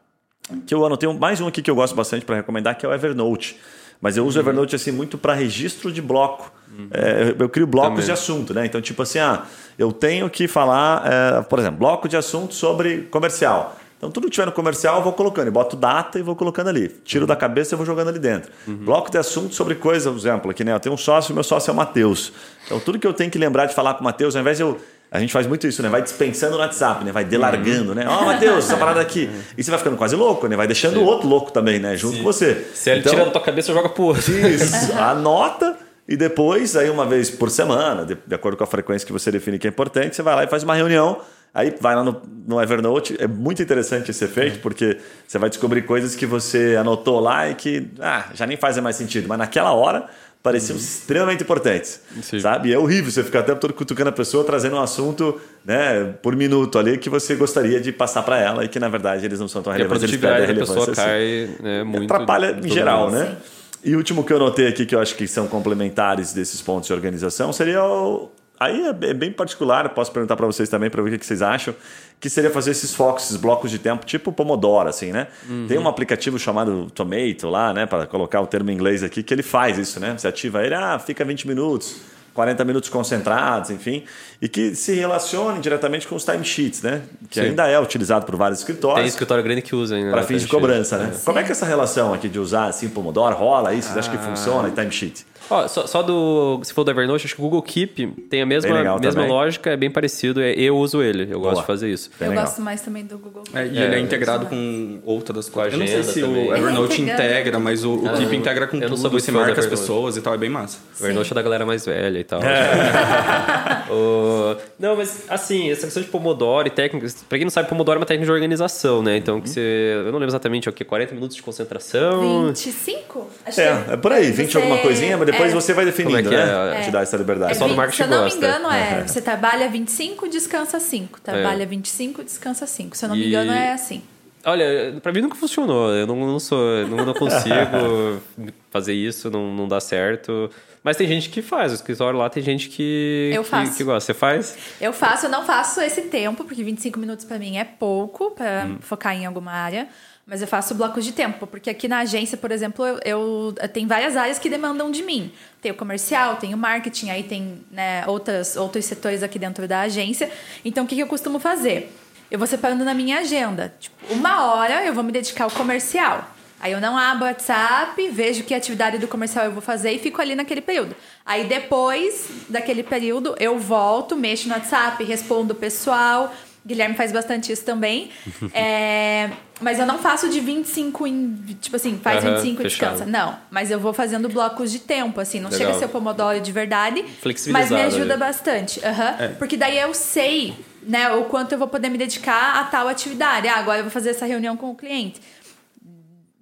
que 0.66 0.74
eu 0.74 0.84
anotei 0.84 1.12
mais 1.12 1.40
um 1.40 1.46
aqui 1.46 1.62
que 1.62 1.70
eu 1.70 1.74
gosto 1.74 1.94
bastante 1.94 2.24
para 2.24 2.36
recomendar, 2.36 2.76
que 2.76 2.84
é 2.84 2.88
o 2.88 2.92
Evernote. 2.92 3.58
Mas 4.00 4.16
eu 4.16 4.24
uso 4.24 4.38
o 4.38 4.42
Evernote 4.42 4.74
assim 4.74 4.90
muito 4.90 5.18
para 5.18 5.34
registro 5.34 5.92
de 5.92 6.00
bloco. 6.00 6.52
É, 6.90 7.34
eu, 7.38 7.44
eu 7.44 7.48
crio 7.48 7.66
blocos 7.66 7.90
Também. 7.90 8.06
de 8.06 8.12
assunto, 8.12 8.54
né? 8.54 8.64
Então, 8.64 8.80
tipo 8.80 9.02
assim, 9.02 9.18
ah, 9.18 9.44
eu 9.78 9.92
tenho 9.92 10.30
que 10.30 10.48
falar, 10.48 11.02
é, 11.04 11.42
por 11.42 11.58
exemplo, 11.58 11.78
bloco 11.78 12.08
de 12.08 12.16
assunto 12.16 12.54
sobre 12.54 13.02
comercial. 13.10 13.76
Então, 13.98 14.10
tudo 14.10 14.24
que 14.24 14.30
tiver 14.30 14.46
no 14.46 14.52
comercial, 14.52 14.96
eu 14.96 15.02
vou 15.02 15.12
colocando. 15.12 15.48
Eu 15.48 15.52
boto 15.52 15.76
data 15.76 16.18
e 16.18 16.22
vou 16.22 16.34
colocando 16.34 16.68
ali. 16.68 16.88
Tiro 17.04 17.26
da 17.26 17.36
cabeça 17.36 17.74
e 17.74 17.76
vou 17.76 17.84
jogando 17.84 18.08
ali 18.08 18.18
dentro. 18.18 18.50
Bloco 18.66 19.10
de 19.10 19.18
assunto 19.18 19.54
sobre 19.54 19.74
coisa, 19.74 20.10
por 20.10 20.18
exemplo, 20.18 20.50
aqui, 20.50 20.64
né? 20.64 20.72
Eu 20.72 20.80
tenho 20.80 20.94
um 20.94 20.98
sócio, 20.98 21.34
meu 21.34 21.44
sócio 21.44 21.70
é 21.70 21.74
o 21.74 21.76
Matheus. 21.76 22.32
Então, 22.64 22.80
tudo 22.80 22.98
que 22.98 23.06
eu 23.06 23.12
tenho 23.12 23.30
que 23.30 23.36
lembrar 23.36 23.66
de 23.66 23.74
falar 23.74 23.92
com 23.94 24.00
o 24.00 24.04
Matheus, 24.04 24.34
ao 24.34 24.40
invés 24.40 24.56
de 24.56 24.62
eu. 24.62 24.80
A 25.10 25.18
gente 25.18 25.32
faz 25.32 25.46
muito 25.46 25.66
isso, 25.66 25.82
né? 25.82 25.88
Vai 25.88 26.02
dispensando 26.02 26.52
no 26.52 26.58
WhatsApp, 26.58 27.04
né? 27.04 27.10
Vai 27.10 27.24
delargando, 27.24 27.94
né? 27.94 28.04
Ó, 28.08 28.24
Matheus, 28.26 28.64
essa 28.64 28.76
parada 28.76 29.00
aqui. 29.00 29.28
E 29.58 29.64
você 29.64 29.70
vai 29.70 29.78
ficando 29.78 29.96
quase 29.96 30.14
louco, 30.14 30.46
né? 30.46 30.54
Vai 30.56 30.68
deixando 30.68 31.00
o 31.00 31.04
outro 31.04 31.26
louco 31.28 31.50
também, 31.50 31.80
né? 31.80 31.96
Junto 31.96 32.18
com 32.18 32.22
você. 32.22 32.66
Se 32.74 32.90
ele 32.90 33.00
Então- 33.00 33.12
tira 33.12 33.24
da 33.24 33.30
tua 33.32 33.40
cabeça, 33.40 33.72
joga 33.72 33.88
pro 33.88 34.04
outro. 34.04 34.32
isso, 34.48 34.92
anota 34.96 35.76
e 36.08 36.16
depois, 36.16 36.76
aí 36.76 36.88
uma 36.88 37.06
vez 37.06 37.28
por 37.28 37.50
semana, 37.50 38.04
de, 38.04 38.16
de 38.24 38.34
acordo 38.34 38.56
com 38.56 38.62
a 38.64 38.66
frequência 38.66 39.04
que 39.04 39.12
você 39.12 39.30
define 39.32 39.58
que 39.58 39.66
é 39.66 39.70
importante, 39.70 40.14
você 40.14 40.22
vai 40.22 40.34
lá 40.36 40.44
e 40.44 40.46
faz 40.46 40.62
uma 40.62 40.74
reunião. 40.74 41.18
Aí 41.52 41.74
vai 41.80 41.96
lá 41.96 42.04
no, 42.04 42.22
no 42.46 42.62
Evernote. 42.62 43.16
É 43.18 43.26
muito 43.26 43.60
interessante 43.60 44.12
esse 44.12 44.24
efeito, 44.24 44.60
porque 44.60 44.96
você 45.26 45.36
vai 45.36 45.48
descobrir 45.48 45.82
coisas 45.82 46.14
que 46.14 46.24
você 46.24 46.76
anotou 46.78 47.18
lá 47.18 47.50
e 47.50 47.56
que 47.56 47.88
ah, 47.98 48.26
já 48.34 48.46
nem 48.46 48.56
fazem 48.56 48.80
mais 48.80 48.94
sentido. 48.94 49.26
Mas 49.28 49.38
naquela 49.38 49.72
hora 49.72 50.06
pareciam 50.42 50.76
extremamente 50.76 51.42
importantes. 51.42 52.00
Sim. 52.22 52.40
Sabe? 52.40 52.70
E 52.70 52.72
é 52.72 52.78
horrível 52.78 53.10
você 53.10 53.22
ficar 53.22 53.40
até 53.40 53.54
todo 53.54 53.74
cutucando 53.74 54.08
a 54.08 54.12
pessoa, 54.12 54.42
trazendo 54.42 54.76
um 54.76 54.80
assunto 54.80 55.40
né, 55.64 56.14
por 56.22 56.34
minuto 56.34 56.78
ali 56.78 56.96
que 56.96 57.10
você 57.10 57.34
gostaria 57.34 57.80
de 57.80 57.92
passar 57.92 58.22
para 58.22 58.38
ela 58.38 58.64
e 58.64 58.68
que 58.68 58.78
na 58.78 58.88
verdade 58.88 59.24
eles 59.24 59.38
não 59.38 59.48
são 59.48 59.62
tão 59.62 59.72
a 59.72 59.76
relevantes. 59.76 60.04
eles 60.04 60.20
perdem 60.20 60.46
produtividade 60.46 60.54
da 60.54 60.60
pessoa 60.60 60.86
relevância, 60.86 61.46
assim 61.46 61.56
cai 61.58 61.64
né, 61.64 61.84
muito. 61.84 62.12
atrapalha 62.12 62.58
em 62.62 62.68
geral, 62.68 63.10
mundo. 63.10 63.18
né? 63.18 63.36
E 63.82 63.94
o 63.94 63.98
último 63.98 64.24
que 64.24 64.32
eu 64.32 64.38
notei 64.38 64.66
aqui, 64.66 64.84
que 64.84 64.94
eu 64.94 65.00
acho 65.00 65.14
que 65.14 65.26
são 65.26 65.46
complementares 65.46 66.32
desses 66.34 66.60
pontos 66.60 66.86
de 66.86 66.92
organização, 66.92 67.52
seria 67.52 67.82
o. 67.82 68.30
Aí 68.60 68.86
é 68.88 68.92
bem- 68.92 69.10
é 69.10 69.14
bem 69.14 69.32
particular, 69.32 69.88
posso 69.88 70.12
perguntar 70.12 70.36
para 70.36 70.44
vocês 70.44 70.68
também 70.68 70.90
para 70.90 71.00
ver 71.02 71.14
o 71.14 71.18
que 71.18 71.24
vocês 71.24 71.40
acham, 71.40 71.74
que 72.20 72.28
seria 72.28 72.50
fazer 72.50 72.72
esses 72.72 72.94
focos, 72.94 73.24
esses 73.24 73.36
blocos 73.38 73.70
de 73.70 73.78
tempo, 73.78 74.04
tipo 74.04 74.30
Pomodoro, 74.30 74.86
assim, 74.88 75.10
né? 75.12 75.28
Tem 75.66 75.78
um 75.78 75.88
aplicativo 75.88 76.38
chamado 76.38 76.90
Tomato 76.90 77.48
lá, 77.48 77.72
né, 77.72 77.86
para 77.86 78.06
colocar 78.06 78.38
o 78.42 78.46
termo 78.46 78.70
em 78.70 78.74
inglês 78.74 79.02
aqui, 79.02 79.22
que 79.22 79.32
ele 79.32 79.42
faz 79.42 79.78
isso, 79.78 79.98
né? 79.98 80.14
Você 80.18 80.28
ativa 80.28 80.62
ele, 80.62 80.74
ah, 80.74 80.98
fica 80.98 81.24
20 81.24 81.48
minutos, 81.48 81.96
40 82.34 82.62
minutos 82.64 82.90
concentrados, 82.90 83.70
enfim, 83.70 84.04
e 84.42 84.46
que 84.48 84.74
se 84.74 84.92
relacione 84.94 85.58
diretamente 85.60 86.06
com 86.06 86.14
os 86.14 86.22
timesheets, 86.24 86.82
né? 86.82 87.00
Que 87.30 87.40
Sim. 87.40 87.46
ainda 87.48 87.66
é 87.66 87.80
utilizado 87.80 88.26
por 88.26 88.36
vários 88.36 88.58
escritórios. 88.58 89.00
Tem 89.00 89.08
escritório 89.08 89.42
grande 89.42 89.62
que 89.62 89.74
usa 89.74 89.96
ainda. 89.96 90.10
Para 90.10 90.22
fins 90.22 90.42
de 90.42 90.48
cobrança, 90.48 90.98
né? 90.98 91.12
Como 91.24 91.38
é 91.38 91.42
que 91.42 91.48
é 91.48 91.52
essa 91.52 91.64
relação 91.64 92.12
aqui 92.12 92.28
de 92.28 92.38
usar 92.38 92.66
assim 92.66 92.90
Pomodoro 92.90 93.34
rola 93.34 93.72
isso? 93.72 93.88
Vocês 93.88 93.96
acham 94.06 94.12
Ah. 94.14 94.18
que 94.18 94.22
funciona 94.24 94.68
e 94.68 94.72
timesheet? 94.72 95.26
Ó, 95.50 95.66
só, 95.68 95.86
só 95.86 96.02
do. 96.02 96.58
Você 96.62 96.72
falou 96.72 96.84
do 96.84 96.90
Evernote, 96.92 97.26
acho 97.26 97.34
que 97.34 97.40
o 97.40 97.44
Google 97.44 97.60
Keep 97.62 98.06
tem 98.30 98.40
a 98.40 98.46
mesma, 98.46 98.72
mesma 98.72 99.00
também. 99.00 99.28
lógica, 99.28 99.70
é 99.70 99.76
bem 99.76 99.90
parecido. 99.90 100.40
é- 100.40 100.52
Eu 100.52 100.76
uso 100.76 101.02
ele, 101.02 101.24
eu 101.24 101.38
Boa. 101.40 101.50
gosto 101.50 101.60
de 101.62 101.66
fazer 101.66 101.90
isso. 101.90 102.10
Bem 102.18 102.26
eu 102.28 102.30
legal. 102.30 102.44
gosto 102.46 102.60
mais 102.62 102.80
também 102.80 103.04
do 103.04 103.18
Google. 103.18 103.42
É, 103.52 103.66
e 103.66 103.78
É, 103.78 103.82
ele 103.82 103.94
é 103.94 103.96
isso 103.96 104.04
integrado 104.06 104.46
com 104.46 105.00
outras 105.04 105.48
coisas. 105.48 105.72
Eu 105.72 105.78
não 105.80 105.86
sei 105.86 106.02
se 106.04 106.20
também. 106.20 106.48
o 106.48 106.54
Evernote 106.56 107.02
é 107.02 107.04
integra, 107.14 107.58
mas 107.58 107.84
o, 107.84 107.94
o 107.96 108.08
Ah, 108.08 108.12
Keep 108.16 108.36
integra 108.36 108.66
com 108.66 108.78
tudo, 108.80 109.10
você 109.10 109.32
marca 109.32 109.58
as 109.60 109.66
pessoas 109.66 110.16
e 110.16 110.20
tal, 110.22 110.34
é 110.34 110.38
bem 110.38 110.48
massa. 110.50 110.78
O 111.00 111.04
Evernote 111.04 111.32
é 111.32 111.34
da 111.34 111.42
galera 111.42 111.66
mais 111.66 111.84
velha 111.84 112.18
e 112.18 112.24
tal. 112.24 112.40
É. 112.42 113.90
O- 113.90 114.56
Não, 114.78 114.94
mas 114.96 115.24
assim, 115.28 115.68
essa 115.70 115.82
questão 115.82 116.00
de 116.02 116.08
Pomodoro 116.08 116.68
e 116.68 116.70
técnicas. 116.70 117.24
Pra 117.28 117.36
quem 117.38 117.44
não 117.44 117.50
sabe, 117.50 117.68
Pomodoro 117.68 117.96
é 117.96 118.00
uma 118.00 118.06
técnica 118.06 118.26
de 118.26 118.32
organização, 118.32 119.02
né? 119.02 119.16
Então, 119.16 119.40
que 119.40 119.48
Uhum. 119.48 119.52
você. 119.54 119.92
Eu 119.96 120.04
não 120.12 120.12
lembro 120.20 120.28
exatamente 120.28 120.68
o 120.68 120.72
que, 120.72 120.84
40 120.84 121.12
minutos 121.14 121.34
de 121.36 121.42
concentração. 121.42 122.46
25? 122.48 123.28
Acho 123.44 123.60
É, 123.60 123.82
que 123.84 123.90
é 123.92 123.96
por 123.96 124.12
aí, 124.12 124.30
20 124.30 124.52
você- 124.52 124.58
alguma 124.58 124.78
coisinha, 124.78 125.16
mas 125.16 125.26
depois 125.26 125.39
é. 125.48 125.50
você 125.50 125.72
vai 125.74 125.84
definindo, 125.84 126.16
Como 126.22 126.34
é 126.34 126.36
que 126.38 126.46
né? 126.74 126.80
é? 126.80 126.82
Te 126.82 126.90
dá 126.90 127.00
essa 127.00 127.16
liberdade. 127.16 127.52
É, 127.52 127.58
do 127.58 127.64
vinte- 127.66 127.76
marketing 127.76 127.96
se 127.96 128.02
eu 128.02 128.08
não 128.08 128.22
gosta. 128.24 128.38
me 128.40 128.46
engano, 128.46 128.70
é. 128.72 129.06
Você 129.06 129.20
trabalha 129.20 129.68
25, 129.68 130.28
descansa 130.28 130.78
5. 130.80 131.20
Trabalha 131.20 131.62
É. 131.62 131.66
25, 131.66 132.22
descansa 132.24 132.66
5. 132.66 132.96
Se 132.96 133.04
eu 133.04 133.08
não 133.08 133.16
me 133.16 133.22
E- 133.22 133.28
engano, 133.28 133.52
é 133.52 133.72
assim. 133.72 134.02
Olha, 134.44 134.98
pra 135.02 135.12
mim 135.12 135.20
nunca 135.20 135.34
funcionou. 135.34 135.90
Eu 135.92 136.06
não, 136.06 136.16
não 136.16 136.38
sou. 136.40 136.86
Não, 136.88 137.04
não 137.04 137.12
consigo 137.14 137.54
fazer 138.70 138.94
isso, 138.94 139.30
não, 139.30 139.54
não 139.54 139.68
dá 139.68 139.80
certo. 139.80 140.50
Mas 140.82 140.96
tem 140.96 141.06
gente 141.06 141.28
que 141.28 141.42
faz. 141.42 141.72
O 141.72 141.74
escritório 141.74 142.18
lá 142.18 142.30
tem 142.30 142.42
gente 142.42 142.70
que. 142.70 143.30
Eu 143.34 143.42
que- 143.44 143.50
faço. 143.50 143.76
Que, 143.76 143.84
gosta. 143.84 144.00
Você 144.00 144.18
faz? 144.18 144.56
Eu 144.80 144.94
faço, 144.94 145.26
eu 145.26 145.30
não 145.30 145.44
faço 145.44 145.80
esse 145.82 146.02
tempo, 146.02 146.42
porque 146.44 146.62
25 146.64 146.98
minutos 146.98 147.26
pra 147.26 147.38
mim 147.38 147.58
é 147.58 147.64
pouco 147.64 148.30
pra 148.30 148.64
Hum. 148.66 148.78
focar 148.80 149.14
em 149.14 149.26
alguma 149.26 149.52
área. 149.52 149.88
Mas 150.30 150.40
eu 150.40 150.46
faço 150.46 150.76
blocos 150.76 151.04
de 151.04 151.10
tempo, 151.10 151.44
porque 151.44 151.68
aqui 151.68 151.88
na 151.88 151.98
agência, 151.98 152.38
por 152.38 152.52
exemplo, 152.52 152.86
eu, 152.86 153.00
eu 153.04 153.54
tem 153.72 153.84
várias 153.88 154.16
áreas 154.16 154.38
que 154.38 154.48
demandam 154.48 154.88
de 154.88 155.02
mim. 155.02 155.32
Tem 155.60 155.72
o 155.72 155.74
comercial, 155.74 156.36
tem 156.36 156.54
o 156.54 156.56
marketing, 156.56 157.10
aí 157.10 157.24
tem 157.24 157.60
né, 157.68 158.04
outras, 158.06 158.54
outros 158.54 158.84
setores 158.84 159.24
aqui 159.24 159.40
dentro 159.40 159.66
da 159.66 159.80
agência. 159.80 160.30
Então, 160.64 160.84
o 160.84 160.86
que, 160.86 160.94
que 160.94 161.02
eu 161.02 161.08
costumo 161.08 161.40
fazer? 161.40 161.92
Eu 162.30 162.38
vou 162.38 162.46
separando 162.46 162.84
na 162.84 162.94
minha 162.94 163.18
agenda. 163.18 163.74
Tipo, 163.80 163.96
uma 164.14 164.54
hora 164.54 164.84
eu 164.84 164.94
vou 164.94 165.02
me 165.02 165.10
dedicar 165.10 165.42
ao 165.42 165.50
comercial. 165.50 166.24
Aí 166.60 166.70
eu 166.70 166.80
não 166.80 166.96
abro 166.96 167.24
o 167.24 167.26
WhatsApp, 167.26 168.08
vejo 168.10 168.44
que 168.44 168.54
atividade 168.54 168.98
do 168.98 169.08
comercial 169.08 169.46
eu 169.46 169.50
vou 169.50 169.62
fazer 169.62 169.90
e 169.90 169.98
fico 169.98 170.22
ali 170.22 170.36
naquele 170.36 170.60
período. 170.60 170.94
Aí 171.26 171.46
depois 171.46 172.28
daquele 172.48 172.84
período 172.84 173.34
eu 173.40 173.58
volto, 173.58 174.14
mexo 174.16 174.46
no 174.46 174.54
WhatsApp, 174.54 175.02
respondo 175.02 175.54
o 175.54 175.56
pessoal. 175.56 176.32
Guilherme 176.66 176.94
faz 176.94 177.10
bastante 177.12 177.50
isso 177.52 177.64
também. 177.64 178.10
É, 178.52 179.30
mas 179.60 179.78
eu 179.78 179.86
não 179.86 179.98
faço 179.98 180.28
de 180.28 180.40
25 180.40 181.06
em. 181.06 181.34
Tipo 181.60 181.76
assim, 181.76 181.98
faz 182.02 182.24
Aham, 182.24 182.36
25 182.36 182.60
e 182.60 182.64
descansa. 182.64 183.06
Não. 183.06 183.38
Mas 183.50 183.70
eu 183.70 183.78
vou 183.78 183.92
fazendo 183.92 184.28
blocos 184.28 184.70
de 184.72 184.78
tempo, 184.78 185.20
assim. 185.20 185.38
Não 185.40 185.50
Legal. 185.50 185.58
chega 185.66 185.76
a 185.76 185.78
ser 185.78 185.84
o 185.86 185.88
Pomodoro 185.88 186.40
de 186.40 186.50
verdade. 186.52 187.04
Mas 187.50 187.70
me 187.70 187.80
ajuda 187.82 188.14
ali. 188.14 188.20
bastante. 188.20 188.84
aham. 188.84 189.16
É. 189.18 189.28
Porque 189.28 189.56
daí 189.56 189.78
eu 189.78 189.92
sei, 189.94 190.54
né, 190.82 191.10
o 191.12 191.24
quanto 191.24 191.52
eu 191.52 191.58
vou 191.58 191.68
poder 191.68 191.88
me 191.90 191.98
dedicar 191.98 192.60
a 192.60 192.64
tal 192.64 192.88
atividade. 192.88 193.46
Ah, 193.48 193.56
agora 193.56 193.80
eu 193.80 193.84
vou 193.84 193.90
fazer 193.90 194.10
essa 194.10 194.26
reunião 194.26 194.56
com 194.56 194.70
o 194.70 194.74
cliente. 194.74 195.20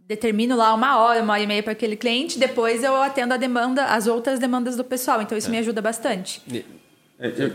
Determino 0.06 0.56
lá 0.56 0.72
uma 0.72 0.96
hora, 0.98 1.22
uma 1.22 1.34
hora 1.34 1.42
e 1.42 1.46
meia 1.46 1.62
para 1.62 1.72
aquele 1.72 1.94
cliente, 1.96 2.38
depois 2.38 2.82
eu 2.82 2.96
atendo 3.02 3.34
a 3.34 3.36
demanda, 3.36 3.84
as 3.84 4.06
outras 4.06 4.38
demandas 4.38 4.74
do 4.74 4.82
pessoal. 4.82 5.20
Então 5.20 5.36
isso 5.36 5.50
me 5.50 5.58
ajuda 5.58 5.82
bastante. 5.82 6.40
É, 6.50 6.62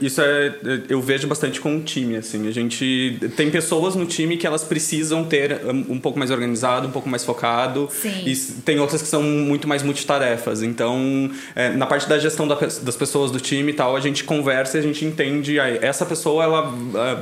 Isso 0.02 0.22
é, 0.22 0.54
eu 0.90 1.02
vejo 1.02 1.26
bastante 1.26 1.62
com 1.62 1.78
o 1.78 1.82
time, 1.82 2.18
assim. 2.18 2.50
A 2.50 2.52
gente 2.52 3.18
tem 3.38 3.50
pessoas 3.50 3.96
no 3.96 4.06
time 4.06 4.36
que 4.36 4.46
elas 4.46 4.64
precisam 4.64 5.24
ter 5.24 5.62
um 5.66 5.98
pouco 5.98 6.20
mais 6.20 6.32
organizado, 6.32 6.88
um 6.88 6.92
pouco 6.92 7.08
mais 7.08 7.24
focado. 7.24 7.88
Sim. 7.90 8.24
E 8.26 8.36
tem 8.66 8.80
outras 8.80 9.02
que 9.02 9.08
são 9.08 9.24
muito 9.24 9.66
mais 9.66 9.82
multitarefas. 9.82 10.62
Então, 10.62 11.32
é, 11.56 11.70
na 11.70 11.86
parte 11.86 12.10
da 12.10 12.20
gestão 12.20 12.46
da 12.46 12.56
das 12.56 12.96
pessoas 12.96 13.32
do 13.32 13.40
time 13.40 13.72
e 13.72 13.76
tal, 13.76 13.96
a 13.96 14.00
gente 14.02 14.26
conversa 14.26 14.78
e 14.78 14.80
a 14.80 14.84
gente 14.84 15.06
entende. 15.06 15.60
ah, 15.60 15.70
Essa 15.82 16.06
pessoa, 16.06 16.44
ela, 16.44 16.74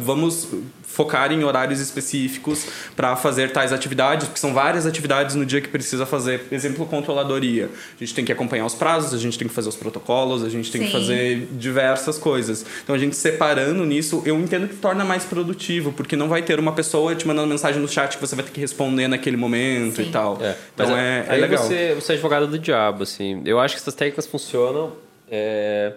vamos 0.02 0.48
focar 0.92 1.32
em 1.32 1.44
horários 1.44 1.80
específicos 1.80 2.66
para 2.96 3.16
fazer 3.16 3.52
tais 3.52 3.72
atividades, 3.72 4.28
porque 4.28 4.40
são 4.40 4.54
várias 4.54 4.86
atividades 4.86 5.36
no 5.36 5.46
dia 5.46 5.62
que 5.62 5.68
precisa 5.70 6.06
fazer. 6.06 6.46
Exemplo, 6.52 6.86
controladoria. 6.86 7.70
A 7.96 8.00
gente 8.00 8.14
tem 8.14 8.26
que 8.26 8.32
acompanhar 8.32 8.66
os 8.66 8.76
prazos, 8.76 9.14
a 9.14 9.18
gente 9.18 9.38
tem 9.38 9.48
que 9.48 9.54
fazer 9.54 9.70
os 9.70 9.76
protocolos, 9.76 10.44
a 10.44 10.50
gente 10.50 10.72
tem 10.72 10.82
que 10.82 10.88
Sim. 10.88 10.94
fazer 10.94 11.48
diversas 11.54 12.18
coisas. 12.18 12.66
Então 12.84 12.96
a 12.96 13.00
gente 13.00 13.16
separando 13.16 13.86
nisso, 13.86 14.22
eu 14.26 14.38
entendo 14.40 14.68
que 14.68 14.76
torna 14.76 15.04
mais 15.06 15.24
produtivo, 15.24 15.92
porque 15.94 16.16
não 16.16 16.28
vai 16.28 16.42
ter 16.42 16.60
uma 16.60 16.74
pessoa 16.74 17.16
te 17.16 17.26
mandando 17.28 17.48
mensagem 17.48 17.82
no 17.82 17.88
chat 17.88 18.16
que 18.16 18.22
você 18.22 18.36
vai 18.36 18.44
ter 18.46 18.52
que 18.52 18.60
responder 18.60 19.08
naquele 19.08 19.38
momento 19.38 19.96
Sim. 19.98 20.04
e 20.04 20.12
tal. 20.12 20.38
É, 20.42 20.56
Então 20.74 20.88
mas 20.90 20.98
é, 20.98 21.26
é 21.28 21.34
aí 21.34 21.42
legal. 21.42 21.64
Você, 21.64 21.96
você 21.96 22.12
é 22.12 22.16
advogado 22.16 22.48
do 22.48 22.60
diabo, 22.60 23.04
assim. 23.04 23.42
Eu 23.46 23.60
acho 23.60 23.76
que 23.76 23.82
essas 23.82 23.94
técnicas 23.96 24.28
funcionam, 24.28 24.92
é, 25.30 25.94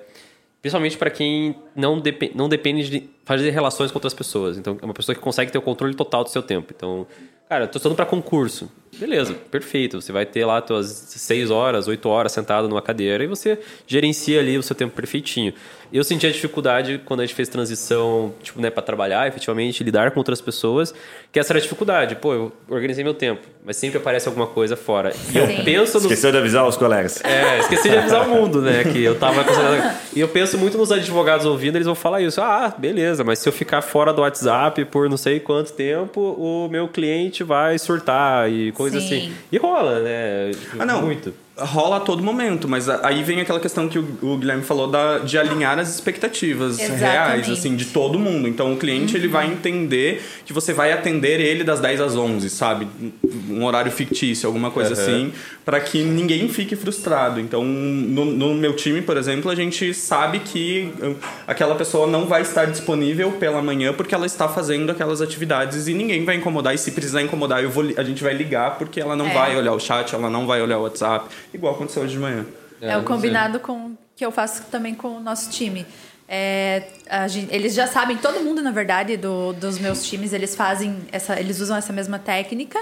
principalmente 0.63 0.97
para 0.97 1.11
quem 1.11 1.55
não, 1.75 1.99
depe- 2.01 2.33
não 2.35 2.49
depende 2.49 2.89
de 2.89 3.09
fazer 3.25 3.51
relações 3.51 3.91
com 3.91 3.97
outras 3.97 4.15
pessoas. 4.15 4.59
Então, 4.59 4.79
é 4.81 4.85
uma 4.85 4.95
pessoa 4.95 5.15
que 5.15 5.21
consegue 5.21 5.51
ter 5.51 5.59
o 5.59 5.63
controle 5.63 5.95
total 5.95 6.25
do 6.25 6.31
seu 6.31 6.43
tempo. 6.43 6.73
Então, 6.75 7.07
cara, 7.49 7.65
eu 7.65 7.69
tô 7.69 7.79
estudando 7.79 7.97
para 7.97 8.07
concurso. 8.07 8.71
Beleza, 8.99 9.35
perfeito. 9.51 10.01
Você 10.01 10.13
vai 10.13 10.25
ter 10.27 10.45
lá 10.45 10.63
suas 10.67 10.87
seis 11.09 11.51
horas, 11.51 11.89
oito 11.89 12.09
horas 12.09 12.33
sentado 12.33 12.69
numa 12.69 12.83
cadeira 12.83 13.25
e 13.25 13.27
você 13.27 13.59
gerencia 13.87 14.41
ali 14.41 14.57
o 14.59 14.63
seu 14.63 14.75
tempo 14.77 14.95
perfeitinho. 14.95 15.53
Eu 15.93 16.03
senti 16.03 16.27
a 16.27 16.31
dificuldade 16.31 17.01
quando 17.05 17.21
a 17.21 17.27
gente 17.27 17.37
fez 17.37 17.49
transição, 17.49 18.35
tipo, 18.43 18.61
né, 18.61 18.69
para 18.69 18.83
trabalhar, 18.83 19.29
efetivamente, 19.29 19.85
lidar 19.85 20.11
com 20.11 20.19
outras 20.19 20.41
pessoas, 20.41 20.93
que 21.31 21.39
essa 21.39 21.53
era 21.53 21.59
a 21.61 21.63
dificuldade. 21.63 22.17
Pô, 22.17 22.33
eu 22.35 22.53
organizei 22.69 23.05
meu 23.05 23.15
tempo, 23.15 23.43
mas 23.65 23.77
sempre 23.77 23.99
aparece 23.99 24.27
alguma 24.27 24.47
coisa 24.49 24.77
fora. 24.77 25.13
E 25.33 25.39
eu 25.39 25.47
Sim. 25.47 25.63
penso 25.65 25.95
nos 25.95 26.05
Esqueceu 26.07 26.33
de 26.33 26.39
avisar 26.39 26.67
os 26.67 26.77
colegas. 26.77 27.23
é, 27.25 27.61
esqueci 27.61 27.91
de 27.91 27.97
avisar 27.97 28.27
o 28.27 28.31
mundo, 28.31 28.61
né? 28.61 28.83
Que 28.83 29.05
eu 29.05 29.17
tava. 29.17 29.45
E 30.13 30.19
eu 30.19 30.27
penso 30.27 30.59
muito 30.59 30.77
nos 30.77 30.91
advogados 30.91 31.47
ouvindo, 31.47 31.77
eles 31.77 31.87
vão 31.87 31.95
falar 31.95 32.21
isso. 32.23 32.41
Ah, 32.41 32.75
beleza, 32.77 33.23
mas 33.23 33.39
se 33.39 33.49
eu 33.49 33.53
ficar 33.53 33.81
fora 33.81 34.13
do 34.13 34.23
WhatsApp 34.23 34.85
por 34.87 35.09
não 35.09 35.17
sei 35.17 35.39
quanto 35.39 35.73
tempo, 35.75 36.21
o 36.21 36.69
meu 36.69 36.89
cliente 36.89 37.45
vai 37.45 37.79
surtar 37.79 38.51
e 38.51 38.73
coisa 38.91 39.01
Sim. 39.01 39.07
assim. 39.07 39.35
E 39.51 39.57
rola, 39.59 40.01
né? 40.01 40.51
Ah, 40.79 40.85
não. 40.85 41.03
Muito. 41.03 41.33
Rola 41.57 41.99
a 41.99 42.01
todo 42.01 42.21
momento, 42.21 42.67
mas 42.69 42.89
aí 42.89 43.23
vem 43.23 43.41
aquela 43.41 43.61
questão 43.61 43.89
que 43.89 43.97
o, 43.97 44.37
Guilherme 44.37 44.65
falou 44.65 44.89
da, 44.91 45.19
de 45.19 45.39
alinhar 45.39 45.79
as 45.79 45.89
expectativas 45.89 46.81
Exatamente. 46.81 47.01
reais, 47.01 47.49
assim, 47.51 47.77
de 47.77 47.85
todo 47.85 48.19
mundo. 48.19 48.49
Então 48.49 48.73
o 48.73 48.77
cliente 48.77 49.17
ele 49.17 49.29
vai 49.29 49.47
entender 49.47 50.21
que 50.45 50.53
você 50.53 50.73
vai 50.73 50.91
atender 50.91 51.39
ele 51.39 51.63
das 51.63 51.79
10 51.79 52.01
às 52.01 52.17
11, 52.17 52.51
sabe? 52.51 52.89
Um 53.49 53.65
horário 53.65 53.93
fictício, 53.93 54.49
alguma 54.49 54.73
coisa 54.73 54.95
Aham. 54.95 55.03
assim, 55.03 55.33
para 55.65 55.79
que 55.79 56.03
ninguém 56.03 56.49
fique 56.49 56.75
frustrado. 56.75 57.39
Então, 57.39 57.63
no, 57.63 58.25
no 58.25 58.53
meu 58.53 58.75
time, 58.75 59.01
por 59.01 59.17
exemplo, 59.17 59.49
a 59.49 59.55
gente 59.55 59.95
sabe 59.95 60.41
que 60.41 60.93
uh, 61.01 61.15
aquela 61.47 61.77
pessoa 61.77 62.09
não 62.09 62.27
vai 62.27 62.43
estar 62.43 62.65
disponível 62.65 63.31
pela 63.31 63.63
manhã 63.63 63.93
porque 63.93 64.13
ela 64.13 64.27
está 64.27 64.49
fazendo 64.49 64.91
aquelas 64.91 65.23
atividades 65.23 65.87
e 65.87 65.95
ninguém 65.95 66.25
vai 66.25 66.35
incomodar. 66.35 66.75
E 66.75 66.79
se 66.79 66.91
precisar 66.91 67.23
incomodar, 67.23 67.63
eu 67.63 67.71
vou, 67.71 67.85
a 67.97 68.03
gente 68.03 68.25
vai 68.25 68.35
ligar 68.35 68.77
porque 68.77 69.01
ela 69.01 69.15
não 69.15 69.29
É. 69.29 69.33
vai 69.35 69.57
olhar 69.57 69.73
o 69.73 69.79
chat, 69.79 70.13
ela 70.17 70.29
não 70.29 70.49
vai 70.49 70.61
olhar 70.61 70.79
o 70.79 70.83
WhatsApp, 70.83 71.27
igual 71.55 71.75
aconteceu 71.75 72.03
hoje 72.03 72.13
de 72.15 72.19
manhã. 72.19 72.45
É, 72.81 72.97
o 72.97 73.03
combinado 73.05 73.61
com 73.61 73.95
que 74.17 74.25
eu 74.25 74.31
faço 74.31 74.65
também 74.71 74.95
com 74.95 75.09
o 75.17 75.21
nosso 75.21 75.51
time. 75.51 75.87
É, 76.29 76.85
a 77.09 77.29
gente- 77.29 77.55
eles 77.55 77.75
já 77.75 77.87
sabem, 77.87 78.17
todo 78.17 78.41
mundo, 78.41 78.63
na 78.63 78.71
verdade, 78.71 79.17
do- 79.17 79.53
dos 79.53 79.79
meus 79.79 80.05
times, 80.07 80.33
eles 80.33 80.55
fazem 80.55 80.97
essa, 81.13 81.39
eles 81.39 81.61
usam 81.61 81.77
essa 81.77 81.93
mesma 81.93 82.19
técnica. 82.19 82.79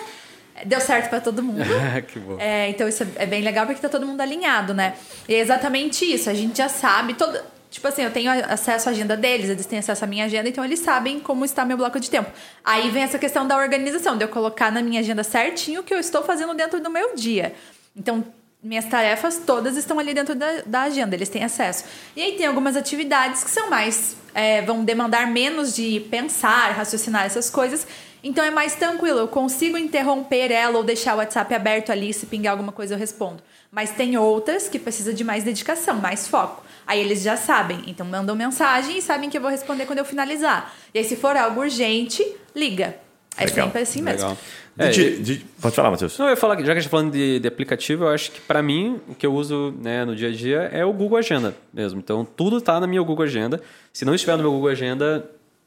Deu 0.66 0.80
certo 0.80 1.08
para 1.10 1.20
todo 1.20 1.42
mundo. 1.42 1.62
que 2.08 2.18
bom. 2.18 2.36
É, 2.38 2.68
então 2.68 2.86
isso 2.88 3.04
é 3.16 3.26
bem 3.26 3.42
legal 3.42 3.66
porque 3.66 3.80
tá 3.80 3.88
todo 3.88 4.06
mundo 4.06 4.20
alinhado, 4.20 4.72
né? 4.74 4.94
E 5.28 5.34
é 5.34 5.38
exatamente 5.38 6.04
isso. 6.04 6.28
A 6.30 6.34
gente 6.34 6.58
já 6.58 6.68
sabe 6.68 7.14
todo. 7.14 7.38
Tipo 7.70 7.88
assim, 7.88 8.02
eu 8.02 8.10
tenho 8.10 8.30
acesso 8.52 8.90
à 8.90 8.92
agenda 8.92 9.16
deles, 9.16 9.48
eles 9.48 9.64
têm 9.64 9.78
acesso 9.78 10.04
à 10.04 10.06
minha 10.06 10.26
agenda, 10.26 10.46
então 10.46 10.62
eles 10.62 10.80
sabem 10.80 11.18
como 11.18 11.42
está 11.42 11.64
meu 11.64 11.76
bloco 11.78 11.98
de 11.98 12.10
tempo. 12.10 12.30
Aí 12.62 12.90
vem 12.90 13.02
essa 13.02 13.18
questão 13.18 13.46
da 13.48 13.56
organização, 13.56 14.16
de 14.18 14.24
eu 14.24 14.28
colocar 14.28 14.70
na 14.70 14.82
minha 14.82 15.00
agenda 15.00 15.24
certinho 15.24 15.80
o 15.80 15.82
que 15.82 15.92
eu 15.94 15.98
estou 15.98 16.22
fazendo 16.22 16.52
dentro 16.52 16.80
do 16.82 16.90
meu 16.90 17.14
dia. 17.16 17.54
Então, 17.96 18.22
minhas 18.62 18.84
tarefas 18.84 19.40
todas 19.44 19.76
estão 19.76 19.98
ali 19.98 20.14
dentro 20.14 20.34
da, 20.34 20.62
da 20.64 20.82
agenda, 20.82 21.16
eles 21.16 21.28
têm 21.28 21.42
acesso. 21.42 21.84
E 22.14 22.22
aí 22.22 22.32
tem 22.32 22.46
algumas 22.46 22.76
atividades 22.76 23.42
que 23.42 23.50
são 23.50 23.68
mais. 23.68 24.16
é, 24.34 24.62
vão 24.62 24.84
demandar 24.84 25.26
menos 25.26 25.74
de 25.74 26.00
pensar, 26.10 26.72
raciocinar 26.72 27.24
essas 27.24 27.50
coisas. 27.50 27.86
Então 28.24 28.44
é 28.44 28.50
mais 28.50 28.76
tranquilo, 28.76 29.18
eu 29.18 29.28
consigo 29.28 29.76
interromper 29.76 30.52
ela 30.52 30.78
ou 30.78 30.84
deixar 30.84 31.14
o 31.14 31.18
WhatsApp 31.18 31.52
aberto 31.54 31.90
ali, 31.90 32.14
se 32.14 32.26
pingar 32.26 32.52
alguma 32.52 32.70
coisa 32.70 32.94
eu 32.94 32.98
respondo. 32.98 33.42
Mas 33.70 33.90
tem 33.90 34.16
outras 34.16 34.68
que 34.68 34.78
precisam 34.78 35.12
de 35.12 35.24
mais 35.24 35.42
dedicação, 35.42 35.96
mais 35.96 36.28
foco. 36.28 36.62
Aí 36.86 37.00
eles 37.00 37.22
já 37.22 37.36
sabem, 37.36 37.82
então 37.86 38.06
mandam 38.06 38.36
mensagem 38.36 38.98
e 38.98 39.02
sabem 39.02 39.28
que 39.28 39.36
eu 39.36 39.40
vou 39.40 39.50
responder 39.50 39.86
quando 39.86 39.98
eu 39.98 40.04
finalizar. 40.04 40.72
E 40.94 40.98
aí 40.98 41.04
se 41.04 41.16
for 41.16 41.36
algo 41.36 41.60
urgente, 41.60 42.24
liga. 42.54 42.96
É 43.36 43.44
Legal, 43.46 43.66
sempre 43.66 43.82
assim 43.82 44.02
mesmo. 44.02 44.28
Legal. 44.28 44.38
É, 44.78 44.88
De- 44.88 45.18
de- 45.18 45.44
pode 45.60 45.74
falar, 45.74 45.90
Matheus. 45.90 46.18
Não, 46.18 46.26
eu 46.26 46.30
ia 46.30 46.36
falar 46.36 46.54
já 46.58 46.64
que 46.64 46.70
a 46.70 46.74
gente 46.74 46.84
tá 46.84 46.90
falando 46.90 47.12
de, 47.12 47.38
de 47.40 47.46
aplicativo, 47.48 48.04
eu 48.04 48.08
acho 48.08 48.30
que 48.32 48.40
pra 48.40 48.62
mim, 48.62 48.98
o 49.08 49.14
que 49.14 49.26
eu 49.26 49.34
uso 49.34 49.74
né, 49.82 50.04
no 50.04 50.16
dia 50.16 50.28
a 50.28 50.32
dia 50.32 50.70
é 50.72 50.84
o 50.84 50.92
Google 50.92 51.18
Agenda 51.18 51.54
mesmo. 51.72 51.98
Então, 52.00 52.24
tudo 52.24 52.60
tá 52.60 52.80
na 52.80 52.86
minha 52.86 53.02
Google 53.02 53.24
Agenda. 53.24 53.60
Se 53.92 54.04
não 54.04 54.14
estiver 54.14 54.34
no 54.36 54.42
meu 54.42 54.50
Google 54.52 54.70
Agenda, 54.70 55.24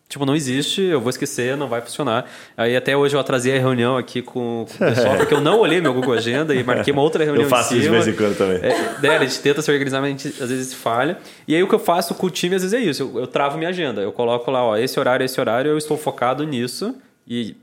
tipo, 0.09 0.25
não 0.25 0.35
existe, 0.35 0.81
eu 0.81 0.99
vou 0.99 1.11
esquecer, 1.11 1.55
não 1.55 1.67
vai 1.67 1.81
funcionar. 1.81 2.25
Aí 2.57 2.75
até 2.75 2.97
hoje 2.97 3.15
eu 3.15 3.19
atrasei 3.19 3.55
a 3.55 3.59
reunião 3.59 3.95
aqui 3.95 4.23
com, 4.23 4.65
com 4.67 4.83
o 4.83 4.87
pessoal, 4.89 5.17
porque 5.17 5.33
eu 5.35 5.41
não 5.41 5.59
olhei 5.59 5.79
meu 5.79 5.93
Google 5.93 6.13
Agenda 6.13 6.55
e 6.55 6.63
marquei 6.63 6.91
uma 6.91 7.03
outra 7.03 7.23
reunião 7.25 7.43
Eu 7.43 7.49
faço 7.49 7.73
isso 7.75 7.83
de 7.83 7.89
vez 7.89 8.07
em 8.07 8.13
quando 8.13 8.35
também. 8.35 8.57
É, 8.57 8.99
né, 9.03 9.17
a 9.17 9.23
gente 9.23 9.39
tenta 9.39 9.61
se 9.61 9.71
organizar, 9.71 10.01
mas 10.01 10.07
a 10.09 10.17
gente 10.17 10.43
às 10.43 10.49
vezes 10.49 10.73
falha. 10.73 11.19
E 11.47 11.53
aí 11.55 11.61
o 11.61 11.67
que 11.67 11.75
eu 11.75 11.79
faço 11.79 12.15
com 12.15 12.25
o 12.25 12.29
time 12.31 12.55
às 12.55 12.63
vezes 12.63 12.73
é 12.73 12.83
isso. 12.83 13.03
Eu, 13.03 13.19
eu 13.21 13.27
travo 13.27 13.55
minha 13.55 13.69
agenda. 13.69 14.01
Eu 14.01 14.11
coloco 14.11 14.49
lá, 14.49 14.63
ó, 14.63 14.75
esse 14.77 14.99
horário, 14.99 15.23
esse 15.23 15.39
horário, 15.39 15.69
eu 15.69 15.77
estou 15.77 15.95
focado 15.95 16.43
nisso. 16.43 16.95
E, 17.27 17.55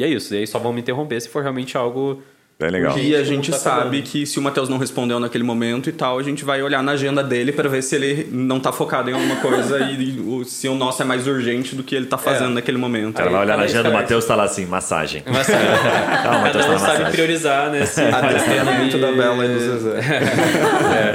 e 0.00 0.04
é 0.04 0.08
isso. 0.08 0.34
E 0.34 0.38
aí 0.38 0.46
só 0.46 0.58
vão 0.58 0.72
me 0.72 0.80
interromper 0.80 1.20
se 1.20 1.28
for 1.28 1.42
realmente 1.42 1.76
algo. 1.76 2.22
É 2.62 2.68
legal. 2.68 2.98
E 2.98 3.16
a 3.16 3.24
gente 3.24 3.50
tá 3.50 3.56
sabe 3.56 3.78
falando. 3.80 4.02
que 4.02 4.26
se 4.26 4.38
o 4.38 4.42
Matheus 4.42 4.68
não 4.68 4.76
respondeu 4.76 5.18
naquele 5.18 5.42
momento 5.42 5.88
e 5.88 5.92
tal, 5.92 6.18
a 6.18 6.22
gente 6.22 6.44
vai 6.44 6.62
olhar 6.62 6.82
na 6.82 6.92
agenda 6.92 7.22
dele 7.24 7.52
para 7.52 7.68
ver 7.70 7.80
se 7.82 7.96
ele 7.96 8.28
não 8.30 8.60
tá 8.60 8.70
focado 8.70 9.08
em 9.08 9.14
alguma 9.14 9.36
coisa 9.36 9.78
e, 9.90 10.20
o- 10.20 10.44
se 10.44 10.68
o 10.68 10.74
nosso 10.74 11.00
é 11.00 11.06
mais 11.06 11.26
urgente 11.26 11.74
do 11.74 11.82
que 11.82 11.94
ele 11.94 12.04
tá 12.04 12.18
fazendo 12.18 12.50
É. 12.50 12.54
naquele 12.56 12.76
momento. 12.76 13.14
Cara 13.16 13.30
vai 13.30 13.40
olhar 13.40 13.56
na 13.56 13.64
agenda 13.64 13.84
do 13.84 13.92
Matheus 13.94 14.26
tá 14.26 14.34
lá 14.36 14.42
assim, 14.44 14.66
massagem. 14.66 15.22
Mas 15.26 15.46
sabe, 15.46 15.64
Ah, 15.64 16.36
o 16.36 16.40
Matheus 16.42 16.66
tá 16.66 16.78
sabe 16.78 16.82
massagem. 16.82 17.12
priorizar 17.12 17.70
nesse. 17.70 18.00
Adestramento 18.04 18.98
da 18.98 19.12
Bela 19.12 19.44
e 19.46 19.48
do 19.48 19.58
Zezé. 19.58 20.00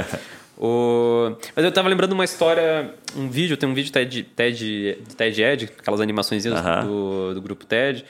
O... 0.58 1.36
Mas 1.54 1.64
eu 1.66 1.70
tava 1.70 1.86
lembrando 1.88 2.12
uma 2.12 2.24
história, 2.24 2.90
um 3.14 3.28
vídeo, 3.28 3.56
tem 3.58 3.68
um 3.68 3.74
vídeo 3.74 3.92
TED, 3.92 4.22
TED, 4.22 4.98
TED 5.16 5.42
Ed, 5.42 5.70
aquelas 5.78 6.00
animações 6.00 6.46
Aham. 6.46 6.86
do, 6.86 7.34
do 7.34 7.42
grupo 7.42 7.66
TED. 7.66 8.04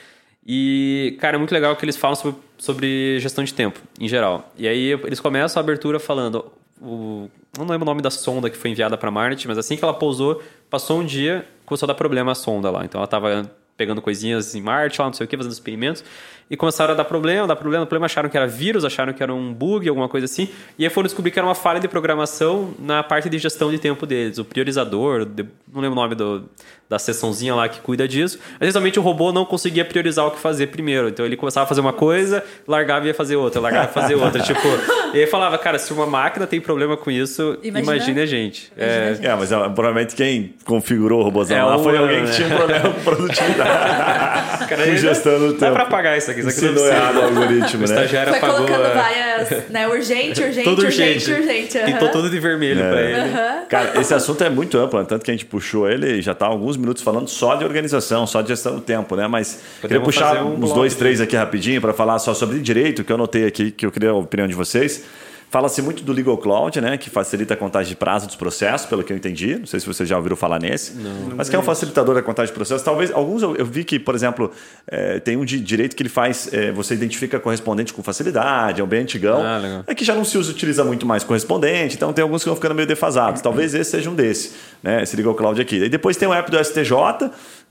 E, 0.47 1.17
cara, 1.19 1.35
é 1.35 1.37
muito 1.37 1.51
legal 1.51 1.75
que 1.75 1.83
eles 1.83 1.97
falam 1.97 2.15
sobre, 2.15 2.39
sobre 2.57 3.19
gestão 3.19 3.43
de 3.43 3.53
tempo, 3.53 3.81
em 3.99 4.07
geral. 4.07 4.49
E 4.57 4.65
aí 4.65 4.91
eles 5.03 5.19
começam 5.19 5.59
a 5.59 5.61
abertura 5.61 5.99
falando. 5.99 6.45
O, 6.81 7.29
não 7.57 7.65
lembro 7.65 7.81
o 7.81 7.85
nome 7.85 8.01
da 8.01 8.09
sonda 8.09 8.49
que 8.49 8.55
foi 8.55 8.71
enviada 8.71 8.97
para 8.97 9.11
Marte, 9.11 9.45
mas 9.47 9.57
assim 9.57 9.75
que 9.75 9.83
ela 9.83 9.93
pousou, 9.93 10.41
passou 10.69 11.01
um 11.01 11.05
dia, 11.05 11.45
começou 11.65 11.85
a 11.85 11.89
dar 11.89 11.95
problema 11.95 12.31
a 12.31 12.35
sonda 12.35 12.71
lá. 12.71 12.85
Então 12.85 12.99
ela 12.99 13.07
tava 13.07 13.51
pegando 13.75 14.01
coisinhas 14.01 14.55
em 14.55 14.61
Marte, 14.61 14.99
lá, 14.99 15.07
não 15.07 15.13
sei 15.13 15.25
o 15.25 15.27
que, 15.27 15.37
fazendo 15.37 15.51
experimentos. 15.51 16.03
E 16.49 16.55
começaram 16.55 16.93
a 16.93 16.97
dar 16.97 17.05
problema, 17.05 17.45
dar 17.45 17.55
problema, 17.55 17.85
problema. 17.85 18.05
Acharam 18.05 18.29
que 18.29 18.37
era 18.37 18.47
vírus, 18.47 18.85
acharam 18.85 19.13
que 19.13 19.21
era 19.21 19.33
um 19.33 19.53
bug, 19.53 19.87
alguma 19.87 20.07
coisa 20.07 20.25
assim. 20.25 20.49
E 20.79 20.85
aí 20.85 20.89
foram 20.89 21.05
descobrir 21.05 21.29
que 21.29 21.37
era 21.37 21.45
uma 21.45 21.53
falha 21.53 21.79
de 21.79 21.87
programação 21.87 22.73
na 22.79 23.03
parte 23.03 23.29
de 23.29 23.37
gestão 23.37 23.69
de 23.69 23.77
tempo 23.77 24.05
deles. 24.05 24.37
O 24.37 24.45
priorizador, 24.45 25.27
não 25.71 25.81
lembro 25.81 25.91
o 25.91 26.01
nome 26.01 26.15
do, 26.15 26.49
da 26.89 26.97
seçãozinha 26.97 27.53
lá 27.53 27.67
que 27.67 27.81
cuida 27.81 28.07
disso. 28.07 28.39
Mas 28.59 28.69
geralmente 28.69 28.97
o 28.99 29.01
robô 29.01 29.31
não 29.33 29.43
conseguia 29.45 29.83
priorizar 29.83 30.25
o 30.25 30.31
que 30.31 30.39
fazer 30.39 30.67
primeiro. 30.67 31.09
Então 31.09 31.25
ele 31.25 31.35
começava 31.35 31.65
a 31.65 31.67
fazer 31.67 31.81
uma 31.81 31.93
coisa, 31.93 32.43
largava 32.67 33.05
e 33.05 33.09
ia 33.09 33.13
fazer 33.13 33.35
outra, 33.35 33.59
largava 33.59 33.85
e 33.85 33.87
ia 33.89 33.93
fazer 33.93 34.15
outra. 34.21 34.41
tipo, 34.41 34.67
e 35.13 35.19
aí 35.19 35.27
falava, 35.27 35.57
cara, 35.57 35.77
se 35.79 35.91
uma 35.91 36.05
máquina 36.05 36.47
tem 36.47 36.61
problema 36.61 36.95
com 36.95 37.11
isso, 37.11 37.57
Imagina- 37.61 37.95
imagine 37.95 38.21
a 38.21 38.25
gente. 38.25 38.71
Imagina 38.77 38.97
É, 38.99 39.09
a 39.09 39.13
gente. 39.13 39.27
É, 39.27 39.35
mas 39.35 39.51
é, 39.51 39.55
provavelmente 39.69 40.15
quem 40.15 40.53
configurou 40.65 41.19
o 41.21 41.23
robôzão 41.23 41.57
É 41.57 41.63
lá 41.63 41.75
o 41.77 41.83
foi 41.83 41.97
alguém 41.97 42.21
que 42.21 42.27
né? 42.27 42.31
tinha 42.33 42.47
um 42.47 42.55
problema 42.57 42.89
com 42.89 43.01
produtividade. 43.01 44.65
cara, 44.67 44.97
gestão 44.97 45.39
do 45.39 45.53
Dá 45.53 45.59
tempo. 45.59 45.73
pra 45.73 45.83
apagar 45.83 46.17
isso 46.17 46.31
aqui. 46.31 46.39
Isso 46.41 46.49
aqui 46.49 46.61
não 46.61 46.71
Ensinou 46.73 46.83
precisa. 46.89 47.03
errado 47.03 47.17
o 47.17 47.23
algoritmo, 47.23 47.75
O 47.75 47.79
né? 47.79 47.85
estagiário 47.85 48.29
Foi 48.33 48.37
apagou. 48.37 48.65
colocando 48.65 48.85
é. 48.85 48.93
várias, 48.93 49.69
né? 49.69 49.87
Urgente, 49.87 50.41
urgente, 50.41 50.63
Tudo 50.63 50.83
urgente, 50.83 51.31
urgente. 51.31 51.47
urgente. 51.47 51.79
Pintou 51.79 52.03
aham. 52.07 52.11
tudo 52.11 52.29
de 52.29 52.39
vermelho 52.39 52.79
pra 52.89 53.01
ele. 53.01 53.31
Cara, 53.69 53.99
esse 53.99 54.13
assunto 54.13 54.43
é 54.43 54.49
muito 54.49 54.77
amplo, 54.77 54.99
né? 54.99 55.05
tanto 55.07 55.23
que 55.25 55.31
a 55.31 55.33
gente 55.33 55.45
puxou 55.45 55.89
ele 55.89 56.17
e 56.17 56.21
já 56.21 56.33
tá 56.33 56.45
há 56.45 56.49
alguns 56.49 56.76
minutos 56.77 57.03
falando 57.03 57.27
só 57.27 57.55
de 57.55 57.63
organização, 57.63 58.25
só 58.27 58.41
de 58.41 58.49
gestão 58.49 58.75
do 58.75 58.81
tempo, 58.81 59.15
né? 59.15 59.27
Mas 59.27 59.59
queria 59.81 59.99
Podemos 59.99 60.05
puxar 60.05 60.35
fazer 60.35 60.41
um 60.41 60.63
uns 60.63 60.73
dois, 60.73 60.95
três 60.95 61.21
aqui 61.21 61.35
rapidinho 61.35 61.81
para 61.81 61.93
falar 61.93 62.19
só 62.19 62.33
sobre 62.33 62.59
direito, 62.59 63.03
que 63.03 63.11
eu 63.11 63.17
notei 63.17 63.45
aqui, 63.45 63.71
que 63.71 63.85
eu 63.85 63.91
queria 63.91 64.11
a 64.11 64.15
opinião 64.15 64.47
de 64.47 64.55
vocês. 64.55 65.03
Fala-se 65.49 65.81
muito 65.81 66.03
do 66.03 66.11
Legal 66.11 66.37
Cloud, 66.37 66.81
né? 66.81 66.97
Que 66.97 67.09
facilita 67.09 67.53
a 67.53 67.57
contagem 67.57 67.89
de 67.89 67.95
prazo 67.95 68.27
dos 68.27 68.35
processos, 68.35 68.85
pelo 68.85 69.01
que 69.01 69.13
eu 69.13 69.17
entendi. 69.17 69.57
Não 69.57 69.65
sei 69.65 69.79
se 69.79 69.87
vocês 69.87 70.07
já 70.07 70.17
ouviram 70.17 70.35
falar 70.35 70.59
nesse. 70.59 70.93
Mas 71.37 71.47
que 71.47 71.55
é 71.55 71.59
um 71.59 71.63
facilitador 71.63 72.13
da 72.15 72.21
contagem 72.21 72.51
de 72.51 72.55
processos. 72.55 72.83
Talvez, 72.83 73.11
alguns 73.11 73.41
eu, 73.41 73.55
eu 73.55 73.65
vi 73.65 73.85
que, 73.85 73.97
por 73.97 74.13
exemplo, 74.13 74.51
eh, 74.87 75.19
tem 75.19 75.37
um 75.37 75.45
de 75.45 75.57
direito 75.61 75.95
que 75.95 76.03
ele 76.03 76.09
faz, 76.09 76.49
eh, 76.51 76.71
você 76.73 76.95
identifica 76.95 77.39
correspondente 77.39 77.93
com 77.93 78.03
facilidade, 78.03 78.81
é 78.81 78.83
um 78.83 78.87
bem 78.87 79.03
antigão. 79.03 79.41
Ah, 79.41 79.57
legal. 79.57 79.83
É 79.87 79.95
que 79.95 80.03
já 80.03 80.13
não 80.13 80.25
se 80.25 80.37
usa, 80.37 80.51
utiliza 80.51 80.83
muito 80.83 81.05
mais 81.05 81.23
correspondente, 81.23 81.95
então 81.95 82.11
tem 82.11 82.23
alguns 82.23 82.43
que 82.43 82.49
vão 82.49 82.55
ficando 82.55 82.75
meio 82.75 82.87
defasados. 82.87 83.41
Talvez 83.41 83.73
esse 83.73 83.91
seja 83.91 84.09
um 84.09 84.15
desses, 84.15 84.53
né? 84.83 85.01
Esse 85.01 85.15
Legal 85.15 85.33
Cloud 85.33 85.61
aqui. 85.61 85.77
E 85.77 85.89
depois 85.89 86.17
tem 86.17 86.27
o 86.27 86.33
app 86.33 86.51
do 86.51 86.61
STJ, 86.61 86.91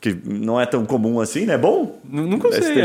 que 0.00 0.16
não 0.24 0.60
é 0.60 0.66
tão 0.66 0.84
comum 0.84 1.20
assim, 1.20 1.46
né? 1.46 1.56
Bom? 1.56 1.98
Nu- 2.04 2.26
nunca 2.26 2.48
usei. 2.48 2.62
STJ, 2.62 2.84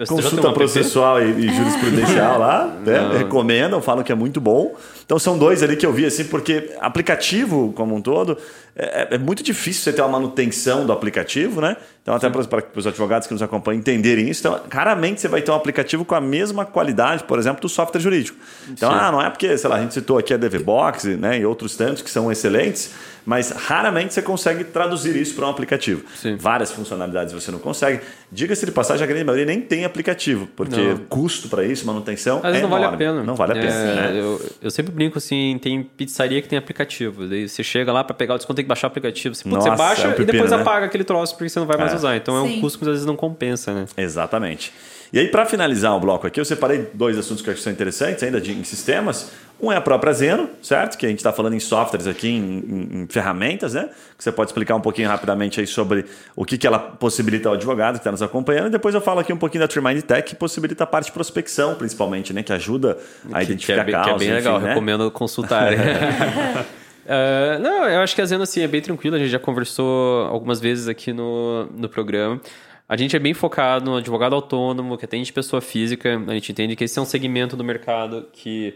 STJ 0.00 0.06
consulta 0.06 0.52
processual 0.52 1.22
e, 1.22 1.30
e 1.46 1.54
jurisprudencial 1.54 2.38
lá, 2.38 2.66
né? 2.84 3.18
recomendam, 3.18 3.80
falam 3.80 4.02
que 4.02 4.12
é 4.12 4.14
muito 4.14 4.40
bom. 4.40 4.74
Então 5.04 5.18
são 5.18 5.38
dois 5.38 5.62
ali 5.62 5.76
que 5.76 5.84
eu 5.84 5.92
vi 5.92 6.06
assim, 6.06 6.24
porque 6.24 6.70
aplicativo 6.80 7.72
como 7.74 7.94
um 7.94 8.00
todo 8.00 8.38
é, 8.76 9.08
é 9.12 9.18
muito 9.18 9.42
difícil 9.42 9.82
você 9.82 9.92
ter 9.92 10.02
uma 10.02 10.08
manutenção 10.08 10.84
do 10.84 10.92
aplicativo, 10.92 11.60
né? 11.60 11.76
Então 12.02 12.14
até 12.14 12.28
para, 12.28 12.44
para 12.44 12.62
os 12.78 12.86
advogados 12.86 13.26
que 13.26 13.32
nos 13.32 13.42
acompanham 13.42 13.78
entenderem 13.78 14.28
isso, 14.28 14.40
então 14.40 14.60
raramente 14.70 15.20
você 15.20 15.28
vai 15.28 15.40
ter 15.42 15.50
um 15.50 15.54
aplicativo 15.54 16.04
com 16.04 16.14
a 16.14 16.20
mesma 16.20 16.66
qualidade, 16.66 17.24
por 17.24 17.38
exemplo, 17.38 17.62
do 17.62 17.68
software 17.68 18.00
jurídico. 18.00 18.36
Então 18.68 18.90
Sim. 18.90 18.98
ah, 19.00 19.12
não 19.12 19.22
é 19.22 19.30
porque, 19.30 19.56
sei 19.56 19.70
lá, 19.70 19.76
a 19.76 19.80
gente 19.80 19.94
citou 19.94 20.18
aqui 20.18 20.34
a 20.34 20.36
DVBox, 20.36 21.04
né, 21.04 21.38
e 21.38 21.46
outros 21.46 21.76
tantos 21.76 22.02
que 22.02 22.10
são 22.10 22.30
excelentes, 22.30 22.90
mas 23.24 23.50
raramente 23.50 24.12
você 24.12 24.20
consegue 24.20 24.64
traduzir 24.64 25.16
isso 25.16 25.34
para 25.34 25.46
um 25.46 25.50
aplicativo. 25.50 26.02
Sim. 26.14 26.36
Várias 26.36 26.70
funcionalidades 26.72 27.32
você 27.32 27.50
não 27.50 27.58
consegue. 27.58 28.00
Diga-se 28.30 28.66
de 28.66 28.72
passagem, 28.72 29.02
a 29.02 29.06
grande 29.06 29.24
maioria 29.24 29.46
nem 29.46 29.60
tem 29.60 29.84
aplicativo, 29.84 30.46
porque 30.54 30.76
Não. 30.76 30.98
custo 31.08 31.48
para 31.48 31.64
isso, 31.64 31.86
manutenção, 31.86 32.38
Às 32.38 32.42
vezes 32.42 32.58
é 32.58 32.62
não 32.62 32.68
vale 32.68 32.84
a 32.84 32.88
enorme. 32.88 32.98
pena. 32.98 33.22
Não 33.22 33.34
vale 33.34 33.52
a 33.52 33.54
pena. 33.54 33.74
É, 33.74 33.94
né? 33.94 34.20
eu, 34.20 34.40
eu 34.60 34.70
sempre 34.70 34.92
brinco 34.94 35.18
assim, 35.18 35.58
tem 35.60 35.82
pizzaria 35.82 36.40
que 36.40 36.48
tem 36.48 36.58
aplicativo. 36.58 37.26
Daí 37.26 37.48
você 37.48 37.62
chega 37.62 37.92
lá 37.92 38.02
pra 38.04 38.14
pegar 38.14 38.34
o 38.34 38.36
desconto, 38.36 38.56
tem 38.56 38.64
que 38.64 38.68
baixar 38.68 38.86
o 38.86 38.90
aplicativo. 38.90 39.34
Você, 39.34 39.48
Nossa, 39.48 39.70
você 39.70 39.76
baixa 39.76 40.02
é 40.02 40.06
um 40.08 40.10
e 40.10 40.14
pepino, 40.14 40.32
depois 40.32 40.50
né? 40.50 40.56
apaga 40.58 40.86
aquele 40.86 41.04
troço 41.04 41.34
porque 41.36 41.48
você 41.48 41.58
não 41.58 41.66
vai 41.66 41.76
mais 41.76 41.92
É. 41.92 41.96
usar. 41.96 42.16
Então 42.16 42.36
é 42.36 42.42
um 42.42 42.48
Sim. 42.48 42.60
custo 42.60 42.78
que 42.78 42.84
às 42.84 42.90
vezes 42.90 43.06
não 43.06 43.16
compensa, 43.16 43.72
né? 43.74 43.86
Exatamente. 43.96 44.72
E 45.14 45.18
aí, 45.20 45.28
para 45.28 45.46
finalizar 45.46 45.94
o 45.96 46.00
bloco 46.00 46.26
aqui, 46.26 46.40
eu 46.40 46.44
separei 46.44 46.88
dois 46.92 47.16
assuntos 47.16 47.40
que 47.40 47.48
eu 47.48 47.52
acho 47.52 47.60
que 47.60 47.64
são 47.64 47.72
interessantes 47.72 48.20
ainda 48.24 48.40
de, 48.40 48.50
em 48.52 48.64
sistemas. 48.64 49.30
Um 49.62 49.70
é 49.70 49.76
a 49.76 49.80
própria 49.80 50.12
Zeno, 50.12 50.50
certo? 50.60 50.98
Que 50.98 51.06
a 51.06 51.08
gente 51.08 51.18
está 51.20 51.32
falando 51.32 51.54
em 51.54 51.60
softwares 51.60 52.08
aqui, 52.08 52.28
em, 52.28 52.42
em- 52.42 53.02
em 53.02 53.06
ferramentas, 53.08 53.74
né? 53.74 53.88
Que 54.18 54.24
você 54.24 54.32
pode 54.32 54.50
explicar 54.50 54.74
um 54.74 54.80
pouquinho 54.80 55.08
rapidamente 55.08 55.60
aí 55.60 55.68
sobre 55.68 56.04
o 56.34 56.44
que, 56.44 56.58
que 56.58 56.66
ela 56.66 56.80
possibilita 56.80 57.48
ao 57.48 57.54
advogado 57.54 57.92
que 57.94 57.98
está 58.00 58.10
nos 58.10 58.22
acompanhando. 58.22 58.66
E 58.66 58.70
depois 58.70 58.92
eu 58.92 59.00
falo 59.00 59.20
aqui 59.20 59.32
um 59.32 59.36
pouquinho 59.36 59.60
da 59.62 59.68
Trimind 59.68 60.02
Tech, 60.02 60.28
que 60.28 60.34
possibilita 60.34 60.82
a 60.82 60.86
parte 60.86 61.06
de 61.06 61.12
prospecção, 61.12 61.76
principalmente, 61.76 62.32
né? 62.32 62.42
Que 62.42 62.52
ajuda 62.52 62.98
a 63.32 63.38
Que- 63.38 63.44
identificar 63.44 63.84
que 63.84 63.92
é, 63.92 63.94
bem- 63.94 63.94
que 63.94 64.00
é 64.00 64.04
causas. 64.10 64.18
bem 64.26 64.32
legal, 64.34 64.56
enfim, 64.56 64.64
né? 64.64 64.68
recomendo 64.70 65.10
consultar. 65.12 65.70
Ah, 67.06 67.58
não, 67.60 67.86
eu 67.86 68.00
acho 68.00 68.14
que 68.14 68.22
a 68.22 68.24
Zeno 68.24 68.44
assim, 68.44 68.62
é 68.62 68.66
bem 68.66 68.80
tranquila, 68.80 69.16
a 69.16 69.18
gente 69.18 69.28
já 69.28 69.38
conversou 69.38 70.22
algumas 70.24 70.58
vezes 70.58 70.88
aqui 70.88 71.12
no, 71.12 71.66
no 71.76 71.86
programa. 71.86 72.40
A 72.88 72.96
gente 72.96 73.16
é 73.16 73.18
bem 73.18 73.32
focado 73.32 73.90
no 73.90 73.96
advogado 73.96 74.34
autônomo, 74.34 74.98
que 74.98 75.04
atende 75.04 75.32
pessoa 75.32 75.62
física. 75.62 76.22
A 76.26 76.34
gente 76.34 76.52
entende 76.52 76.76
que 76.76 76.84
esse 76.84 76.98
é 76.98 77.02
um 77.02 77.06
segmento 77.06 77.56
do 77.56 77.64
mercado 77.64 78.28
que 78.32 78.74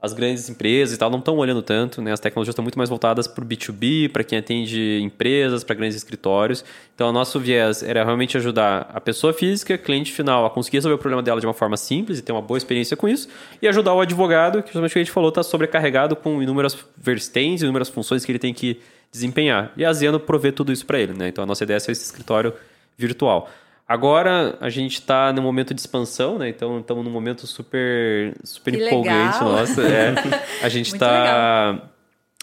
as 0.00 0.14
grandes 0.14 0.48
empresas 0.48 0.94
e 0.94 0.98
tal 0.98 1.10
não 1.10 1.18
estão 1.18 1.36
olhando 1.36 1.60
tanto, 1.60 2.00
né? 2.00 2.12
As 2.12 2.20
tecnologias 2.20 2.52
estão 2.52 2.62
muito 2.62 2.78
mais 2.78 2.88
voltadas 2.88 3.26
para 3.26 3.44
o 3.44 3.46
B2B, 3.46 4.08
para 4.10 4.24
quem 4.24 4.38
atende 4.38 5.00
empresas, 5.02 5.62
para 5.62 5.74
grandes 5.74 5.96
escritórios. 5.96 6.64
Então, 6.94 7.10
o 7.10 7.12
nosso 7.12 7.38
viés 7.38 7.82
era 7.82 8.02
realmente 8.02 8.36
ajudar 8.38 8.90
a 8.94 9.00
pessoa 9.00 9.32
física, 9.32 9.76
cliente 9.76 10.10
final, 10.10 10.46
a 10.46 10.50
conseguir 10.50 10.78
resolver 10.78 10.94
o 10.94 10.98
problema 10.98 11.22
dela 11.22 11.38
de 11.38 11.46
uma 11.46 11.52
forma 11.52 11.76
simples 11.76 12.18
e 12.18 12.22
ter 12.22 12.32
uma 12.32 12.40
boa 12.40 12.56
experiência 12.56 12.96
com 12.96 13.06
isso, 13.06 13.28
e 13.60 13.68
ajudar 13.68 13.92
o 13.92 14.00
advogado, 14.00 14.62
que 14.62 14.68
justamente 14.68 14.92
o 14.92 14.94
que 14.94 14.98
a 15.00 15.02
gente 15.02 15.12
falou, 15.12 15.28
está 15.28 15.42
sobrecarregado 15.42 16.16
com 16.16 16.42
inúmeras 16.42 16.78
vertentes, 16.96 17.62
inúmeras 17.62 17.90
funções 17.90 18.24
que 18.24 18.32
ele 18.32 18.38
tem 18.38 18.54
que 18.54 18.80
desempenhar. 19.12 19.70
E 19.76 19.84
a 19.84 19.92
Zeno 19.92 20.18
provê 20.18 20.50
tudo 20.50 20.72
isso 20.72 20.86
para 20.86 20.98
ele, 20.98 21.12
né? 21.12 21.28
Então, 21.28 21.44
a 21.44 21.46
nossa 21.46 21.64
ideia 21.64 21.76
é 21.76 21.80
ser 21.80 21.92
esse 21.92 22.04
escritório 22.04 22.54
virtual. 22.96 23.48
Agora 23.88 24.56
a 24.60 24.70
gente 24.70 24.94
está 24.94 25.32
num 25.32 25.42
momento 25.42 25.74
de 25.74 25.80
expansão, 25.80 26.38
né? 26.38 26.48
Então 26.48 26.78
estamos 26.78 27.04
num 27.04 27.10
momento 27.10 27.44
super, 27.46 28.36
super 28.44 28.70
Que 28.72 28.86
empolgante, 28.86 29.38
legal. 29.38 29.52
nossa. 29.52 29.82
É. 29.82 30.14
A 30.62 30.68
gente 30.68 30.94
está 30.94 31.90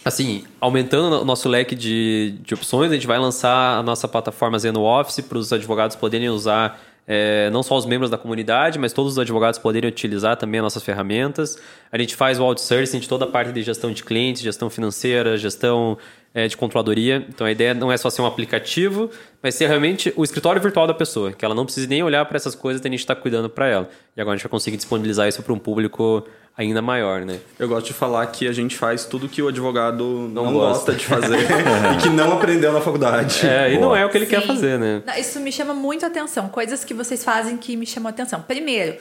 assim, 0.03 0.43
aumentando 0.59 1.21
o 1.21 1.25
nosso 1.25 1.47
leque 1.47 1.73
de, 1.73 2.37
de 2.41 2.53
opções. 2.53 2.91
A 2.91 2.95
gente 2.95 3.07
vai 3.07 3.17
lançar 3.17 3.77
a 3.77 3.81
nossa 3.83 4.07
plataforma 4.09 4.59
Zeno 4.59 4.83
Office 4.83 5.21
para 5.21 5.37
os 5.37 5.53
advogados 5.53 5.95
poderem 5.95 6.27
usar 6.27 6.81
é, 7.07 7.49
não 7.51 7.63
só 7.63 7.77
os 7.77 7.85
membros 7.85 8.09
da 8.09 8.17
comunidade, 8.17 8.77
mas 8.77 8.91
todos 8.91 9.13
os 9.13 9.19
advogados 9.19 9.57
poderem 9.57 9.87
utilizar 9.89 10.35
também 10.35 10.59
as 10.59 10.63
nossas 10.63 10.83
ferramentas. 10.83 11.57
A 11.89 11.97
gente 11.97 12.15
faz 12.15 12.37
o 12.39 12.43
outsourcing 12.43 12.99
de 12.99 13.07
toda 13.07 13.23
a 13.23 13.27
parte 13.27 13.53
de 13.53 13.63
gestão 13.63 13.93
de 13.93 14.03
clientes, 14.03 14.41
gestão 14.41 14.69
financeira, 14.69 15.37
gestão 15.37 15.97
é, 16.33 16.47
de 16.47 16.55
controladoria. 16.57 17.25
Então 17.29 17.45
a 17.47 17.51
ideia 17.51 17.73
não 17.73 17.91
é 17.91 17.97
só 17.97 18.09
ser 18.09 18.21
um 18.21 18.25
aplicativo, 18.25 19.09
mas 19.41 19.55
ser 19.55 19.67
realmente 19.67 20.13
o 20.15 20.23
escritório 20.23 20.61
virtual 20.61 20.87
da 20.87 20.93
pessoa, 20.93 21.31
que 21.31 21.43
ela 21.43 21.55
não 21.55 21.65
precise 21.65 21.87
nem 21.87 22.03
olhar 22.03 22.25
para 22.25 22.37
essas 22.37 22.55
coisas 22.55 22.83
e 22.83 22.87
a 22.87 22.91
gente 22.91 22.99
está 22.99 23.15
cuidando 23.15 23.49
para 23.49 23.67
ela. 23.67 23.89
E 24.15 24.21
agora 24.21 24.33
a 24.33 24.37
gente 24.37 24.43
vai 24.43 24.51
conseguir 24.51 24.77
disponibilizar 24.77 25.27
isso 25.27 25.41
para 25.41 25.53
um 25.53 25.59
público 25.59 26.25
ainda 26.57 26.81
maior, 26.81 27.21
né? 27.21 27.39
Eu 27.59 27.67
gosto 27.67 27.85
de 27.87 27.93
falar 27.93 28.25
que 28.27 28.47
a 28.47 28.51
gente 28.51 28.75
faz 28.75 29.05
tudo 29.05 29.29
que 29.29 29.41
o 29.43 29.47
advogado 29.47 30.03
não, 30.33 30.45
Não 30.45 30.53
gosta 30.53 30.91
gosta. 30.91 30.95
de 30.95 31.05
fazer 31.05 31.37
e 31.93 32.01
que 32.01 32.09
não 32.09 32.33
aprendeu 32.33 32.71
na 32.73 32.81
faculdade. 32.81 33.45
É, 33.47 33.73
e 33.73 33.75
não 33.75 33.89
Boa. 33.89 33.99
é 33.99 34.05
o 34.05 34.09
que 34.09 34.17
ele 34.17 34.25
quer 34.25 34.41
Sim. 34.41 34.47
fazer, 34.47 34.79
né? 34.79 35.03
Isso 35.19 35.39
me 35.39 35.51
chama 35.51 35.75
muito 35.75 36.03
a 36.03 36.07
atenção. 36.07 36.49
Coisas 36.49 36.83
que 36.83 36.95
vocês 36.95 37.23
fazem 37.23 37.57
que 37.57 37.77
me 37.77 37.85
chamam 37.85 38.07
a 38.07 38.09
atenção. 38.09 38.41
Primeiro, 38.41 38.97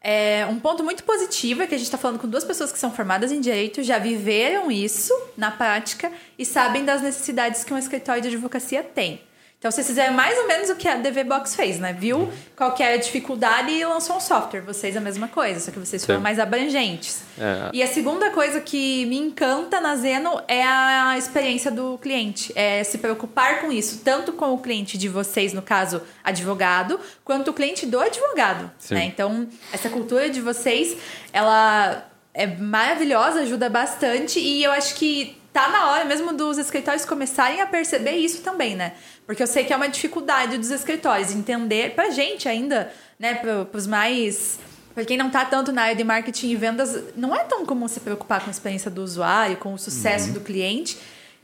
é, 0.00 0.46
um 0.46 0.58
ponto 0.60 0.84
muito 0.84 1.02
positivo 1.04 1.62
é 1.62 1.66
que 1.66 1.74
a 1.74 1.78
gente 1.78 1.86
está 1.86 1.98
falando 1.98 2.18
com 2.18 2.28
duas 2.28 2.44
pessoas 2.44 2.70
que 2.70 2.78
são 2.78 2.92
formadas 2.92 3.32
em 3.32 3.40
direito, 3.40 3.82
já 3.82 3.98
viveram 3.98 4.70
isso 4.70 5.12
na 5.36 5.50
prática 5.50 6.12
e 6.38 6.44
sabem 6.44 6.84
das 6.84 7.02
necessidades 7.02 7.64
que 7.64 7.74
um 7.74 7.78
escritório 7.78 8.22
de 8.22 8.28
advocacia 8.28 8.82
tem. 8.82 9.20
Então, 9.58 9.70
vocês 9.70 9.86
fizeram 9.86 10.12
mais 10.12 10.38
ou 10.38 10.46
menos 10.46 10.68
o 10.68 10.76
que 10.76 10.86
a 10.86 10.96
DV 10.96 11.24
Box 11.24 11.56
fez, 11.56 11.78
né? 11.78 11.96
Viu 11.98 12.30
qual 12.54 12.74
que 12.74 12.82
era 12.82 12.94
a 12.94 12.98
dificuldade 12.98 13.70
e 13.70 13.84
lançou 13.84 14.16
um 14.16 14.20
software. 14.20 14.60
Vocês 14.60 14.94
a 14.96 15.00
mesma 15.00 15.28
coisa, 15.28 15.60
só 15.60 15.70
que 15.70 15.78
vocês 15.78 16.04
foram 16.04 16.20
mais 16.20 16.38
abrangentes. 16.38 17.22
É. 17.38 17.70
E 17.72 17.82
a 17.82 17.86
segunda 17.86 18.30
coisa 18.30 18.60
que 18.60 19.06
me 19.06 19.16
encanta 19.16 19.80
na 19.80 19.96
Zeno 19.96 20.42
é 20.46 20.62
a 20.62 21.16
experiência 21.16 21.70
do 21.70 21.96
cliente. 21.98 22.52
É 22.54 22.84
se 22.84 22.98
preocupar 22.98 23.62
com 23.62 23.72
isso, 23.72 24.02
tanto 24.04 24.34
com 24.34 24.52
o 24.52 24.58
cliente 24.58 24.98
de 24.98 25.08
vocês, 25.08 25.54
no 25.54 25.62
caso, 25.62 26.02
advogado, 26.22 27.00
quanto 27.24 27.50
o 27.50 27.54
cliente 27.54 27.86
do 27.86 27.98
advogado. 27.98 28.70
Né? 28.90 29.06
Então, 29.06 29.48
essa 29.72 29.88
cultura 29.88 30.28
de 30.28 30.42
vocês, 30.42 30.98
ela 31.32 32.06
é 32.34 32.46
maravilhosa, 32.46 33.40
ajuda 33.40 33.70
bastante, 33.70 34.38
e 34.38 34.62
eu 34.62 34.70
acho 34.70 34.94
que 34.96 35.40
tá 35.56 35.68
na 35.68 35.90
hora 35.90 36.04
mesmo 36.04 36.34
dos 36.34 36.58
escritórios 36.58 37.06
começarem 37.06 37.62
a 37.62 37.66
perceber 37.66 38.10
isso 38.10 38.42
também, 38.42 38.76
né? 38.76 38.92
Porque 39.26 39.42
eu 39.42 39.46
sei 39.46 39.64
que 39.64 39.72
é 39.72 39.76
uma 39.76 39.88
dificuldade 39.88 40.56
dos 40.56 40.70
escritórios 40.70 41.32
entender, 41.32 41.94
pra 41.94 42.10
gente 42.10 42.48
ainda, 42.48 42.92
né, 43.18 43.34
pro, 43.34 43.66
pros 43.66 43.86
mais. 43.86 44.58
Pra 44.94 45.04
quem 45.04 45.18
não 45.18 45.28
tá 45.28 45.44
tanto 45.44 45.72
na 45.72 45.82
área 45.82 45.96
de 45.96 46.04
marketing 46.04 46.50
e 46.50 46.56
vendas, 46.56 47.02
não 47.16 47.34
é 47.34 47.40
tão 47.40 47.66
comum 47.66 47.86
se 47.86 48.00
preocupar 48.00 48.40
com 48.40 48.48
a 48.48 48.50
experiência 48.50 48.90
do 48.90 49.02
usuário, 49.02 49.56
com 49.58 49.74
o 49.74 49.78
sucesso 49.78 50.32
do 50.32 50.40
cliente. 50.40 50.96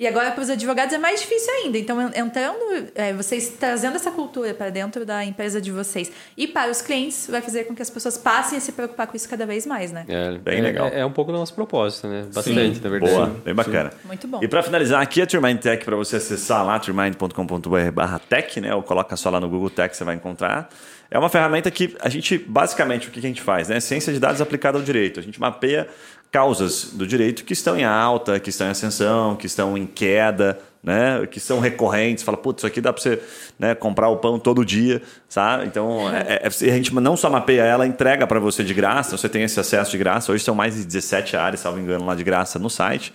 E 0.03 0.07
agora 0.09 0.33
para 0.33 0.43
os 0.43 0.51
advogados 0.51 0.93
é 0.93 0.99
mais 0.99 1.21
difícil 1.21 1.49
ainda. 1.63 1.79
Então, 1.79 2.03
en- 2.03 2.11
entrando, 2.19 2.89
é, 2.93 3.13
vocês 3.13 3.51
trazendo 3.51 3.95
essa 3.95 4.11
cultura 4.11 4.53
para 4.53 4.69
dentro 4.69 5.07
da 5.07 5.25
empresa 5.25 5.61
de 5.61 5.71
vocês 5.71 6.11
e 6.37 6.49
para 6.49 6.73
os 6.73 6.83
clientes, 6.83 7.29
vai 7.31 7.41
fazer 7.41 7.65
com 7.69 7.75
que 7.77 7.83
as 7.83 7.89
pessoas 7.89 8.19
passem 8.19 8.59
a 8.59 8.61
se 8.61 8.73
preocupar 8.73 9.07
com 9.07 9.17
isso 9.17 9.29
cada 9.29 9.47
vez 9.47 9.65
mais, 9.65 9.93
né? 9.93 10.05
É, 10.09 10.37
Bem 10.39 10.59
é- 10.59 10.61
legal. 10.63 10.89
É, 10.89 10.99
é 11.03 11.07
um 11.07 11.13
pouco 11.13 11.31
do 11.31 11.39
nosso 11.39 11.55
propósito, 11.55 12.09
né? 12.09 12.27
Bastante, 12.35 12.83
na 12.83 12.91
verdade. 12.91 13.13
Boa, 13.15 13.27
bem 13.45 13.55
bacana. 13.55 13.93
Muito 14.05 14.27
bom. 14.27 14.41
E 14.43 14.49
para 14.49 14.61
finalizar 14.65 15.01
aqui, 15.01 15.23
a 15.23 15.27
Trimind 15.27 15.61
Tech, 15.61 15.85
para 15.85 15.95
você 15.95 16.17
acessar 16.17 16.67
lá, 16.67 16.81
trimind.com.br 16.81 17.91
barra 17.95 18.19
tech, 18.19 18.61
né? 18.61 18.75
Ou 18.75 18.83
coloca 18.83 19.17
só 19.17 19.31
lá 19.31 19.39
no 19.39 19.49
Google 19.49 19.71
Tech, 19.71 19.97
você 19.97 20.03
vai 20.03 20.17
encontrar. 20.17 20.69
É 21.13 21.19
uma 21.19 21.29
ferramenta 21.29 21.71
que 21.71 21.95
a 22.01 22.09
gente, 22.09 22.39
basicamente, 22.39 23.07
o 23.07 23.11
que 23.11 23.19
a 23.19 23.23
gente 23.23 23.43
faz? 23.43 23.69
Né? 23.69 23.79
Ciência 23.81 24.15
de 24.15 24.19
dados 24.19 24.41
aplicada 24.41 24.79
ao 24.79 24.83
direito. 24.83 25.21
A 25.21 25.23
gente 25.23 25.39
mapeia 25.39 25.87
causas 26.31 26.87
do 26.95 27.07
direito 27.07 27.45
que 27.45 27.53
estão 27.53 27.77
em 27.77 27.85
alta, 27.85 28.41
que 28.41 28.49
estão 28.49 28.67
em 28.67 28.71
ascensão, 28.71 29.37
que 29.37 29.45
estão 29.45 29.77
em 29.77 29.85
queda, 29.85 30.59
né? 30.83 31.27
Que 31.31 31.39
são 31.39 31.61
recorrentes. 31.61 32.25
Fala, 32.25 32.39
putz, 32.39 32.61
isso 32.61 32.67
aqui 32.67 32.81
dá 32.81 32.95
para 32.95 33.03
você 33.03 33.21
né, 33.59 33.75
comprar 33.75 34.09
o 34.09 34.17
pão 34.17 34.39
todo 34.39 34.65
dia, 34.65 35.03
sabe? 35.29 35.67
Então, 35.67 36.09
é, 36.11 36.41
é, 36.45 36.47
a 36.47 36.77
gente 36.77 36.95
não 36.95 37.15
só 37.15 37.29
mapeia 37.29 37.61
ela, 37.61 37.87
entrega 37.87 38.27
para 38.27 38.41
você 38.41 38.65
de 38.65 38.73
graça, 38.73 39.15
você 39.15 39.29
tem 39.29 39.43
esse 39.43 39.61
acesso 39.61 39.91
de 39.91 39.99
graça. 39.99 40.33
Hoje 40.33 40.43
são 40.43 40.55
mais 40.55 40.77
de 40.77 40.87
17 40.87 41.37
áreas, 41.37 41.61
salvo 41.61 41.79
engano, 41.79 42.07
lá 42.07 42.15
de 42.15 42.25
graça 42.25 42.59
no 42.59 42.71
site. 42.71 43.13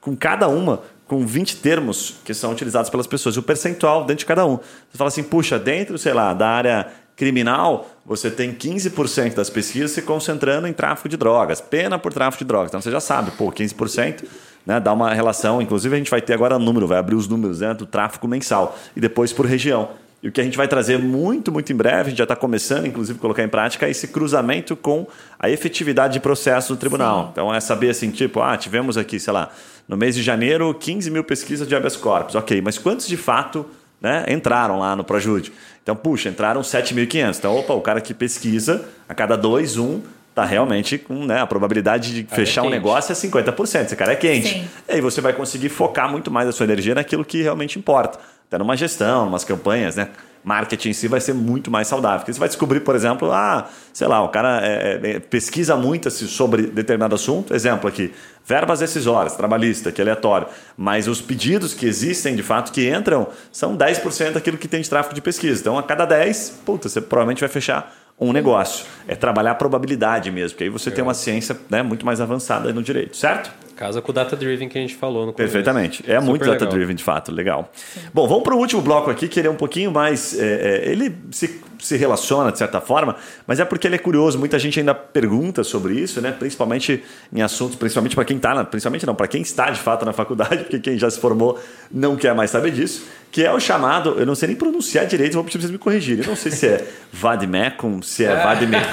Com 0.00 0.16
cada 0.16 0.48
uma 0.48 0.82
com 1.06 1.24
20 1.24 1.58
termos 1.58 2.16
que 2.24 2.34
são 2.34 2.50
utilizados 2.50 2.90
pelas 2.90 3.06
pessoas, 3.06 3.36
e 3.36 3.38
o 3.38 3.42
percentual 3.42 4.00
dentro 4.00 4.16
de 4.16 4.26
cada 4.26 4.44
um. 4.44 4.56
Você 4.56 4.98
fala 4.98 5.06
assim, 5.06 5.22
puxa, 5.22 5.56
dentro, 5.56 5.96
sei 5.96 6.12
lá, 6.12 6.34
da 6.34 6.48
área 6.48 6.88
criminal, 7.16 7.88
você 8.04 8.30
tem 8.30 8.52
15% 8.52 9.34
das 9.34 9.48
pesquisas 9.48 9.90
se 9.90 10.02
concentrando 10.02 10.68
em 10.68 10.72
tráfico 10.72 11.08
de 11.08 11.16
drogas, 11.16 11.60
pena 11.60 11.98
por 11.98 12.12
tráfico 12.12 12.44
de 12.44 12.48
drogas. 12.48 12.68
Então 12.68 12.80
você 12.80 12.90
já 12.90 13.00
sabe, 13.00 13.30
pô, 13.32 13.50
15% 13.50 14.24
né, 14.66 14.78
dá 14.78 14.92
uma 14.92 15.14
relação, 15.14 15.62
inclusive 15.62 15.94
a 15.94 15.98
gente 15.98 16.10
vai 16.10 16.20
ter 16.20 16.34
agora 16.34 16.58
número, 16.58 16.86
vai 16.86 16.98
abrir 16.98 17.14
os 17.14 17.26
números 17.26 17.60
né, 17.60 17.72
do 17.72 17.86
tráfico 17.86 18.28
mensal 18.28 18.78
e 18.94 19.00
depois 19.00 19.32
por 19.32 19.46
região. 19.46 19.88
E 20.22 20.28
o 20.28 20.32
que 20.32 20.40
a 20.40 20.44
gente 20.44 20.56
vai 20.56 20.66
trazer 20.66 20.98
muito, 20.98 21.52
muito 21.52 21.72
em 21.72 21.76
breve, 21.76 22.00
a 22.00 22.08
gente 22.08 22.18
já 22.18 22.24
está 22.24 22.34
começando, 22.34 22.86
inclusive, 22.86 23.18
a 23.18 23.20
colocar 23.20 23.44
em 23.44 23.48
prática, 23.48 23.86
é 23.86 23.90
esse 23.90 24.08
cruzamento 24.08 24.74
com 24.74 25.06
a 25.38 25.48
efetividade 25.48 26.14
de 26.14 26.20
processo 26.20 26.74
do 26.74 26.78
tribunal. 26.78 27.24
Sim. 27.24 27.28
Então 27.32 27.54
é 27.54 27.60
saber 27.60 27.90
assim, 27.90 28.10
tipo, 28.10 28.40
ah, 28.40 28.56
tivemos 28.56 28.98
aqui, 28.98 29.20
sei 29.20 29.32
lá, 29.32 29.50
no 29.86 29.96
mês 29.96 30.14
de 30.14 30.22
janeiro, 30.22 30.74
15 30.74 31.10
mil 31.10 31.22
pesquisas 31.22 31.68
de 31.68 31.76
habeas 31.76 31.96
corpus. 31.96 32.34
Ok, 32.34 32.60
mas 32.60 32.76
quantos 32.76 33.06
de 33.06 33.16
fato 33.16 33.66
né, 34.00 34.24
entraram 34.28 34.80
lá 34.80 34.96
no 34.96 35.04
Projude? 35.04 35.52
Então, 35.86 35.94
puxa, 35.94 36.28
entraram 36.28 36.62
7.500. 36.62 37.38
Então, 37.38 37.56
opa, 37.56 37.72
o 37.72 37.80
cara 37.80 38.00
que 38.00 38.12
pesquisa, 38.12 38.84
a 39.08 39.14
cada 39.14 39.36
dois, 39.36 39.76
um, 39.76 40.00
tá 40.34 40.44
realmente 40.44 40.98
com 40.98 41.24
né, 41.24 41.40
a 41.40 41.46
probabilidade 41.46 42.12
de 42.12 42.24
cara 42.24 42.34
fechar 42.34 42.64
é 42.64 42.66
um 42.66 42.70
negócio 42.70 43.12
é 43.12 43.14
50%. 43.14 43.84
Esse 43.84 43.94
cara 43.94 44.10
é 44.10 44.16
quente. 44.16 44.48
Sim. 44.48 44.68
E 44.88 44.94
aí 44.94 45.00
você 45.00 45.20
vai 45.20 45.32
conseguir 45.32 45.68
focar 45.68 46.10
muito 46.10 46.28
mais 46.28 46.48
a 46.48 46.52
sua 46.52 46.64
energia 46.64 46.92
naquilo 46.92 47.24
que 47.24 47.40
realmente 47.40 47.78
importa. 47.78 48.18
Até 48.46 48.58
numa 48.58 48.76
gestão, 48.76 49.28
umas 49.28 49.44
campanhas, 49.44 49.96
né? 49.96 50.08
marketing 50.46 50.90
em 50.90 50.92
si 50.92 51.08
vai 51.08 51.20
ser 51.20 51.34
muito 51.34 51.72
mais 51.72 51.88
saudável. 51.88 52.20
Porque 52.20 52.32
você 52.32 52.38
vai 52.38 52.48
descobrir, 52.48 52.78
por 52.78 52.94
exemplo, 52.94 53.32
ah, 53.32 53.68
sei 53.92 54.06
lá, 54.06 54.22
o 54.22 54.28
cara 54.28 54.60
é, 54.64 55.00
é, 55.02 55.18
pesquisa 55.18 55.74
muito 55.76 56.08
sobre 56.08 56.68
determinado 56.68 57.16
assunto. 57.16 57.52
Exemplo 57.52 57.88
aqui, 57.88 58.14
verbas 58.44 58.78
decisórias, 58.78 59.34
trabalhista, 59.34 59.90
que 59.90 60.00
é 60.00 60.04
aleatório. 60.04 60.46
Mas 60.76 61.08
os 61.08 61.20
pedidos 61.20 61.74
que 61.74 61.84
existem, 61.84 62.36
de 62.36 62.44
fato, 62.44 62.70
que 62.70 62.88
entram, 62.88 63.26
são 63.50 63.76
10% 63.76 64.34
daquilo 64.34 64.56
que 64.56 64.68
tem 64.68 64.80
de 64.80 64.88
tráfego 64.88 65.16
de 65.16 65.20
pesquisa. 65.20 65.60
Então, 65.60 65.76
a 65.76 65.82
cada 65.82 66.04
10, 66.04 66.60
puta, 66.64 66.88
você 66.88 67.00
provavelmente 67.00 67.40
vai 67.40 67.48
fechar 67.48 67.92
um 68.18 68.32
negócio. 68.32 68.86
É 69.08 69.16
trabalhar 69.16 69.50
a 69.50 69.56
probabilidade 69.56 70.30
mesmo, 70.30 70.50
porque 70.50 70.64
aí 70.64 70.70
você 70.70 70.90
é. 70.90 70.92
tem 70.92 71.02
uma 71.02 71.14
ciência 71.14 71.58
né, 71.68 71.82
muito 71.82 72.06
mais 72.06 72.20
avançada 72.20 72.72
no 72.72 72.84
direito, 72.84 73.16
certo? 73.16 73.50
Casa 73.76 74.00
com 74.00 74.10
o 74.10 74.14
data 74.14 74.34
driven 74.34 74.68
que 74.68 74.78
a 74.78 74.80
gente 74.80 74.94
falou 74.94 75.26
no 75.26 75.32
começo. 75.32 75.52
Perfeitamente. 75.52 76.02
É 76.06 76.14
Super 76.14 76.22
muito 76.22 76.40
data 76.46 76.52
legal. 76.52 76.68
driven 76.70 76.96
de 76.96 77.04
fato, 77.04 77.30
legal. 77.30 77.70
Sim. 77.74 78.00
Bom, 78.12 78.26
vamos 78.26 78.42
para 78.42 78.54
o 78.54 78.58
último 78.58 78.80
bloco 78.80 79.10
aqui, 79.10 79.28
que 79.28 79.38
ele 79.38 79.48
é 79.48 79.50
um 79.50 79.56
pouquinho 79.56 79.92
mais. 79.92 80.38
É, 80.38 80.86
é, 80.86 80.90
ele 80.90 81.14
se, 81.30 81.60
se 81.78 81.96
relaciona 81.96 82.52
de 82.52 82.58
certa 82.58 82.80
forma, 82.80 83.16
mas 83.46 83.60
é 83.60 83.64
porque 83.64 83.86
ele 83.86 83.96
é 83.96 83.98
curioso. 83.98 84.38
Muita 84.38 84.58
gente 84.58 84.78
ainda 84.78 84.94
pergunta 84.94 85.64
sobre 85.64 85.94
isso, 85.94 86.20
né? 86.20 86.32
Principalmente 86.32 87.02
em 87.32 87.42
assuntos, 87.42 87.76
principalmente 87.76 88.14
para 88.14 88.24
quem 88.24 88.36
está, 88.36 88.64
principalmente 88.64 89.06
não, 89.06 89.14
para 89.14 89.28
quem 89.28 89.42
está 89.42 89.70
de 89.70 89.80
fato 89.80 90.04
na 90.04 90.12
faculdade, 90.12 90.64
porque 90.64 90.78
quem 90.78 90.98
já 90.98 91.10
se 91.10 91.18
formou 91.20 91.58
não 91.90 92.16
quer 92.16 92.34
mais 92.34 92.50
saber 92.50 92.70
disso 92.70 93.02
que 93.36 93.44
é 93.44 93.52
o 93.52 93.60
chamado, 93.60 94.16
eu 94.18 94.24
não 94.24 94.34
sei 94.34 94.48
nem 94.48 94.56
pronunciar 94.56 95.04
direito, 95.04 95.34
vou 95.34 95.44
pedir 95.44 95.58
vocês 95.58 95.70
me 95.70 95.76
corrigirem. 95.76 96.24
Eu 96.24 96.30
não 96.30 96.36
sei 96.36 96.50
se 96.50 96.66
é 96.66 96.86
Vadmecum, 97.12 98.00
se 98.00 98.24
é 98.24 98.34
Vadmecum, 98.34 98.86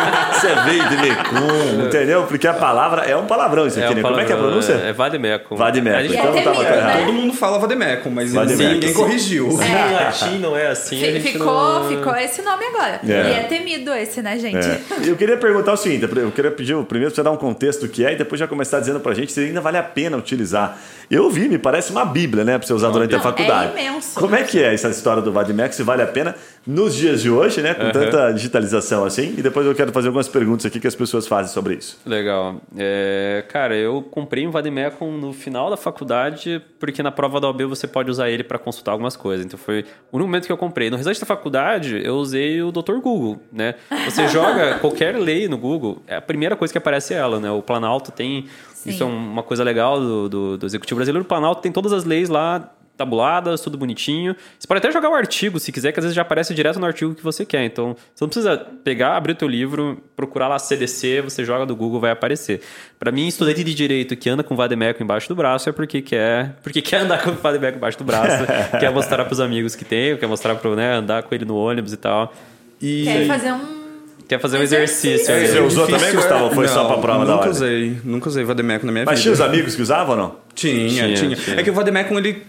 se 0.40 0.46
é 0.46 0.54
Veidmecum, 0.62 1.86
entendeu? 1.86 2.22
Porque 2.22 2.46
a 2.46 2.54
palavra 2.54 3.02
é 3.02 3.14
um 3.14 3.26
palavrão 3.26 3.66
isso 3.66 3.78
aqui, 3.78 3.92
é 3.92 3.96
né? 3.96 4.00
Como 4.02 4.18
é 4.18 4.24
que 4.24 4.32
é 4.32 4.34
a 4.34 4.38
pronúncia? 4.38 4.72
É 4.72 4.94
Vadmecum. 4.94 5.56
Vadmecum, 5.56 6.14
então 6.14 6.34
não 6.34 6.42
tava 6.42 6.64
errado. 6.64 6.98
Todo 7.00 7.12
mundo 7.12 7.34
fala 7.34 7.58
Vadmecum, 7.58 8.10
mas 8.10 8.32
Vademecum. 8.32 8.72
ninguém 8.72 8.94
corrigiu. 8.94 9.60
É. 9.60 9.66
Em 9.66 9.92
latim 9.92 10.38
não 10.38 10.56
é 10.56 10.68
assim, 10.68 11.20
ficou, 11.20 11.46
não... 11.46 11.88
ficou 11.88 12.14
esse 12.24 12.42
nome 12.42 12.64
agora. 12.66 13.00
É. 13.06 13.06
E 13.06 13.32
é 13.34 13.42
temido 13.44 13.92
esse, 13.92 14.22
né, 14.22 14.38
gente? 14.38 14.66
É. 14.66 14.80
Eu 15.04 15.16
queria 15.16 15.36
perguntar 15.36 15.72
o 15.72 15.76
seguinte, 15.76 16.04
eu 16.04 16.30
queria 16.30 16.50
pedir 16.50 16.76
primeiro 16.84 17.10
pra 17.10 17.16
você 17.16 17.22
dar 17.22 17.30
um 17.30 17.36
contexto 17.36 17.82
do 17.82 17.88
que 17.88 18.04
é 18.04 18.12
e 18.12 18.16
depois 18.16 18.38
já 18.38 18.46
começar 18.46 18.80
dizendo 18.80 19.00
pra 19.00 19.14
gente 19.14 19.32
se 19.32 19.40
ainda 19.40 19.60
vale 19.60 19.76
a 19.76 19.82
pena 19.82 20.16
utilizar. 20.16 20.78
Eu 21.10 21.28
vi, 21.30 21.48
me 21.48 21.58
parece 21.58 21.90
uma 21.90 22.04
bíblia, 22.04 22.44
né, 22.44 22.58
pra 22.58 22.66
você 22.66 22.72
usar 22.72 22.90
durante 22.90 23.12
não, 23.12 23.18
a 23.18 23.22
faculdade. 23.22 23.76
É 23.76 23.86
imenso. 23.86 24.18
Como 24.18 24.34
é 24.34 24.42
que 24.42 24.62
é 24.62 24.72
essa 24.72 24.88
história 24.88 25.22
do 25.22 25.32
Vadimex, 25.32 25.76
se 25.76 25.82
vale 25.82 26.02
a 26.02 26.06
pena 26.06 26.34
nos 26.66 26.94
dias 26.94 27.22
de 27.22 27.30
hoje, 27.30 27.60
né? 27.60 27.74
Com 27.74 27.84
uhum. 27.84 27.92
tanta 27.92 28.32
digitalização 28.32 29.04
assim. 29.04 29.34
E 29.36 29.42
depois 29.42 29.66
eu 29.66 29.74
quero 29.74 29.92
fazer 29.92 30.08
algumas 30.08 30.28
perguntas 30.28 30.66
aqui 30.66 30.78
que 30.78 30.86
as 30.86 30.94
pessoas 30.94 31.26
fazem 31.26 31.52
sobre 31.52 31.74
isso. 31.74 31.98
Legal. 32.06 32.60
É, 32.76 33.44
cara, 33.48 33.76
eu 33.76 34.02
comprei 34.02 34.46
um 34.46 34.50
Vademecum 34.50 35.16
no 35.18 35.32
final 35.32 35.70
da 35.70 35.76
faculdade, 35.76 36.62
porque 36.78 37.02
na 37.02 37.10
prova 37.10 37.40
da 37.40 37.48
OB 37.48 37.64
você 37.64 37.86
pode 37.86 38.10
usar 38.10 38.30
ele 38.30 38.44
para 38.44 38.58
consultar 38.58 38.92
algumas 38.92 39.16
coisas. 39.16 39.44
Então 39.44 39.58
foi 39.58 39.84
o 40.10 40.16
único 40.16 40.28
momento 40.28 40.46
que 40.46 40.52
eu 40.52 40.56
comprei. 40.56 40.90
No 40.90 40.96
restante 40.96 41.20
da 41.20 41.26
faculdade, 41.26 42.00
eu 42.04 42.14
usei 42.16 42.62
o 42.62 42.70
Dr. 42.70 42.98
Google, 43.02 43.40
né? 43.52 43.74
Você 44.04 44.26
joga 44.28 44.78
qualquer 44.78 45.16
lei 45.16 45.48
no 45.48 45.58
Google, 45.58 46.02
é 46.06 46.16
a 46.16 46.22
primeira 46.22 46.56
coisa 46.56 46.72
que 46.72 46.78
aparece 46.78 47.14
é 47.14 47.16
ela, 47.16 47.40
né? 47.40 47.50
O 47.50 47.62
Planalto 47.62 48.12
tem. 48.12 48.46
Sim. 48.74 48.90
Isso 48.90 49.02
é 49.02 49.06
uma 49.06 49.42
coisa 49.42 49.62
legal 49.62 50.00
do, 50.00 50.28
do, 50.28 50.58
do 50.58 50.66
Executivo 50.66 50.96
Brasileiro. 50.96 51.24
O 51.24 51.28
Planalto 51.28 51.62
tem 51.62 51.70
todas 51.70 51.92
as 51.92 52.04
leis 52.04 52.28
lá 52.28 52.72
tabuladas, 53.02 53.60
tudo 53.60 53.76
bonitinho. 53.76 54.34
Você 54.58 54.66
pode 54.66 54.78
até 54.78 54.90
jogar 54.90 55.10
o 55.10 55.14
artigo, 55.14 55.58
se 55.58 55.70
quiser, 55.70 55.92
que 55.92 55.98
às 55.98 56.04
vezes 56.04 56.14
já 56.14 56.22
aparece 56.22 56.54
direto 56.54 56.78
no 56.78 56.86
artigo 56.86 57.14
que 57.14 57.22
você 57.22 57.44
quer. 57.44 57.64
Então, 57.64 57.96
você 58.14 58.24
não 58.24 58.28
precisa 58.28 58.56
pegar, 58.84 59.16
abrir 59.16 59.32
o 59.32 59.34
teu 59.34 59.48
livro, 59.48 60.02
procurar 60.16 60.48
lá 60.48 60.58
CDC, 60.58 61.20
você 61.22 61.44
joga 61.44 61.66
do 61.66 61.76
Google, 61.76 62.00
vai 62.00 62.10
aparecer. 62.10 62.60
Para 62.98 63.10
mim, 63.10 63.26
estudante 63.26 63.62
de 63.64 63.74
direito 63.74 64.16
que 64.16 64.30
anda 64.30 64.42
com 64.42 64.54
o 64.54 64.56
Vademeco 64.56 65.02
embaixo 65.02 65.28
do 65.28 65.34
braço 65.34 65.68
é 65.68 65.72
porque 65.72 66.00
quer, 66.00 66.56
porque 66.62 66.80
quer 66.80 66.98
andar 66.98 67.22
com 67.22 67.30
o 67.30 67.34
Vademeco 67.34 67.76
embaixo 67.76 67.98
do 67.98 68.04
braço, 68.04 68.44
quer 68.78 68.90
mostrar 68.90 69.24
para 69.24 69.32
os 69.32 69.40
amigos 69.40 69.74
que 69.74 69.84
tem, 69.84 70.16
quer 70.16 70.26
mostrar 70.26 70.54
para 70.54 70.76
né, 70.76 70.94
andar 70.94 71.22
com 71.22 71.34
ele 71.34 71.44
no 71.44 71.56
ônibus 71.56 71.92
e 71.92 71.96
tal. 71.96 72.32
E... 72.80 73.04
Quer 73.04 73.26
fazer 73.26 73.52
um 73.52 73.82
Quer 74.32 74.38
fazer 74.40 74.56
um 74.56 74.62
exercício. 74.62 75.10
exercício. 75.10 75.54
Você 75.54 75.60
usou 75.60 75.86
também, 75.86 76.14
Gustavo? 76.14 76.54
Foi 76.54 76.66
não, 76.66 76.72
só 76.72 76.84
pra 76.86 76.96
prova 76.96 77.26
da 77.26 77.32
hora? 77.32 77.46
Nunca 77.46 77.50
usei. 77.50 78.00
Nunca 78.02 78.28
usei 78.30 78.44
Vademecum 78.44 78.86
na 78.86 78.92
minha 78.92 79.04
Mas 79.04 79.18
vida. 79.18 79.30
Mas 79.30 79.38
tinha 79.38 79.46
os 79.46 79.54
amigos 79.54 79.76
que 79.76 79.82
usavam 79.82 80.16
ou 80.16 80.16
não? 80.16 80.36
Tinha, 80.54 80.88
tinha, 80.88 81.14
tinha, 81.14 81.36
tinha. 81.36 81.60
É 81.60 81.62
que 81.62 81.70
o 81.70 81.72
Vademecum 81.72 82.18
ele 82.18 82.42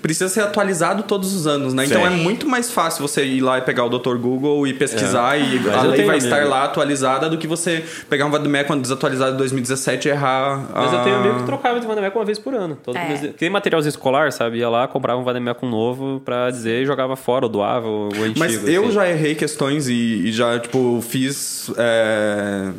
precisa 0.00 0.28
ser 0.28 0.40
atualizado 0.40 1.02
todos 1.02 1.34
os 1.34 1.46
anos, 1.46 1.74
né? 1.74 1.84
Sim. 1.84 1.90
Então 1.90 2.06
é 2.06 2.10
muito 2.10 2.48
mais 2.48 2.70
fácil 2.70 3.06
você 3.06 3.24
ir 3.24 3.42
lá 3.42 3.58
e 3.58 3.62
pegar 3.62 3.84
o 3.84 3.88
Dr. 3.88 4.16
Google 4.16 4.66
e 4.66 4.72
pesquisar 4.72 5.38
é. 5.38 5.42
e 5.42 5.60
Mas 5.60 5.74
a 5.74 5.82
lei 5.82 6.04
vai 6.04 6.16
amigo. 6.16 6.16
estar 6.16 6.46
lá 6.46 6.64
atualizada 6.64 7.28
do 7.28 7.36
que 7.36 7.46
você 7.46 7.84
pegar 8.08 8.26
um 8.26 8.30
Vademecum 8.30 8.80
desatualizado 8.80 9.32
de 9.32 9.38
2017 9.38 10.08
e 10.08 10.10
errar. 10.10 10.68
Mas 10.74 10.92
a... 10.92 10.96
eu 10.96 11.04
tenho 11.04 11.16
amigo 11.16 11.38
que 11.40 11.44
trocava 11.44 11.78
de 11.78 11.86
Vademecum 11.86 12.18
uma 12.18 12.24
vez 12.24 12.38
por 12.38 12.54
ano. 12.54 12.78
Todo 12.82 12.96
é. 12.96 13.08
mês... 13.08 13.34
Tem 13.36 13.50
material 13.50 13.80
escolar, 13.82 14.32
sabe? 14.32 14.58
Ia 14.58 14.68
lá, 14.68 14.88
comprava 14.88 15.20
um 15.20 15.24
Vademecum 15.24 15.68
novo 15.68 16.20
pra 16.24 16.50
dizer 16.50 16.82
e 16.82 16.86
jogava 16.86 17.14
fora, 17.14 17.44
ou 17.44 17.50
doava 17.50 17.86
o 17.86 18.08
antigo. 18.08 18.38
Mas 18.38 18.66
eu 18.66 18.84
assim. 18.84 18.92
já 18.92 19.08
errei 19.08 19.34
questões 19.34 19.88
e, 19.88 19.92
e 19.92 20.32
já, 20.32 20.58
tipo, 20.58 21.02
fiz. 21.06 21.70
É 21.76 22.70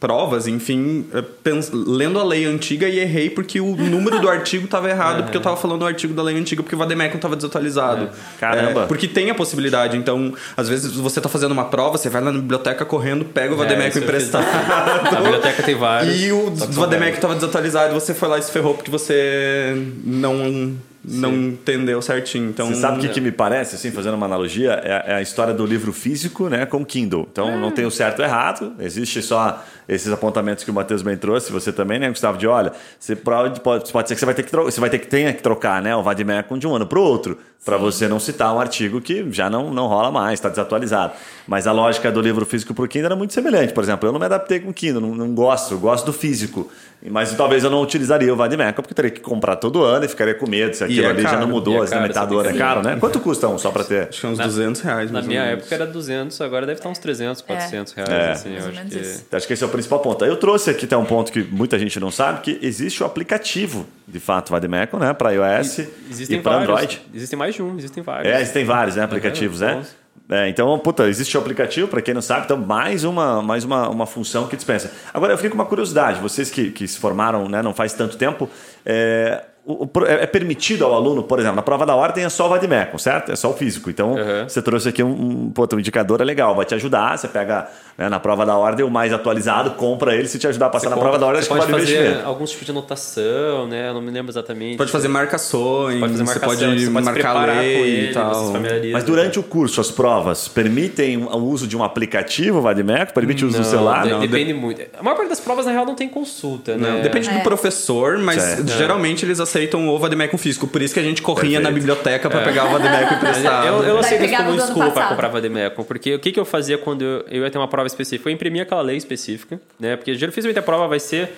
provas, 0.00 0.46
enfim, 0.46 1.06
eh, 1.12 1.24
lendo 1.72 2.20
a 2.20 2.24
lei 2.24 2.44
antiga 2.44 2.88
e 2.88 3.00
errei 3.00 3.28
porque 3.28 3.60
o 3.60 3.74
número 3.74 4.20
do 4.20 4.28
artigo 4.28 4.66
estava 4.66 4.88
errado, 4.88 5.20
é. 5.20 5.22
porque 5.22 5.36
eu 5.36 5.40
estava 5.40 5.56
falando 5.56 5.82
o 5.82 5.86
artigo 5.86 6.14
da 6.14 6.22
lei 6.22 6.36
antiga 6.36 6.62
porque 6.62 6.74
o 6.74 6.78
Vademecum 6.78 7.16
estava 7.16 7.34
desatualizado. 7.34 8.04
É. 8.04 8.38
Caramba! 8.38 8.82
É, 8.82 8.86
porque 8.86 9.08
tem 9.08 9.30
a 9.30 9.34
possibilidade, 9.34 9.96
então, 9.96 10.32
às 10.56 10.68
vezes 10.68 10.94
você 10.94 11.18
está 11.18 11.28
fazendo 11.28 11.52
uma 11.52 11.64
prova, 11.64 11.98
você 11.98 12.08
vai 12.08 12.22
na 12.22 12.30
biblioteca 12.30 12.84
correndo, 12.84 13.24
pega 13.24 13.52
o 13.52 13.54
é, 13.54 13.58
Vademecum 13.58 13.98
emprestado. 13.98 14.46
a 15.10 15.20
biblioteca 15.20 15.62
tem 15.62 15.74
vários. 15.74 16.20
E 16.20 16.30
o 16.30 16.50
Vademecum 16.54 17.16
estava 17.16 17.34
desatualizado, 17.34 17.92
você 17.92 18.14
foi 18.14 18.28
lá 18.28 18.38
e 18.38 18.42
se 18.42 18.52
ferrou 18.52 18.74
porque 18.74 18.90
você 18.90 19.74
não 20.04 20.76
não 21.10 21.30
Sim. 21.30 21.48
entendeu 21.48 22.00
certinho. 22.02 22.50
Então, 22.50 22.68
Você 22.68 22.80
sabe 22.80 22.98
o 22.98 23.00
que, 23.00 23.08
que 23.08 23.20
me 23.20 23.32
parece, 23.32 23.74
assim, 23.76 23.90
fazendo 23.90 24.14
uma 24.14 24.26
analogia, 24.26 24.80
é, 24.84 25.12
é, 25.12 25.14
a 25.14 25.22
história 25.22 25.54
do 25.54 25.64
livro 25.64 25.92
físico 25.92 26.48
né, 26.48 26.66
com 26.66 26.84
Kindle. 26.84 27.26
Então, 27.30 27.58
não 27.58 27.70
tem 27.70 27.84
o 27.86 27.90
certo 27.90 28.20
e 28.20 28.24
errado, 28.24 28.74
existe 28.78 29.22
só 29.22 29.64
esses 29.88 30.12
apontamentos 30.12 30.64
que 30.64 30.70
o 30.70 30.74
Matheus 30.74 31.00
bem 31.00 31.16
trouxe, 31.16 31.50
você 31.50 31.72
também, 31.72 31.98
né, 31.98 32.08
Gustavo, 32.10 32.36
de 32.36 32.46
olha, 32.46 32.72
você 32.98 33.16
pode, 33.16 33.60
pode, 33.60 33.90
pode 33.90 34.08
ser 34.08 34.14
que 34.14 34.20
você 34.20 34.26
vai 34.26 34.34
ter 34.34 34.42
que, 34.42 34.54
você 34.54 34.80
vai 34.80 34.90
ter 34.90 34.98
que, 34.98 35.06
tenha 35.06 35.32
que 35.32 35.42
trocar 35.42 35.80
né, 35.80 35.96
o 35.96 36.02
Vademecum 36.02 36.58
de 36.58 36.66
um 36.66 36.74
ano 36.74 36.86
para 36.86 36.98
o 36.98 37.02
outro, 37.02 37.38
para 37.64 37.76
você 37.76 38.06
não 38.06 38.20
citar 38.20 38.54
um 38.54 38.60
artigo 38.60 39.00
que 39.00 39.26
já 39.30 39.48
não, 39.48 39.72
não 39.72 39.86
rola 39.86 40.10
mais, 40.10 40.34
está 40.34 40.48
desatualizado. 40.48 41.14
Mas 41.46 41.66
a 41.66 41.72
lógica 41.72 42.12
do 42.12 42.20
livro 42.20 42.46
físico 42.46 42.74
para 42.74 42.84
o 42.84 42.88
Kindle 42.88 43.06
era 43.06 43.16
muito 43.16 43.32
semelhante. 43.32 43.72
Por 43.72 43.82
exemplo, 43.82 44.08
eu 44.08 44.12
não 44.12 44.20
me 44.20 44.26
adaptei 44.26 44.60
com 44.60 44.70
o 44.70 44.74
Kindle, 44.74 45.00
não, 45.00 45.14
não 45.14 45.34
gosto, 45.34 45.74
eu 45.74 45.78
gosto 45.78 46.06
do 46.06 46.12
físico. 46.12 46.70
Mas 47.06 47.32
talvez 47.34 47.62
eu 47.62 47.70
não 47.70 47.80
utilizaria 47.80 48.32
o 48.32 48.36
Vademecum, 48.36 48.82
porque 48.82 48.94
teria 48.94 49.10
que 49.10 49.20
comprar 49.20 49.54
todo 49.56 49.84
ano 49.84 50.04
e 50.04 50.08
ficaria 50.08 50.34
com 50.34 50.48
medo 50.48 50.74
se 50.74 50.82
aquilo 50.82 51.06
é 51.06 51.10
ali 51.10 51.22
caro, 51.22 51.34
já 51.36 51.40
não 51.40 51.48
mudou, 51.48 51.80
as 51.80 51.92
é 51.92 51.96
limitadoras. 51.96 52.54
É 52.54 52.58
caro, 52.58 52.82
né? 52.82 52.96
Quanto 52.98 53.20
custa 53.20 53.46
um 53.46 53.56
só 53.56 53.70
para 53.70 53.84
ter? 53.84 54.08
Acho 54.08 54.20
que 54.20 54.26
é 54.26 54.28
uns 54.28 54.38
na, 54.38 54.44
200 54.44 54.80
reais. 54.80 55.10
Na 55.10 55.22
minha 55.22 55.42
época 55.42 55.72
era 55.72 55.86
200, 55.86 56.40
agora 56.40 56.66
deve 56.66 56.80
estar 56.80 56.88
uns 56.88 56.98
300, 56.98 57.42
400 57.42 57.96
é. 57.96 58.04
reais. 58.04 58.12
É. 58.12 58.30
Assim, 58.32 58.56
eu 58.56 58.68
acho, 58.68 58.84
que... 58.88 59.36
acho 59.36 59.46
que 59.46 59.52
esse 59.52 59.62
é 59.62 59.66
o 59.66 59.70
principal 59.70 60.00
ponto. 60.00 60.24
Eu 60.24 60.36
trouxe 60.36 60.70
aqui 60.70 60.86
até 60.86 60.96
um 60.96 61.04
ponto 61.04 61.30
que 61.30 61.42
muita 61.42 61.78
gente 61.78 62.00
não 62.00 62.10
sabe, 62.10 62.40
que 62.40 62.58
existe 62.62 63.00
o 63.02 63.06
aplicativo, 63.06 63.86
de 64.06 64.18
fato, 64.18 64.50
Vademecum, 64.50 64.98
né? 64.98 65.14
Para 65.14 65.30
iOS 65.30 65.78
e, 65.78 65.88
e 66.30 66.38
para 66.40 66.62
Android. 66.62 67.00
Existem 67.14 67.38
mais 67.38 67.54
de 67.54 67.62
um, 67.62 67.76
existem 67.78 68.02
vários. 68.02 68.32
É, 68.32 68.40
existem 68.40 68.64
vários 68.64 68.96
né, 68.96 69.04
aplicativos, 69.04 69.60
né? 69.60 69.82
É, 70.30 70.48
então, 70.48 70.78
puta, 70.78 71.08
existe 71.08 71.36
o 71.36 71.40
aplicativo, 71.40 71.88
para 71.88 72.02
quem 72.02 72.12
não 72.12 72.20
sabe, 72.20 72.44
então 72.44 72.56
mais 72.58 73.02
uma, 73.02 73.40
mais 73.42 73.64
uma, 73.64 73.88
uma 73.88 74.06
função 74.06 74.46
que 74.46 74.56
dispensa. 74.56 74.92
Agora, 75.12 75.32
eu 75.32 75.38
fico 75.38 75.50
com 75.56 75.62
uma 75.62 75.64
curiosidade, 75.66 76.20
vocês 76.20 76.50
que, 76.50 76.70
que 76.70 76.86
se 76.86 76.98
formaram 76.98 77.48
né, 77.48 77.62
não 77.62 77.72
faz 77.72 77.94
tanto 77.94 78.18
tempo, 78.18 78.48
é, 78.84 79.42
o, 79.64 79.86
é 80.06 80.26
permitido 80.26 80.84
ao 80.84 80.94
aluno, 80.94 81.22
por 81.22 81.38
exemplo, 81.38 81.56
na 81.56 81.62
prova 81.62 81.84
da 81.84 81.94
ordem 81.94 82.24
é 82.24 82.28
só 82.28 82.46
o 82.46 82.48
vademecum, 82.50 82.98
certo? 82.98 83.32
É 83.32 83.36
só 83.36 83.50
o 83.50 83.54
físico. 83.54 83.90
Então, 83.90 84.12
Uhum. 84.12 84.48
você 84.48 84.62
trouxe 84.62 84.88
aqui 84.88 85.02
um, 85.02 85.10
um, 85.46 85.50
puta, 85.50 85.76
um 85.76 85.78
indicador 85.78 86.20
é 86.20 86.24
legal, 86.24 86.54
vai 86.54 86.64
te 86.64 86.74
ajudar, 86.74 87.18
você 87.18 87.28
pega 87.28 87.66
né, 87.98 88.08
na 88.08 88.20
prova 88.20 88.46
da 88.46 88.56
ordem 88.56 88.86
o 88.86 88.90
mais 88.90 89.12
atualizado, 89.12 89.72
compra 89.72 90.14
ele, 90.14 90.28
se 90.28 90.38
te 90.38 90.46
ajudar 90.46 90.66
a 90.66 90.70
passar 90.70 90.88
na 90.88 90.96
prova 90.96 91.18
da 91.18 91.26
ordem, 91.26 91.40
acho 91.40 91.48
você 91.48 91.54
que 91.60 91.66
pode 91.66 91.80
fazer 91.80 91.92
investimento. 91.96 92.28
alguns 92.28 92.50
tipos 92.50 92.64
de 92.64 92.70
anotação, 92.70 93.66
né? 93.66 93.88
Eu 93.88 93.94
não 93.94 94.00
me 94.00 94.12
lembro 94.12 94.30
exatamente. 94.30 94.76
Pode 94.76 94.92
fazer 94.92 95.08
marcações, 95.08 95.98
Pode 95.98 96.12
fazer 96.12 96.24
você 96.24 96.38
marcação, 96.38 96.48
pode 96.68 96.84
você 96.84 96.90
pode 96.92 97.04
marcar 97.04 97.46
lei 97.58 97.76
ele, 97.76 98.10
e 98.10 98.14
tal. 98.14 98.34
você. 98.52 98.90
Mas 98.92 99.02
durante 99.02 99.40
o 99.40 99.42
curso, 99.42 99.80
as 99.80 99.90
provas 99.90 100.46
permitem 100.46 101.16
o 101.24 101.36
uso 101.38 101.66
de 101.66 101.76
um 101.76 101.82
aplicativo, 101.82 102.60
Vademecum? 102.60 103.12
Permite 103.12 103.44
o 103.44 103.48
uso 103.48 103.56
do 103.58 103.64
Não, 103.64 103.70
celular? 103.70 104.06
Não, 104.06 104.20
depende 104.20 104.54
muito. 104.54 104.80
A 104.96 105.02
maior 105.02 105.16
parte 105.16 105.28
das 105.30 105.40
provas, 105.40 105.66
na 105.66 105.72
real, 105.72 105.84
não 105.84 105.96
tem 105.96 106.08
consulta, 106.08 106.76
né? 106.76 106.90
Não, 106.90 107.00
depende 107.00 107.28
É. 107.28 107.32
do 107.32 107.40
professor, 107.40 108.16
mas 108.18 108.40
Certo. 108.40 108.68
geralmente 108.68 109.24
eles 109.24 109.40
aceitam 109.40 109.88
o 109.88 109.98
Vademecum 109.98 110.38
físico. 110.38 110.68
Por 110.68 110.80
isso 110.82 110.94
que 110.94 111.00
a 111.00 111.02
gente 111.02 111.20
corria 111.20 111.58
Perfeito. 111.58 111.62
na 111.64 111.70
biblioteca 111.72 112.30
pra 112.30 112.42
pegar 112.42 112.66
o 112.66 112.70
Vademecum 112.70 113.16
Mas 113.20 113.38
emprestado. 113.38 113.66
eu, 113.66 113.82
eu 113.82 113.94
não 113.94 113.98
aceito 114.00 114.24
isso 114.24 114.36
como 114.36 114.52
desculpa 114.56 114.90
para 114.92 115.06
comprar 115.08 115.28
Vademecum, 115.28 115.82
porque 115.82 116.14
o 116.14 116.18
que, 116.20 116.30
que 116.30 116.38
eu 116.38 116.44
fazia 116.44 116.78
quando 116.78 117.02
eu, 117.02 117.24
eu 117.30 117.42
ia 117.42 117.50
ter 117.50 117.58
uma 117.58 117.66
prova 117.66 117.87
específica? 117.88 118.28
Eu 118.30 118.32
imprimia 118.34 118.62
aquela 118.62 118.82
lei 118.82 118.96
específica, 118.96 119.60
né? 119.80 119.96
Porque 119.96 120.14
dificilmente 120.14 120.58
a 120.58 120.62
prova 120.62 120.86
vai 120.86 121.00
ser 121.00 121.30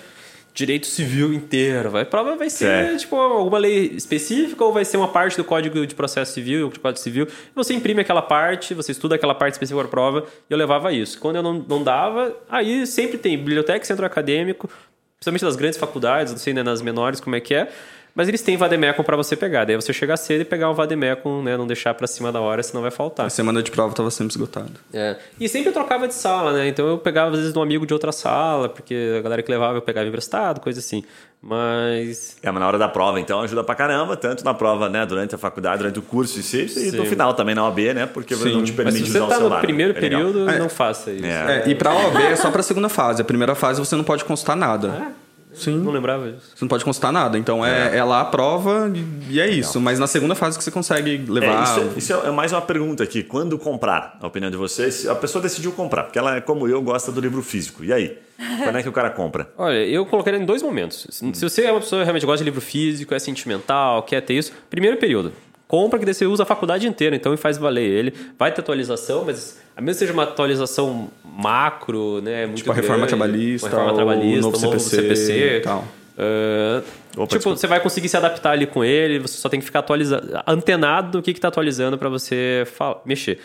direito 0.53 0.85
civil 0.85 1.33
inteiro. 1.33 1.89
vai- 1.89 2.01
A 2.03 2.05
prova 2.05 2.35
vai 2.35 2.49
ser, 2.49 2.65
Certo. 2.65 2.99
tipo, 2.99 3.15
alguma 3.15 3.57
lei 3.57 3.85
específica 3.95 4.63
ou 4.65 4.73
vai 4.73 4.83
ser 4.83 4.97
uma 4.97 5.07
parte 5.07 5.37
do 5.37 5.43
Código 5.45 5.87
de 5.87 5.95
Processo 5.95 6.33
Civil, 6.33 6.67
do 6.69 6.79
Código 6.79 6.99
Civil. 7.01 7.27
Você 7.55 7.73
imprime 7.73 8.01
aquela 8.01 8.21
parte, 8.21 8.73
você 8.73 8.91
estuda 8.91 9.15
aquela 9.15 9.33
parte 9.33 9.53
específica 9.53 9.81
da 9.83 9.89
prova 9.89 10.25
e 10.49 10.53
eu 10.53 10.57
levava 10.57 10.91
isso. 10.91 11.17
Quando 11.19 11.37
eu 11.37 11.41
não, 11.43 11.53
não 11.53 11.81
dava, 11.81 12.35
aí 12.49 12.85
sempre 12.85 13.17
tem 13.17 13.37
biblioteca, 13.37 13.83
centro 13.85 14.05
acadêmico, 14.05 14.69
principalmente 15.17 15.45
das 15.45 15.55
grandes 15.55 15.79
faculdades, 15.79 16.33
não 16.33 16.39
sei 16.39 16.53
né, 16.53 16.61
nas 16.63 16.81
menores 16.81 17.21
como 17.21 17.35
é 17.35 17.39
que 17.39 17.53
é. 17.55 17.69
Mas 18.13 18.27
eles 18.27 18.41
têm 18.41 18.57
vademecum 18.57 19.03
para 19.03 19.15
você 19.15 19.35
pegar. 19.37 19.63
Daí 19.65 19.75
você 19.75 19.93
chegar 19.93 20.17
cedo 20.17 20.41
e 20.41 20.45
pegar 20.45 20.69
um 20.69 20.73
vademecum, 20.73 21.41
né? 21.41 21.55
Não 21.55 21.65
deixar 21.65 21.93
para 21.93 22.05
cima 22.07 22.29
da 22.31 22.41
hora, 22.41 22.61
senão 22.61 22.81
vai 22.81 22.91
faltar. 22.91 23.25
A 23.25 23.29
semana 23.29 23.63
de 23.63 23.71
prova 23.71 23.93
tava 23.95 24.11
sempre 24.11 24.31
esgotada. 24.33 24.71
É. 24.93 25.15
E 25.39 25.47
sempre 25.47 25.69
eu 25.69 25.73
trocava 25.73 26.07
de 26.07 26.13
sala, 26.13 26.51
né? 26.51 26.67
Então 26.67 26.85
eu 26.87 26.97
pegava 26.97 27.31
às 27.31 27.37
vezes 27.37 27.53
de 27.53 27.57
um 27.59 27.61
amigo 27.61 27.85
de 27.85 27.93
outra 27.93 28.11
sala, 28.11 28.67
porque 28.67 29.15
a 29.17 29.21
galera 29.21 29.41
que 29.41 29.49
levava 29.49 29.77
eu 29.77 29.81
pegava 29.81 30.07
emprestado, 30.07 30.59
coisa 30.59 30.79
assim. 30.79 31.03
Mas. 31.41 32.37
É, 32.43 32.51
mas 32.51 32.59
na 32.59 32.67
hora 32.67 32.77
da 32.77 32.87
prova, 32.87 33.19
então, 33.19 33.41
ajuda 33.41 33.63
pra 33.63 33.73
caramba, 33.75 34.15
tanto 34.15 34.43
na 34.45 34.53
prova, 34.53 34.87
né, 34.89 35.05
durante 35.05 35.33
a 35.33 35.37
faculdade, 35.37 35.79
durante 35.79 35.97
o 35.97 36.01
curso 36.01 36.37
em 36.37 36.43
si, 36.43 36.67
e 36.77 36.91
no 36.91 37.05
final 37.05 37.33
também 37.33 37.55
na 37.55 37.63
OAB, 37.65 37.79
né, 37.95 38.05
porque 38.05 38.35
Sim. 38.35 38.53
não 38.53 38.63
te 38.63 38.71
Mas 38.73 38.75
permite 38.75 39.05
se 39.05 39.11
você 39.11 39.17
usar 39.17 39.25
o 39.25 39.29
tá 39.29 39.35
celular. 39.37 39.55
no 39.55 39.61
primeiro 39.61 39.97
É 39.97 39.99
legal. 39.99 40.19
período, 40.21 40.49
É. 40.49 40.59
não 40.59 40.69
faça 40.69 41.11
isso. 41.11 41.25
É. 41.25 41.63
É, 41.65 41.69
e 41.69 41.73
pra 41.75 41.93
OAB 41.95 42.15
é 42.21 42.35
só 42.35 42.51
pra 42.51 42.61
segunda 42.61 42.89
fase. 42.89 43.21
A 43.21 43.25
primeira 43.25 43.55
fase 43.55 43.79
você 43.79 43.95
não 43.95 44.03
pode 44.03 44.23
consultar 44.23 44.55
nada. 44.55 45.13
Sim. 45.53 45.77
Não 45.79 45.91
lembrava 45.91 46.31
disso. 46.31 46.51
Você 46.55 46.63
não 46.63 46.67
pode 46.69 46.83
consultar 46.85 47.11
nada. 47.11 47.37
Então 47.37 47.65
é, 47.65 47.97
é 47.97 48.03
lá 48.03 48.21
a 48.21 48.25
prova 48.25 48.91
e- 48.93 49.33
e 49.35 49.39
é 49.41 49.49
isso. 49.49 49.79
Mas 49.81 49.99
na 49.99 50.07
segunda 50.07 50.33
fase 50.35 50.57
que 50.57 50.63
você 50.63 50.71
consegue 50.71 51.15
É, 51.27 51.31
levar. 51.31 51.63
isso, 51.63 51.79
é- 51.79 51.97
isso 51.97 52.13
é 52.27 52.31
mais 52.31 52.51
uma 52.51 52.61
pergunta 52.61 53.03
aqui. 53.03 53.21
Quando 53.23 53.57
comprar? 53.59 54.17
A 54.21 54.27
opinião 54.27 54.49
de 54.49 54.57
vocês? 54.57 55.07
A 55.07 55.15
pessoa 55.15 55.41
decidiu 55.41 55.71
comprar, 55.71 56.03
porque 56.03 56.17
ela, 56.17 56.35
é 56.37 56.41
como 56.41 56.67
eu, 56.67 56.81
gosta 56.81 57.11
do 57.11 57.19
livro 57.21 57.41
físico. 57.41 57.83
E 57.83 57.91
aí? 57.93 58.17
Quando 58.63 58.77
é 58.77 58.81
que 58.83 58.89
o 58.89 58.91
cara 58.91 59.09
compra? 59.09 59.47
Olha, 59.57 59.85
eu 59.85 60.05
colocaria 60.05 60.39
em 60.39 60.45
dois 60.45 60.63
momentos. 60.63 61.05
Se 61.11 61.31
se 61.33 61.49
você 61.49 61.63
é 61.65 61.71
uma 61.71 61.79
pessoa 61.79 61.99
que 62.01 62.05
realmente 62.05 62.25
gosta 62.25 62.39
de 62.43 62.49
livro 62.49 62.61
físico, 62.61 63.13
é 63.13 63.19
sentimental, 63.19 64.01
quer 64.03 64.21
ter 64.21 64.33
isso, 64.33 64.51
primeiro 64.69 64.97
período. 64.97 65.31
Compra 65.67 65.97
que 65.99 66.03
daí 66.05 66.13
você 66.13 66.25
usa 66.25 66.43
a 66.43 66.45
faculdade 66.45 66.85
inteira, 66.87 67.15
então 67.15 67.33
e 67.33 67.37
faz 67.37 67.57
valer 67.57 67.87
ele. 67.89 68.13
Vai 68.37 68.51
ter 68.51 68.59
atualização, 68.59 69.23
mas 69.25 69.60
a 69.75 69.81
menos 69.81 69.95
que 69.97 69.99
seja 69.99 70.13
uma 70.13 70.23
atualização 70.23 71.09
macro, 71.23 72.21
né? 72.21 72.45
Muito 72.45 72.57
Tipo 72.57 72.71
a 72.71 72.75
reforma 72.75 72.97
grande, 73.05 73.09
trabalhista, 73.09 73.67
uma 73.67 73.69
reforma 73.71 73.91
o 73.91 73.95
trabalhista, 73.95 74.41
novo 74.41 74.57
um 74.57 74.61
novo 74.61 74.79
CPC 74.79 75.25
CPC. 75.25 75.57
e 75.57 75.59
tal. 75.61 75.85
Ah, 76.17 76.81
Opa, 76.81 77.21
tipo, 77.23 77.27
desculpa. 77.35 77.57
você 77.57 77.67
vai 77.67 77.79
conseguir 77.79 78.09
se 78.09 78.17
adaptar 78.17 78.51
ali 78.51 78.67
com 78.67 78.83
ele, 78.83 79.19
você 79.19 79.37
só 79.37 79.49
tem 79.49 79.59
que 79.59 79.65
ficar 79.65 79.79
atualizando, 79.79 80.27
antenado 80.45 81.11
do 81.19 81.21
que 81.23 81.31
está 81.31 81.47
atualizando 81.47 81.97
para 81.97 82.09
você 82.09 82.63
fala- 82.75 83.01
mexer. 83.05 83.39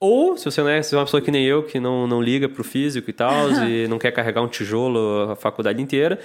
Ou, 0.00 0.36
se 0.36 0.44
você 0.44 0.60
não 0.60 0.68
é, 0.68 0.82
se 0.82 0.94
é 0.94 0.98
uma 0.98 1.04
pessoa 1.04 1.20
que 1.20 1.30
nem 1.30 1.44
eu, 1.46 1.62
que 1.62 1.80
não, 1.80 2.06
não 2.06 2.20
liga 2.22 2.48
pro 2.48 2.62
físico 2.62 3.08
e 3.08 3.12
tal, 3.12 3.50
e 3.66 3.88
não 3.88 3.98
quer 3.98 4.10
carregar 4.12 4.42
um 4.42 4.48
tijolo 4.48 5.30
a 5.32 5.36
faculdade 5.36 5.80
inteira, 5.80 6.18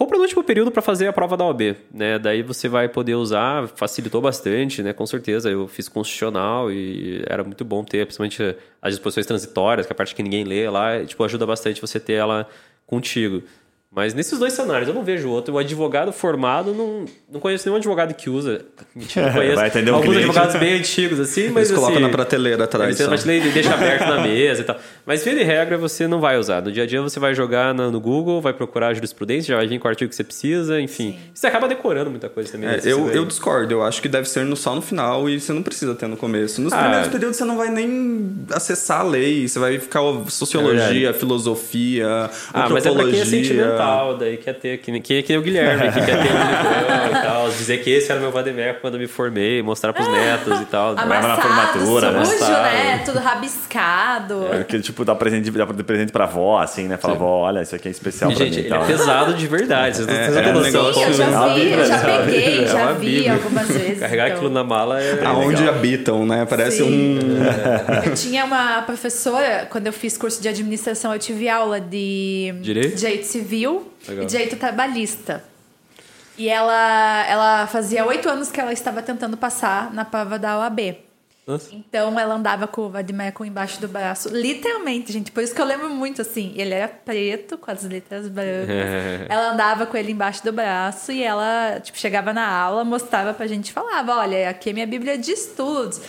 compra 0.00 0.16
no 0.16 0.22
último 0.22 0.42
período 0.42 0.70
para 0.70 0.80
fazer 0.80 1.08
a 1.08 1.12
prova 1.12 1.36
da 1.36 1.44
OAB, 1.44 1.76
né? 1.92 2.18
Daí 2.18 2.42
você 2.42 2.70
vai 2.70 2.88
poder 2.88 3.16
usar, 3.16 3.68
facilitou 3.68 4.22
bastante, 4.22 4.82
né? 4.82 4.94
Com 4.94 5.04
certeza, 5.04 5.50
eu 5.50 5.68
fiz 5.68 5.90
constitucional 5.90 6.72
e 6.72 7.22
era 7.28 7.44
muito 7.44 7.66
bom 7.66 7.84
ter, 7.84 8.06
principalmente 8.06 8.56
as 8.80 8.94
disposições 8.94 9.26
transitórias, 9.26 9.86
que 9.86 9.92
é 9.92 9.94
a 9.94 9.96
parte 9.96 10.14
que 10.14 10.22
ninguém 10.22 10.42
lê 10.42 10.70
lá, 10.70 11.04
tipo, 11.04 11.22
ajuda 11.22 11.44
bastante 11.44 11.82
você 11.82 12.00
ter 12.00 12.14
ela 12.14 12.48
contigo. 12.86 13.42
Mas 13.92 14.14
nesses 14.14 14.38
dois 14.38 14.52
cenários, 14.52 14.88
eu 14.88 14.94
não 14.94 15.02
vejo 15.02 15.28
outro. 15.28 15.54
O 15.54 15.58
advogado 15.58 16.12
formado, 16.12 16.72
não, 16.72 17.06
não 17.28 17.40
conheço 17.40 17.66
nenhum 17.66 17.76
advogado 17.76 18.14
que 18.14 18.30
usa. 18.30 18.64
Mentira, 18.94 19.26
não 19.26 19.32
conheço. 19.34 19.56
Vai 19.56 19.66
atender 19.66 19.90
um 19.90 19.94
Alguns 19.96 20.10
cliente. 20.14 20.28
advogados 20.30 20.56
bem 20.60 20.74
antigos, 20.78 21.18
assim, 21.18 21.48
mas 21.48 21.68
Eles 21.68 21.72
colocam 21.72 21.96
assim, 21.96 22.04
na 22.04 22.08
prateleira 22.08 22.64
atrás. 22.64 22.88
ele 22.88 22.96
tem 22.96 23.04
só. 23.06 23.10
uma 23.10 23.16
prateleira 23.16 23.46
e 23.46 23.50
deixa 23.50 23.74
aberto 23.74 24.06
na 24.06 24.20
mesa 24.22 24.60
e 24.60 24.64
tal. 24.64 24.76
Mas, 25.04 25.24
via 25.24 25.34
de 25.34 25.42
regra, 25.42 25.76
você 25.76 26.06
não 26.06 26.20
vai 26.20 26.38
usar. 26.38 26.62
No 26.62 26.70
dia 26.70 26.84
a 26.84 26.86
dia, 26.86 27.02
você 27.02 27.18
vai 27.18 27.34
jogar 27.34 27.74
no, 27.74 28.00
Google, 28.00 28.40
vai 28.40 28.52
procurar 28.52 28.88
a 28.88 28.94
jurisprudência, 28.94 29.48
já 29.48 29.56
vai 29.56 29.66
vir 29.66 29.80
com 29.80 29.88
o 29.88 29.90
artigo 29.90 30.08
que 30.08 30.14
você 30.14 30.22
precisa, 30.22 30.80
enfim. 30.80 31.18
Você 31.34 31.48
acaba 31.48 31.66
decorando 31.66 32.10
muita 32.10 32.28
coisa 32.28 32.52
também. 32.52 32.68
É, 32.68 32.72
né? 32.76 32.80
Eu, 32.84 33.10
eu 33.10 33.24
discordo, 33.24 33.74
eu 33.74 33.82
acho 33.82 34.00
que 34.00 34.08
deve 34.08 34.28
ser 34.28 34.44
no, 34.44 34.54
só 34.56 34.72
no 34.72 34.82
final 34.82 35.28
e 35.28 35.40
você 35.40 35.52
não 35.52 35.64
precisa 35.64 35.96
ter 35.96 36.06
no 36.06 36.16
começo. 36.16 36.60
Nos 36.60 36.72
Ah. 36.72 36.78
primeiros 36.78 37.08
períodos 37.08 37.36
você 37.38 37.44
não 37.44 37.56
vai 37.56 37.68
nem 37.70 38.46
acessar 38.52 39.00
a 39.00 39.02
lei, 39.02 39.48
você 39.48 39.58
vai 39.58 39.80
ficar 39.80 40.00
ó, 40.00 40.22
É 40.24 40.30
sociologia, 40.30 41.12
filosofia, 41.12 42.30
Ah, 42.54 42.68
mas 42.70 42.86
é 42.86 42.88
antropologia. 42.90 43.24
pra 43.24 43.30
quem 43.30 43.58
é 43.58 43.79
sentimental, 43.80 44.16
daí 44.16 44.36
quer 44.36 44.54
ter, 44.54 44.78
que, 44.78 45.00
que, 45.00 45.22
que 45.22 45.32
nem 45.32 45.38
o 45.38 45.42
Guilherme, 45.42 45.92
que 45.92 46.00
quer 46.04 46.16
ter 46.22 46.32
um 46.32 47.10
e 47.18 47.22
tal, 47.22 47.48
dizer 47.48 47.78
que 47.82 47.90
esse 47.90 48.10
era 48.10 48.20
meu 48.20 48.30
vademeco 48.30 48.80
quando 48.80 48.94
eu 48.94 49.00
me 49.00 49.06
formei, 49.06 49.62
mostrar 49.62 49.92
pros 49.92 50.08
netos 50.08 50.60
e 50.60 50.64
tal. 50.66 50.90
Leva 50.90 51.06
na 51.06 51.16
Amassado, 51.34 51.42
formatura, 51.42 52.10
né? 52.12 52.24
sujo, 52.24 52.50
né? 52.50 53.02
Tudo 53.04 53.18
rabiscado. 53.18 54.48
É 54.52 54.60
aquele 54.60 54.82
tipo, 54.82 55.04
dá 55.04 55.14
presente, 55.14 55.50
dá 55.50 55.66
presente 55.66 56.12
pra 56.12 56.24
avó, 56.24 56.58
assim, 56.60 56.86
né? 56.88 56.96
Fala, 56.96 57.14
avó, 57.14 57.40
olha, 57.46 57.62
isso 57.62 57.74
aqui 57.74 57.88
é 57.88 57.90
especial 57.90 58.30
E, 58.30 58.34
pra 58.36 58.44
gente, 58.44 58.54
mim. 58.56 58.60
e 58.62 58.66
ele 58.66 58.68
é 58.68 58.70
tal, 58.78 58.80
né? 58.80 58.86
pesado 58.86 59.34
de 59.34 59.46
verdade. 59.46 59.96
Vocês 59.96 60.06
não 60.06 60.14
É, 60.14 60.26
é 60.26 60.28
um 60.50 60.52
noção. 60.54 60.62
negócio- 60.62 60.94
Sim, 60.94 61.02
eu 61.02 61.12
já 61.14 61.24
É 61.24 61.54
vi, 61.54 61.60
bíblia, 61.60 61.76
eu 61.76 61.86
já 61.86 61.96
né? 61.98 62.14
É 62.14 62.24
peguei, 62.24 62.64
é 62.64 62.66
já 62.66 62.92
vi 62.92 63.28
algumas 63.28 63.68
vezes. 63.70 63.98
Carregar 64.00 64.26
então. 64.26 64.36
aquilo 64.38 64.50
na 64.52 64.64
mala 64.64 65.00
é. 65.02 65.24
Aonde 65.24 65.56
legal. 65.62 65.74
habitam, 65.74 66.26
né? 66.26 66.46
Parece 66.48 66.78
Sim. 66.78 67.18
um. 67.18 67.40
Eu 68.10 68.14
tinha 68.14 68.44
uma 68.44 68.82
professora, 68.82 69.66
quando 69.70 69.86
eu 69.86 69.92
fiz 69.92 70.16
curso 70.16 70.40
de 70.40 70.48
administração, 70.48 71.12
eu 71.12 71.18
tive 71.18 71.48
aula 71.48 71.80
de 71.80 72.52
Direito? 72.60 73.24
civil 73.24 73.69
Legal. 74.06 74.24
e 74.24 74.26
direito 74.26 74.56
trabalhista. 74.56 75.44
E 76.36 76.48
ela, 76.48 77.26
ela 77.28 77.66
fazia 77.66 78.04
oito 78.06 78.28
anos 78.28 78.50
que 78.50 78.60
ela 78.60 78.72
estava 78.72 79.02
tentando 79.02 79.36
passar 79.36 79.92
na 79.92 80.04
prova 80.04 80.38
da 80.38 80.58
OAB. 80.58 80.96
Nossa. 81.46 81.74
Então 81.74 82.18
ela 82.18 82.34
andava 82.34 82.68
com 82.68 82.82
o 82.82 82.88
Vadimeco 82.88 83.44
embaixo 83.44 83.80
do 83.80 83.88
braço. 83.88 84.28
Literalmente, 84.28 85.12
gente. 85.12 85.32
Por 85.32 85.42
isso 85.42 85.54
que 85.54 85.60
eu 85.60 85.64
lembro 85.64 85.90
muito 85.90 86.22
assim. 86.22 86.54
Ele 86.56 86.72
era 86.72 86.86
preto, 86.86 87.58
com 87.58 87.70
as 87.70 87.82
letras 87.82 88.28
brancas. 88.28 88.68
ela 89.28 89.52
andava 89.52 89.84
com 89.84 89.96
ele 89.96 90.12
embaixo 90.12 90.44
do 90.44 90.52
braço 90.52 91.10
e 91.10 91.22
ela, 91.22 91.80
tipo, 91.82 91.98
chegava 91.98 92.32
na 92.32 92.48
aula, 92.48 92.84
mostrava 92.84 93.34
pra 93.34 93.46
gente 93.46 93.68
e 93.68 93.72
falava: 93.72 94.16
Olha, 94.16 94.50
aqui 94.50 94.70
é 94.70 94.72
minha 94.72 94.86
Bíblia 94.86 95.18
de 95.18 95.32
estudos. 95.32 96.00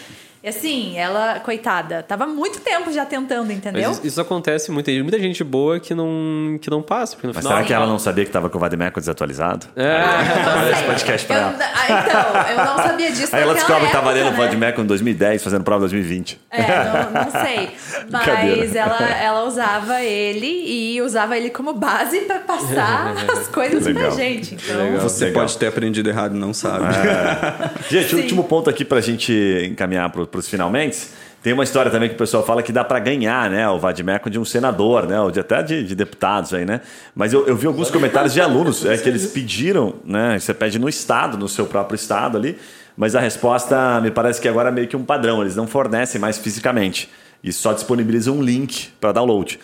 E 0.43 0.49
assim, 0.49 0.97
ela, 0.97 1.39
coitada, 1.39 2.01
tava 2.01 2.25
muito 2.25 2.59
tempo 2.61 2.91
já 2.91 3.05
tentando, 3.05 3.51
entendeu? 3.51 3.89
Mas 3.89 4.03
isso, 4.03 4.19
acontece 4.19 4.71
muito. 4.71 4.87
Tem 4.87 5.01
muita 5.03 5.19
gente 5.19 5.43
boa 5.43 5.79
que 5.79 5.93
não, 5.93 6.57
que 6.59 6.67
não 6.69 6.81
passa. 6.81 7.15
Porque 7.15 7.27
no 7.27 7.33
Mas 7.33 7.43
final. 7.43 7.57
será 7.57 7.67
que 7.67 7.73
ela 7.73 7.85
não 7.85 7.99
sabia 7.99 8.25
que 8.25 8.31
tava 8.31 8.49
com 8.49 8.57
o 8.57 8.61
Vademeco 8.61 8.99
desatualizado? 8.99 9.67
É. 9.75 9.99
Não 9.99 10.63
sei. 10.63 10.71
esse 10.71 10.83
podcast 10.83 11.27
pra 11.27 11.35
eu, 11.35 11.41
ela. 11.43 11.55
ah, 11.59 11.85
Então, 12.07 12.49
eu 12.49 12.65
não 12.65 12.83
sabia 12.83 13.11
disso. 13.11 13.35
Aí 13.35 13.43
ela 13.43 13.53
descobre 13.53 13.85
que 13.85 13.91
tava 13.91 14.09
época, 14.09 14.23
lendo 14.23 14.27
o 14.29 14.37
né? 14.37 14.45
Vademeco 14.45 14.81
em 14.81 14.85
2010, 14.85 15.43
fazendo 15.43 15.63
prova 15.63 15.85
em 15.85 15.89
2020. 15.89 16.41
É, 16.49 16.61
não, 16.61 17.23
não 17.23 17.31
sei. 17.31 17.69
Mas 18.09 18.75
ela, 18.75 18.97
ela 19.21 19.43
usava 19.43 20.01
ele 20.01 20.63
e 20.95 21.01
usava 21.03 21.37
ele 21.37 21.51
como 21.51 21.73
base 21.73 22.19
pra 22.21 22.39
passar 22.39 23.13
as 23.31 23.47
coisas 23.47 23.85
Legal. 23.85 24.07
pra 24.07 24.11
gente. 24.15 24.55
Então, 24.55 24.75
Legal. 24.85 25.01
Você 25.01 25.25
Legal. 25.25 25.41
pode 25.43 25.57
ter 25.57 25.67
aprendido 25.67 26.09
errado 26.09 26.35
e 26.35 26.39
não 26.39 26.51
sabe. 26.53 26.85
Gente, 27.89 28.07
o 28.07 28.17
Sim. 28.17 28.21
último 28.23 28.43
ponto 28.45 28.69
aqui 28.69 28.83
pra 28.85 29.01
gente 29.01 29.31
encaminhar 29.69 30.09
pro, 30.09 30.25
pros 30.31 30.47
finalmente. 30.47 31.09
Tem 31.43 31.53
uma 31.53 31.63
história 31.63 31.89
também 31.89 32.07
que 32.07 32.13
o 32.15 32.17
pessoal 32.17 32.45
fala 32.45 32.61
que 32.61 32.71
dá 32.71 32.83
pra 32.83 32.99
ganhar, 32.99 33.49
né? 33.49 33.67
O 33.67 33.79
Vadimeco 33.79 34.29
de 34.29 34.39
um 34.39 34.45
senador, 34.45 35.07
né? 35.07 35.19
Ou 35.19 35.31
de, 35.31 35.39
até 35.39 35.63
de, 35.63 35.83
de 35.83 35.95
deputados 35.95 36.53
aí, 36.53 36.65
né? 36.65 36.81
Mas 37.15 37.33
eu, 37.33 37.47
eu 37.47 37.55
vi 37.55 37.65
alguns 37.65 37.89
comentários 37.89 38.31
de 38.31 38.39
alunos 38.39 38.85
é, 38.85 38.95
que 38.95 39.09
eles 39.09 39.25
pediram, 39.27 39.95
né? 40.05 40.37
Você 40.39 40.53
pede 40.53 40.77
no 40.77 40.87
estado, 40.87 41.37
no 41.37 41.49
seu 41.49 41.65
próprio 41.65 41.95
estado 41.95 42.37
ali. 42.37 42.59
Mas 42.95 43.15
a 43.15 43.19
resposta 43.19 43.99
me 44.01 44.11
parece 44.11 44.39
que 44.39 44.47
agora 44.47 44.69
é 44.69 44.71
meio 44.71 44.87
que 44.87 44.95
um 44.95 45.03
padrão. 45.03 45.41
Eles 45.41 45.55
não 45.55 45.65
fornecem 45.65 46.21
mais 46.21 46.37
fisicamente. 46.37 47.09
E 47.43 47.51
só 47.51 47.73
disponibilizam 47.73 48.37
um 48.37 48.43
link 48.43 48.89
para 48.99 49.11
download. 49.11 49.59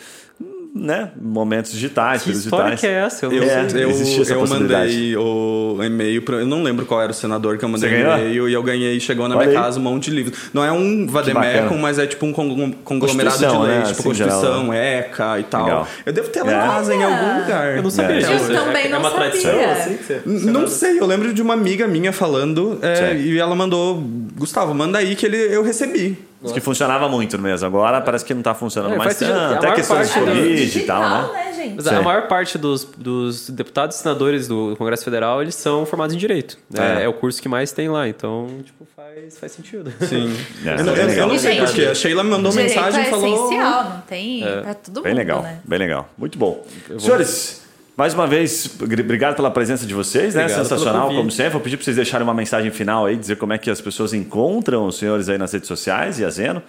Né, 0.77 1.11
momentos 1.19 1.71
digitais, 1.71 2.23
Que 2.23 2.31
história 2.31 2.75
digitais. 2.75 2.79
que 2.79 2.87
é 2.87 3.05
essa? 3.05 3.25
Eu 3.25 3.31
Eu, 3.33 3.43
É, 3.43 3.61
eu, 3.83 3.89
essa 4.21 4.33
eu 4.33 4.47
mandei 4.47 5.15
o 5.17 5.79
e-mail 5.83 6.21
pra. 6.21 6.37
Eu 6.37 6.45
não 6.45 6.63
lembro 6.63 6.85
qual 6.85 7.01
era 7.01 7.11
o 7.11 7.15
senador 7.15 7.57
que 7.57 7.65
eu 7.65 7.69
mandei 7.69 7.89
Você 7.89 7.95
o 7.95 7.99
e-mail 7.99 8.49
e 8.49 8.53
eu 8.53 8.63
ganhei. 8.63 8.99
Chegou 8.99 9.27
na 9.27 9.35
Olha 9.35 9.47
minha 9.47 9.59
aí. 9.59 9.63
casa 9.65 9.79
um 9.79 9.83
monte 9.83 10.09
de 10.09 10.15
livros. 10.15 10.37
Não 10.53 10.63
é 10.63 10.71
um 10.71 11.05
vademecum, 11.07 11.77
mas 11.77 11.99
é 11.99 12.05
tipo 12.07 12.25
um 12.25 12.33
con- 12.33 12.71
conglomerado 12.83 13.37
de 13.37 13.45
Constituição, 13.45 13.61
leis, 13.61 13.77
né? 13.77 13.93
tipo 13.93 14.09
Assim, 14.09 14.13
geral, 14.13 14.39
Constituição, 14.41 14.73
ECA 14.73 15.39
e 15.39 15.43
tal. 15.43 15.63
Legal. 15.65 15.87
Eu 16.05 16.13
devo 16.13 16.29
ter 16.29 16.43
lá 16.43 16.51
em 16.51 16.55
É. 16.55 16.59
casa 16.59 16.95
em 16.95 17.03
algum 17.03 17.41
lugar. 17.41 17.75
Eu 17.77 17.83
não 17.83 17.89
sabia 17.89 18.15
É. 18.15 18.19
disso. 18.19 18.51
Eu 18.51 18.63
também 18.63 18.85
é, 18.85 18.89
não 18.89 18.97
é 18.97 18.99
uma 18.99 19.09
sabia. 19.11 19.25
tradição 19.29 19.71
assim? 19.71 19.97
você- 19.97 20.21
N- 20.25 20.51
Não 20.51 20.67
sei, 20.67 20.99
eu 20.99 21.05
lembro 21.05 21.33
de 21.33 21.41
uma 21.41 21.53
amiga 21.53 21.87
minha 21.87 22.11
falando 22.13 22.79
é, 22.81 23.15
e 23.15 23.37
ela 23.37 23.55
mandou, 23.55 24.01
Gustavo, 24.37 24.73
manda 24.73 24.97
aí 24.97 25.15
que 25.15 25.25
ele, 25.25 25.37
eu 25.37 25.63
recebi. 25.63 26.17
Diz 26.41 26.51
que 26.51 26.59
funcionava 26.59 27.09
muito 27.09 27.37
mesmo. 27.39 27.65
Agora 27.65 27.99
parece 28.01 28.23
que 28.23 28.33
não 28.33 28.41
tá 28.43 28.53
funcionando 28.53 28.93
É, 28.93 28.97
mais 28.97 29.17
tanto. 29.17 29.55
Até 29.55 29.71
questões 29.73 30.07
de 30.13 30.19
Covid 30.19 30.79
e 30.79 30.83
tal, 30.85 31.01
né? 31.01 31.29
né, 31.33 31.53
gente? 31.53 31.75
Mas 31.75 31.85
Sim. 31.85 31.95
a 31.95 32.01
maior 32.01 32.27
parte 32.27 32.57
dos, 32.57 32.83
dos 32.83 33.49
deputados 33.49 33.95
e 33.95 33.99
senadores 33.99 34.47
do 34.47 34.75
Congresso 34.77 35.03
Federal, 35.03 35.41
eles 35.41 35.55
são 35.55 35.85
formados 35.85 36.15
em 36.15 36.19
Direito. 36.19 36.57
É, 36.75 37.01
É. 37.01 37.03
é 37.05 37.07
o 37.07 37.13
curso 37.13 37.41
que 37.41 37.49
mais 37.49 37.71
tem 37.71 37.89
lá, 37.89 38.07
então, 38.07 38.47
tipo, 38.63 38.87
faz, 38.95 39.37
faz 39.39 39.51
sentido. 39.51 39.91
Sim. 40.01 40.31
É, 40.65 40.79
eu, 40.79 40.83
não- 40.85 40.95
eu- 40.95 41.09
eu 41.09 41.27
não 41.27 41.37
sei 41.39 41.57
porquê. 41.59 41.85
A 41.85 41.95
Sheila 41.95 42.23
me 42.23 42.29
mandou 42.29 42.53
mensagem 42.53 43.01
e 43.01 43.07
é 43.07 43.09
falou. 43.09 43.45
essencial, 43.47 43.83
não 43.85 44.01
tem 44.01 44.41
pra 44.61 44.73
todo 44.75 45.01
Bem 45.01 45.11
mundo, 45.13 45.19
legal, 45.19 45.41
né? 45.41 45.59
bem 45.63 45.79
legal. 45.79 46.09
Muito 46.17 46.37
bom. 46.37 46.63
Senhores, 46.99 47.63
mais 47.97 48.13
uma 48.13 48.27
vez, 48.27 48.69
obrigado 48.79 49.35
pela 49.35 49.49
presença 49.49 49.85
de 49.85 49.93
vocês, 49.93 50.35
né? 50.35 50.43
Obrigado 50.43 50.63
Sensacional, 50.63 51.09
como 51.09 51.31
sempre. 51.31 51.53
Vou 51.53 51.61
pedir 51.61 51.77
para 51.77 51.83
vocês 51.83 51.95
deixarem 51.95 52.23
uma 52.23 52.33
mensagem 52.33 52.69
final 52.69 53.07
aí, 53.07 53.15
dizer 53.15 53.37
como 53.37 53.53
é 53.53 53.57
que 53.57 53.71
as 53.71 53.81
pessoas 53.81 54.13
encontram 54.13 54.85
os 54.85 54.99
senhores 54.99 55.27
aí 55.27 55.37
nas 55.37 55.51
redes 55.51 55.67
sociais 55.67 56.19
e 56.19 56.23
a 56.23 56.29
Zeno, 56.29 56.61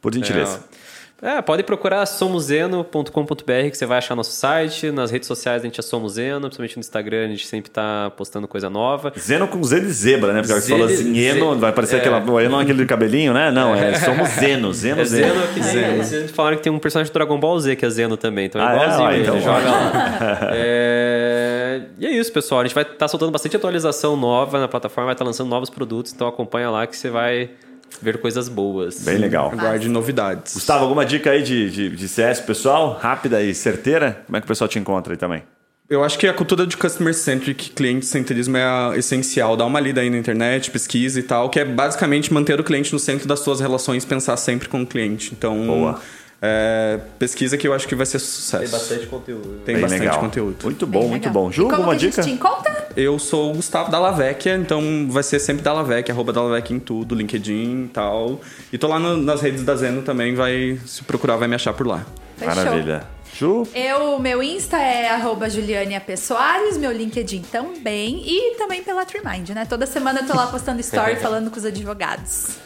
por 0.00 0.14
gentileza. 0.14 0.56
É, 0.56 0.79
pode 1.44 1.62
procurar 1.64 2.06
somoseno.com.br 2.06 3.70
que 3.70 3.76
você 3.76 3.84
vai 3.84 3.98
achar 3.98 4.14
nosso 4.16 4.32
site. 4.32 4.90
Nas 4.90 5.10
redes 5.10 5.26
sociais 5.26 5.60
a 5.62 5.64
gente 5.66 5.78
é 5.78 5.82
Somoseno, 5.82 6.40
principalmente 6.42 6.76
no 6.76 6.80
Instagram 6.80 7.24
a 7.24 7.28
gente 7.28 7.46
sempre 7.46 7.70
tá 7.70 8.10
postando 8.16 8.48
coisa 8.48 8.70
nova. 8.70 9.12
Zeno 9.18 9.46
com 9.46 9.62
Z 9.62 9.80
de 9.80 9.92
zebra, 9.92 10.32
né? 10.32 10.40
Porque 10.42 10.54
você 10.60 10.74
de- 10.74 10.82
assim, 10.82 11.18
Eno, 11.18 11.54
Z- 11.54 11.60
vai 11.60 11.72
parecer 11.72 11.96
é. 11.96 11.98
aquela. 11.98 12.18
É 12.42 12.62
aquele 12.62 12.86
cabelinho, 12.86 13.34
né? 13.34 13.50
Não, 13.50 13.74
é 13.74 13.94
somos 14.00 14.28
Zeno, 14.30 14.72
Zeno, 14.72 15.02
É 15.02 15.04
Zeno. 15.04 15.34
Zeno, 15.34 15.46
que 15.54 15.62
Zeno. 15.62 16.02
Eles 16.20 16.30
falaram 16.30 16.56
que 16.56 16.62
tem 16.62 16.72
um 16.72 16.78
personagem 16.78 17.10
do 17.12 17.14
Dragon 17.14 17.38
Ball 17.38 17.60
Z 17.60 17.76
que 17.76 17.84
é 17.84 17.90
Zeno 17.90 18.16
também, 18.16 18.46
então 18.46 18.60
é 18.60 18.64
Ah, 18.64 18.70
é? 18.70 18.74
igualzinho, 18.76 19.06
Ah, 19.08 19.12
ele 19.14 19.22
então. 19.22 19.40
joga 19.40 19.70
lá. 19.70 20.38
É, 20.54 21.82
E 21.98 22.06
é 22.06 22.10
isso, 22.12 22.32
pessoal. 22.32 22.60
A 22.62 22.64
gente 22.64 22.74
vai 22.74 22.84
estar 22.84 23.08
soltando 23.08 23.30
bastante 23.30 23.54
atualização 23.56 24.16
nova 24.16 24.58
na 24.58 24.68
plataforma, 24.68 25.06
vai 25.06 25.14
estar 25.14 25.24
lançando 25.24 25.48
novos 25.48 25.68
produtos, 25.70 26.12
então 26.14 26.26
acompanha 26.26 26.70
lá 26.70 26.86
que 26.86 26.96
você 26.96 27.10
vai 27.10 27.50
ver 28.02 28.18
coisas 28.18 28.48
boas. 28.48 29.00
Bem 29.04 29.18
legal. 29.18 29.50
Aguarde 29.52 29.88
novidades. 29.88 30.54
Gustavo, 30.54 30.82
alguma 30.84 31.04
dica 31.04 31.30
aí 31.30 31.42
de, 31.42 31.70
de, 31.70 31.88
de 31.90 32.08
CS 32.08 32.40
pessoal? 32.40 32.98
Rápida 33.00 33.42
e 33.42 33.54
certeira? 33.54 34.22
Como 34.26 34.36
é 34.36 34.40
que 34.40 34.44
o 34.44 34.48
pessoal 34.48 34.68
te 34.68 34.78
encontra 34.78 35.12
aí 35.12 35.16
também? 35.16 35.42
Eu 35.88 36.04
acho 36.04 36.16
que 36.18 36.26
a 36.28 36.32
cultura 36.32 36.64
de 36.68 36.76
customer 36.76 37.12
centric, 37.12 37.70
cliente 37.70 38.06
centrismo 38.06 38.56
é 38.56 38.62
a- 38.62 38.92
essencial. 38.96 39.56
Dá 39.56 39.64
uma 39.66 39.80
lida 39.80 40.00
aí 40.00 40.08
na 40.08 40.16
internet, 40.18 40.70
pesquisa 40.70 41.18
e 41.18 41.22
tal, 41.24 41.50
que 41.50 41.58
é 41.58 41.64
basicamente 41.64 42.32
manter 42.32 42.60
o 42.60 42.62
cliente 42.62 42.92
no 42.92 42.98
centro 43.00 43.26
das 43.26 43.40
suas 43.40 43.58
relações, 43.58 44.04
pensar 44.04 44.36
sempre 44.36 44.68
com 44.68 44.82
o 44.82 44.86
cliente. 44.86 45.32
Então, 45.36 45.66
Boa. 45.66 46.00
é, 46.40 47.00
pesquisa 47.18 47.56
que 47.58 47.66
eu 47.66 47.74
acho 47.74 47.88
que 47.88 47.96
vai 47.96 48.06
ser 48.06 48.20
sucesso. 48.20 48.62
Tem 48.62 48.70
bastante 48.70 49.06
conteúdo. 49.08 49.62
Tem 49.64 49.74
Bem 49.74 49.82
bastante 49.82 50.00
legal. 50.02 50.20
conteúdo. 50.20 50.56
Muito 50.62 50.86
bom, 50.86 51.00
Bem 51.00 51.08
muito 51.08 51.24
legal. 51.24 51.42
bom. 51.42 51.50
E 51.50 51.52
Ju, 51.52 51.62
como 51.64 51.74
alguma 51.74 51.96
que 51.96 52.06
a 52.06 52.08
dica? 52.08 52.22
gente 52.22 52.30
te 52.32 52.36
encontra? 52.36 52.79
Eu 52.96 53.18
sou 53.18 53.50
o 53.52 53.54
Gustavo 53.54 53.90
Dallavecchia, 53.90 54.56
então 54.56 55.06
vai 55.08 55.22
ser 55.22 55.38
sempre 55.38 55.62
Dallavecchia, 55.62 56.12
arroba 56.12 56.32
Dallavecchia 56.32 56.76
em 56.76 56.80
tudo, 56.80 57.14
LinkedIn 57.14 57.84
e 57.84 57.88
tal. 57.88 58.40
E 58.72 58.76
tô 58.78 58.88
lá 58.88 58.98
no- 58.98 59.16
nas 59.16 59.40
redes 59.40 59.62
da 59.62 59.76
Zeno 59.76 60.02
também, 60.02 60.34
vai 60.34 60.78
se 60.86 61.02
procurar, 61.04 61.36
vai 61.36 61.46
me 61.48 61.54
achar 61.54 61.72
por 61.72 61.86
lá. 61.86 62.04
Fechou. 62.36 62.54
Maravilha. 62.54 63.04
Ju, 63.32 63.66
Eu, 63.74 64.18
meu 64.18 64.42
Insta 64.42 64.76
é 64.76 65.08
arroba 65.08 65.48
Juliane 65.48 65.94
A. 65.94 66.00
P. 66.00 66.16
Soares, 66.16 66.76
meu 66.76 66.90
LinkedIn 66.90 67.42
também 67.42 68.22
e 68.26 68.56
também 68.56 68.82
pela 68.82 69.04
Trimind, 69.04 69.50
né? 69.50 69.64
Toda 69.64 69.86
semana 69.86 70.20
eu 70.20 70.26
tô 70.26 70.34
lá 70.34 70.48
postando 70.48 70.80
story 70.80 71.14
falando 71.22 71.48
com 71.48 71.56
os 71.56 71.64
advogados. 71.64 72.56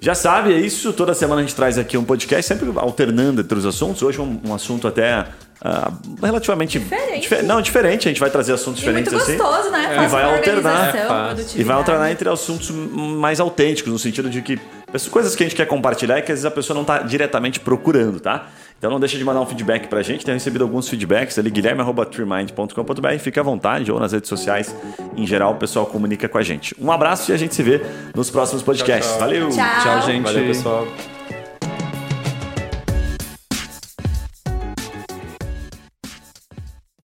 Já 0.00 0.14
sabe, 0.14 0.52
é 0.54 0.58
isso. 0.60 0.92
Toda 0.92 1.12
semana 1.12 1.40
a 1.40 1.44
gente 1.44 1.54
traz 1.56 1.76
aqui 1.76 1.98
um 1.98 2.04
podcast, 2.04 2.46
sempre 2.46 2.72
alternando 2.76 3.40
entre 3.40 3.58
os 3.58 3.66
assuntos. 3.66 4.00
Hoje 4.02 4.20
um, 4.20 4.40
um 4.44 4.54
assunto 4.54 4.86
até 4.86 5.26
ah, 5.64 5.92
relativamente... 6.22 6.78
Diferente. 6.78 7.20
dife- 7.22 7.42
não, 7.42 7.62
diferente. 7.62 8.08
A 8.08 8.10
gente 8.10 8.20
vai 8.20 8.30
trazer 8.30 8.52
assuntos 8.52 8.82
E 8.82 8.90
muito 8.90 9.04
diferentes 9.10 9.36
gostoso, 9.38 9.68
assim. 9.68 9.70
né? 9.70 9.92
E 9.92 9.94
Fácil 9.96 10.08
vai 10.10 10.24
alternar. 10.24 10.96
É. 10.96 11.44
E 11.56 11.62
vai 11.64 11.76
alternar 11.76 12.10
entre 12.10 12.28
assuntos 12.28 12.70
mais 12.70 13.38
autênticos, 13.40 13.92
no 13.92 13.98
sentido 13.98 14.28
de 14.28 14.42
que 14.42 14.58
as 14.92 15.06
coisas 15.08 15.34
que 15.36 15.42
a 15.42 15.46
gente 15.46 15.56
quer 15.56 15.66
compartilhar 15.66 16.18
e 16.18 16.22
que 16.22 16.32
às 16.32 16.38
vezes 16.38 16.44
a 16.44 16.50
pessoa 16.50 16.74
não 16.74 16.82
está 16.82 16.98
diretamente 16.98 17.60
procurando, 17.60 18.18
tá? 18.20 18.48
Então 18.76 18.90
não 18.90 18.98
deixa 18.98 19.16
de 19.16 19.24
mandar 19.24 19.40
um 19.40 19.46
feedback 19.46 19.86
pra 19.86 20.02
gente. 20.02 20.24
Tenho 20.24 20.34
recebido 20.36 20.62
alguns 20.64 20.88
feedbacks 20.88 21.38
ali, 21.38 21.48
guilherme.treemind.com.br. 21.50 23.18
Fique 23.20 23.38
à 23.38 23.42
vontade 23.42 23.92
ou 23.92 24.00
nas 24.00 24.12
redes 24.12 24.28
sociais. 24.28 24.74
Em 25.16 25.24
geral, 25.24 25.52
o 25.52 25.56
pessoal 25.56 25.86
comunica 25.86 26.28
com 26.28 26.38
a 26.38 26.42
gente. 26.42 26.74
Um 26.80 26.90
abraço 26.90 27.30
e 27.30 27.34
a 27.34 27.36
gente 27.36 27.54
se 27.54 27.62
vê 27.62 27.80
nos 28.14 28.28
próximos 28.30 28.62
podcasts. 28.62 29.16
Valeu! 29.18 29.48
Tchau. 29.50 29.64
Tchau, 29.82 30.02
gente. 30.02 30.24
Valeu, 30.24 30.46
pessoal. 30.46 31.11